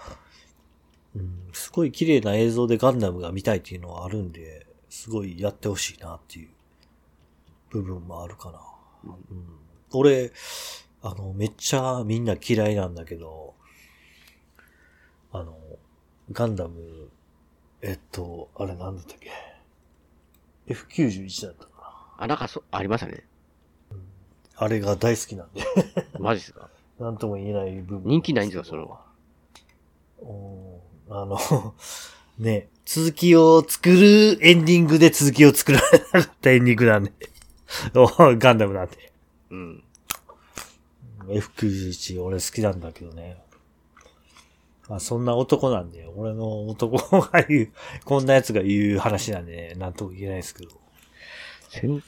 [1.16, 6.50] うん、すごい綺麗な映像でガンダムが見たいっていうのはあるんで、すごいやってほしいなっていう
[7.70, 8.60] 部分もあるかな。
[9.06, 9.46] うん、
[9.92, 10.32] 俺、
[11.04, 13.54] あの、めっちゃみんな嫌いなんだけど、
[15.32, 15.58] あの、
[16.32, 17.10] ガンダム、
[17.82, 19.32] えっと、あれなんだったっけ
[20.74, 21.73] ?F91 だったか
[22.18, 23.24] あ、なんかそ、ありましたね。
[23.92, 23.98] な。
[24.56, 25.62] あれが大好きなんで、
[26.20, 26.70] マジですか？
[27.00, 28.04] なんとも言えない部分。
[28.10, 29.02] 人気ないんですか、それは。
[30.22, 31.74] おーあの、
[32.40, 37.12] ね、続きを作るエンディングで続きを作られなかったエンディングなんで。
[37.96, 38.06] お
[38.38, 39.12] ガンダムなんで。
[39.50, 39.84] うん。
[41.28, 43.42] F91 俺好きなんだけどね。
[44.90, 47.72] まあそんな男なんで、俺の男が言う、
[48.06, 50.72] こんな奴が言う話なんでね、なんとも言えないですけど。
[51.74, 52.04] 先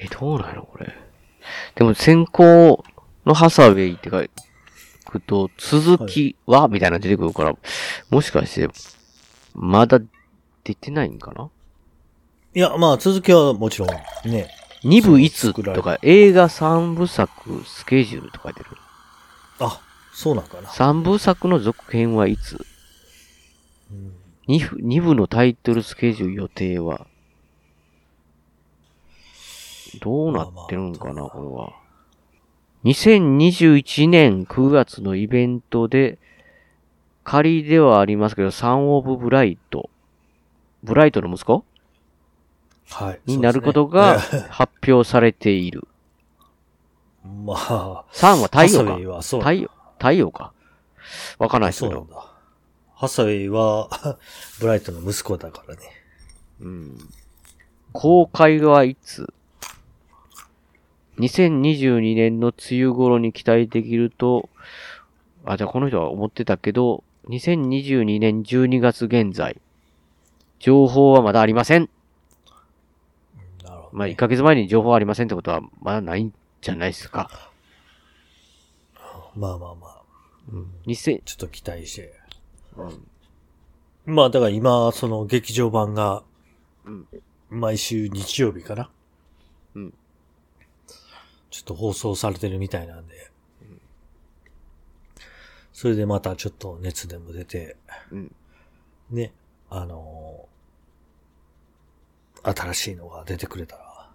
[0.00, 0.94] え、どうなのこれ。
[1.74, 2.84] でも先行
[3.26, 4.24] のハサウェイって書
[5.10, 7.54] くと、続きは、みたいなの出てくるから、
[8.08, 8.68] もしかして、
[9.54, 10.00] まだ
[10.64, 11.50] 出てないんかな？
[12.54, 13.88] いや、まあ続きはもちろん、
[14.30, 14.48] ね。
[14.84, 18.66] 2部いつとか、映画3部作スケジュールとか出る。
[19.58, 19.80] あ、
[20.14, 20.68] そうなんかな。
[20.68, 22.64] 3部作の続編はいつ？
[23.90, 24.14] うん、
[24.46, 27.06] 2, 部2部のタイトルスケジュール予定は、
[30.00, 31.72] どうなってるんかな、これは。
[32.84, 36.18] 2021年9月のイベントで、
[37.24, 39.90] 仮ではありますけど、サン・オブ・ブライト、
[40.82, 41.64] ブライトの息子？
[42.90, 43.20] はい。
[43.26, 44.20] になることが
[44.50, 45.86] 発表されている。
[47.44, 49.20] まあ、サンは太陽か？
[49.20, 50.52] 太陽、太陽か？
[51.38, 51.92] わかんないですけど。
[51.92, 52.32] そうなんだ。
[52.94, 53.88] ハサウェイは、
[54.60, 55.80] ブライトの息子だからね。
[56.60, 56.98] うん。
[57.92, 59.32] 公開はいつ？
[61.18, 64.48] ?2022 年の梅雨頃に期待できると、
[65.44, 69.60] あ、じゃあこの人は思ってたけど、2022年12月現在、
[70.58, 71.88] 情報はまだありません。
[73.64, 77.50] なるほど、まあ、1ヶ月前に情報ありませんってことは、まだないんじゃないですか。
[79.36, 80.02] まあまあまあ。
[80.52, 80.66] うん。
[80.86, 82.14] 2000、ちょっと期待して。
[82.76, 83.06] うん
[84.06, 86.22] まあだから今、その劇場版が
[86.88, 87.06] うん、
[87.50, 88.90] 毎週日曜日かな。
[89.74, 89.94] うん。
[91.50, 93.30] ちょっと放送されてるみたいなんで。
[95.72, 97.76] それでまたちょっと熱でも出て、
[98.10, 98.34] うん
[99.10, 99.32] ね、
[99.70, 100.58] あのー
[102.42, 104.10] 新しいのが出てくれたら、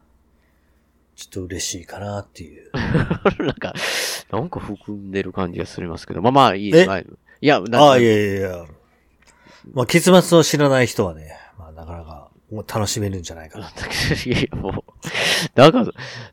[1.15, 2.71] ちょっと嬉しいかなっていう。
[2.73, 3.73] なんか、
[4.31, 6.85] なんか含んでる感じがするますけど、まあまあいいです。
[6.85, 7.07] えはい
[7.41, 8.65] いや、ああ、かいやいやいや。
[9.73, 12.31] まあ、結末を知らない人はね、まあ、なかなか
[12.73, 13.69] 楽しめるんじゃないかな。
[13.69, 13.71] い
[14.31, 14.92] やいや、もう、
[15.55, 15.85] なんか、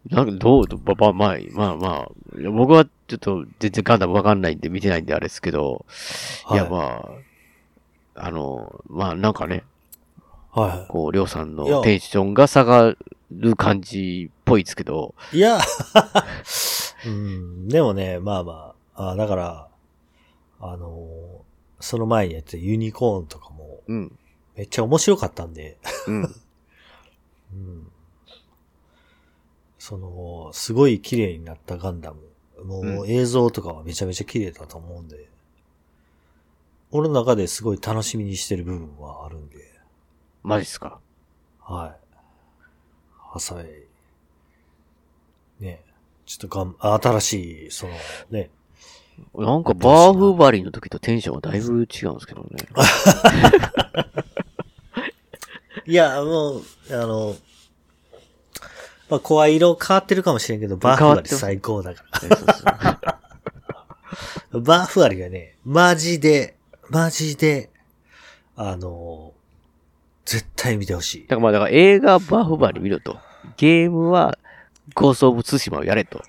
[0.08, 0.64] なんかどう、
[0.96, 5.84] まあまあ、まあまあ、いや僕はちょっと全然ガンダムわかんないんで見てないんであれですけど、
[6.52, 6.70] い、やはい。
[6.70, 7.10] ま
[8.14, 9.64] あ、あの、まあなんかね、
[10.52, 11.76] はこう、りょうさんいや。
[11.76, 12.94] のテンションが下が
[13.30, 15.38] る感じっぽいですけど、い。
[15.38, 15.58] いや、
[17.06, 19.68] うん、でもね、まあまあ、あだから、
[20.60, 24.12] あのーその前にやってたユニコーンとかも、うん、
[24.54, 26.22] めっちゃ面白かったんで、うん、
[27.52, 27.89] うん。
[29.90, 32.20] その、すごい綺麗になったガンダム。
[32.64, 35.28] もうう映像とかはめちゃめちゃ綺麗だと思うんで、
[36.92, 39.56] 俺の中ですごい楽しみにしてる部分はあるんで、
[40.44, 41.00] マジっすか？
[41.58, 41.96] はい。
[43.18, 43.84] ハサウェイ。
[45.64, 45.82] ね
[46.24, 47.92] ちょっとがん、新しい、その、
[48.30, 48.50] ね。
[49.34, 52.48] なんかバーフバリの時とテンションはだいぶ違うんですけどね。
[55.86, 57.34] いや、もう、あの、
[59.10, 62.04] まあ、声色変わってるかもしれんけど、バーフ割り最高だか
[62.64, 63.18] ら。
[64.60, 66.56] バーフ割りがね、マジで、
[66.88, 67.70] マジで、
[68.56, 69.32] あの、
[70.24, 71.28] 絶対見てほしいだ。
[71.30, 73.18] からまあ、だから映画バーフバリ見ろと。
[73.56, 74.38] ゲームは
[74.94, 76.22] ゴースト・オブ・ツシマをやれと。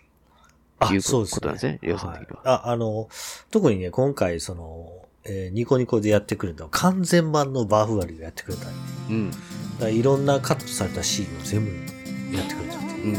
[0.79, 3.07] あいうことなんですねりょうさん的にはあ、あの、
[3.51, 4.91] 特にね、今回、その、
[5.23, 8.65] えーニコニコでやってくれた完全版のバーフ割りをやってくれたん
[9.07, 9.31] で、うん。
[9.79, 12.01] だいろんなカットされたシーンを全部
[12.31, 13.09] やってくれたんで、う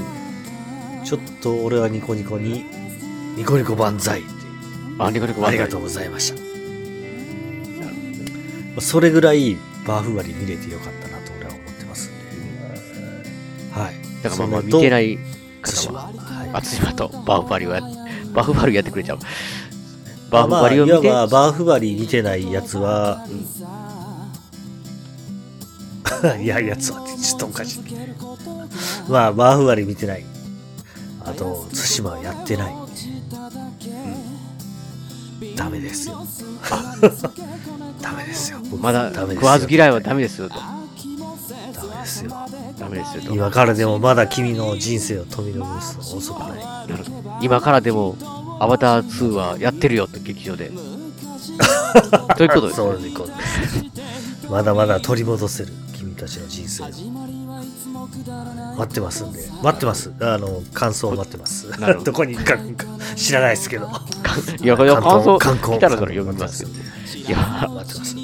[1.02, 1.04] ん。
[1.04, 2.64] ちょっと俺はニコニコに、
[3.36, 4.28] ニコニコ万歳って。
[4.98, 6.40] あ、ニコニコありがとうございました。
[6.40, 6.46] ま
[8.78, 9.56] あそれぐらい
[9.86, 12.18] バーフ割り見れてよかったなと俺は思ってますんで。
[13.72, 13.94] はい。
[14.22, 15.18] だからまあ見てない
[15.62, 15.98] 対方馬。
[16.00, 16.12] は、は
[16.46, 16.50] い。
[16.54, 17.80] あ、対馬とバーフバリをや、
[18.32, 19.18] バーフバリをやってくれちゃう。
[20.30, 23.26] バーフまあ、バリを見て、いわばバーフバリ見てないやつは、
[26.40, 27.80] いや、やつはちょっとおかしい。
[29.08, 30.24] まあ、バーフバリ見てない。
[31.24, 32.74] あと、対馬やってない。
[32.74, 32.76] う
[35.44, 36.24] ん、ダメですよ。
[38.00, 38.58] ダメですよ。
[38.70, 40.54] 僕まだダメですよ食わず嫌いはダメですよと。
[40.54, 40.62] ダ
[41.88, 42.30] メですよ。
[42.78, 43.34] ダメですよと。
[43.34, 46.50] 今からでもまだ君の人生を富のすの遅くない。
[46.58, 48.16] なるほど今からでも、
[48.60, 50.70] アバター2はやってるよと劇場で。
[52.36, 53.40] ということです、そういうことです。
[54.50, 56.86] まだまだ取り戻せる君たちの人生を
[58.76, 60.12] 待ってますんで待ってます。
[60.20, 61.70] あの感想を待ってます。
[61.78, 62.04] ど。
[62.04, 63.88] どこに書くか知らないですけど。
[64.62, 65.78] いや、いや感想観光。
[65.78, 66.68] 来たらそれ読みますよ。
[67.14, 68.14] いや、待ってます。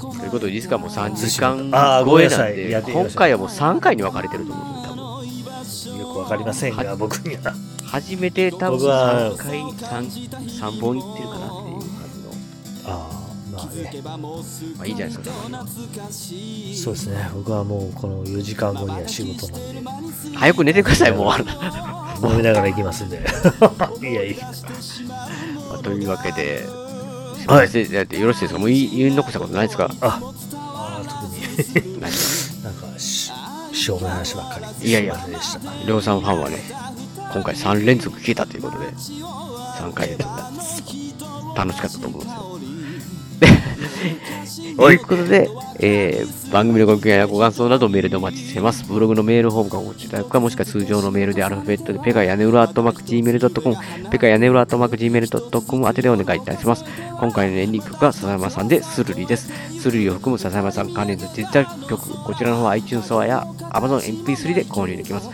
[0.00, 1.70] ということでいいですかもう3時間
[2.04, 5.98] 超えなんで、今回はもう3回に分かれてると思う多分。
[5.98, 7.54] よくわかりませんが僕には。
[7.84, 9.60] 初めて多分僕は3回、
[10.02, 11.88] 3, 三本いってるかなっていう感
[12.84, 13.17] ああまあねじの。
[14.76, 15.30] まあいいじゃないですか。
[16.84, 17.30] そうですね。
[17.34, 20.36] 僕はもうこの4時間後には仕事なんで。
[20.36, 21.32] 早く寝てください、もう。
[22.26, 23.18] 飲みながら行きますんで。
[24.00, 24.50] いやいや。
[25.70, 26.66] まあというわけで、
[27.46, 27.68] はい。
[27.68, 28.58] しやってよろしいですか？
[28.58, 29.88] もう言い言い残したことないですか？
[30.00, 30.20] あ。
[30.54, 32.00] あー特に。
[32.00, 33.30] なんかし
[33.72, 34.88] しょうもない話ばっかり。
[34.88, 35.16] いやいや。
[35.86, 36.58] りょうさんファンはね、
[37.32, 38.86] 今回3連続聞いたということで、
[39.78, 40.28] 3回連続
[41.56, 42.57] 楽しかったと思うんですよ。
[44.76, 45.48] ということで、
[45.80, 48.84] えー番組のご意見やご感想などメールでお待ちしてます。
[48.84, 53.76] ブログのメールフォームからお持ちいただくか、もしくは通常のメールでアルファベットでペガ屋根裏アットマーク Gmail.com、
[54.10, 56.84] ペガ屋根裏アットマーク Gmail.com 宛てでお願いいたします。
[57.20, 59.52] 今回のエンディング曲は笹山さんでスルリです。
[59.78, 65.28] スルリを含む笹山さん関連のデジタル曲、こちらの方は iTunes ストアや Amazon MP3 で購入できます。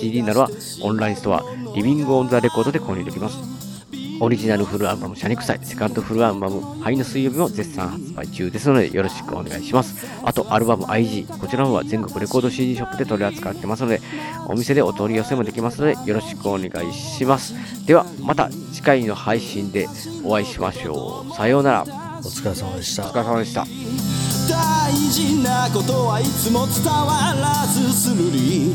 [0.00, 0.50] CD などは
[0.80, 1.42] オンラインストア、
[1.76, 3.53] リビングオンザレコードで購入できます。
[4.20, 10.06] オリジナルフルアルバム、シャニクサイ、セカンドフルアルバム、灰の水曜日も絶賛発売中ですので、よろしくお願いします。
[10.22, 14.00] あと、アルバム IG、こちらの方は全国レコード CD ショップで取り扱ってますので、
[14.46, 17.54] お店でお取り寄せもできますので、よろしくお願いします。
[17.86, 19.88] では、また次回の配信で
[20.24, 21.34] お会いしましょう。
[21.34, 21.84] さようなら。
[22.24, 23.66] お疲れ様でしたお疲れ様でした。
[24.48, 28.74] 大事なことはいつも伝わらずするり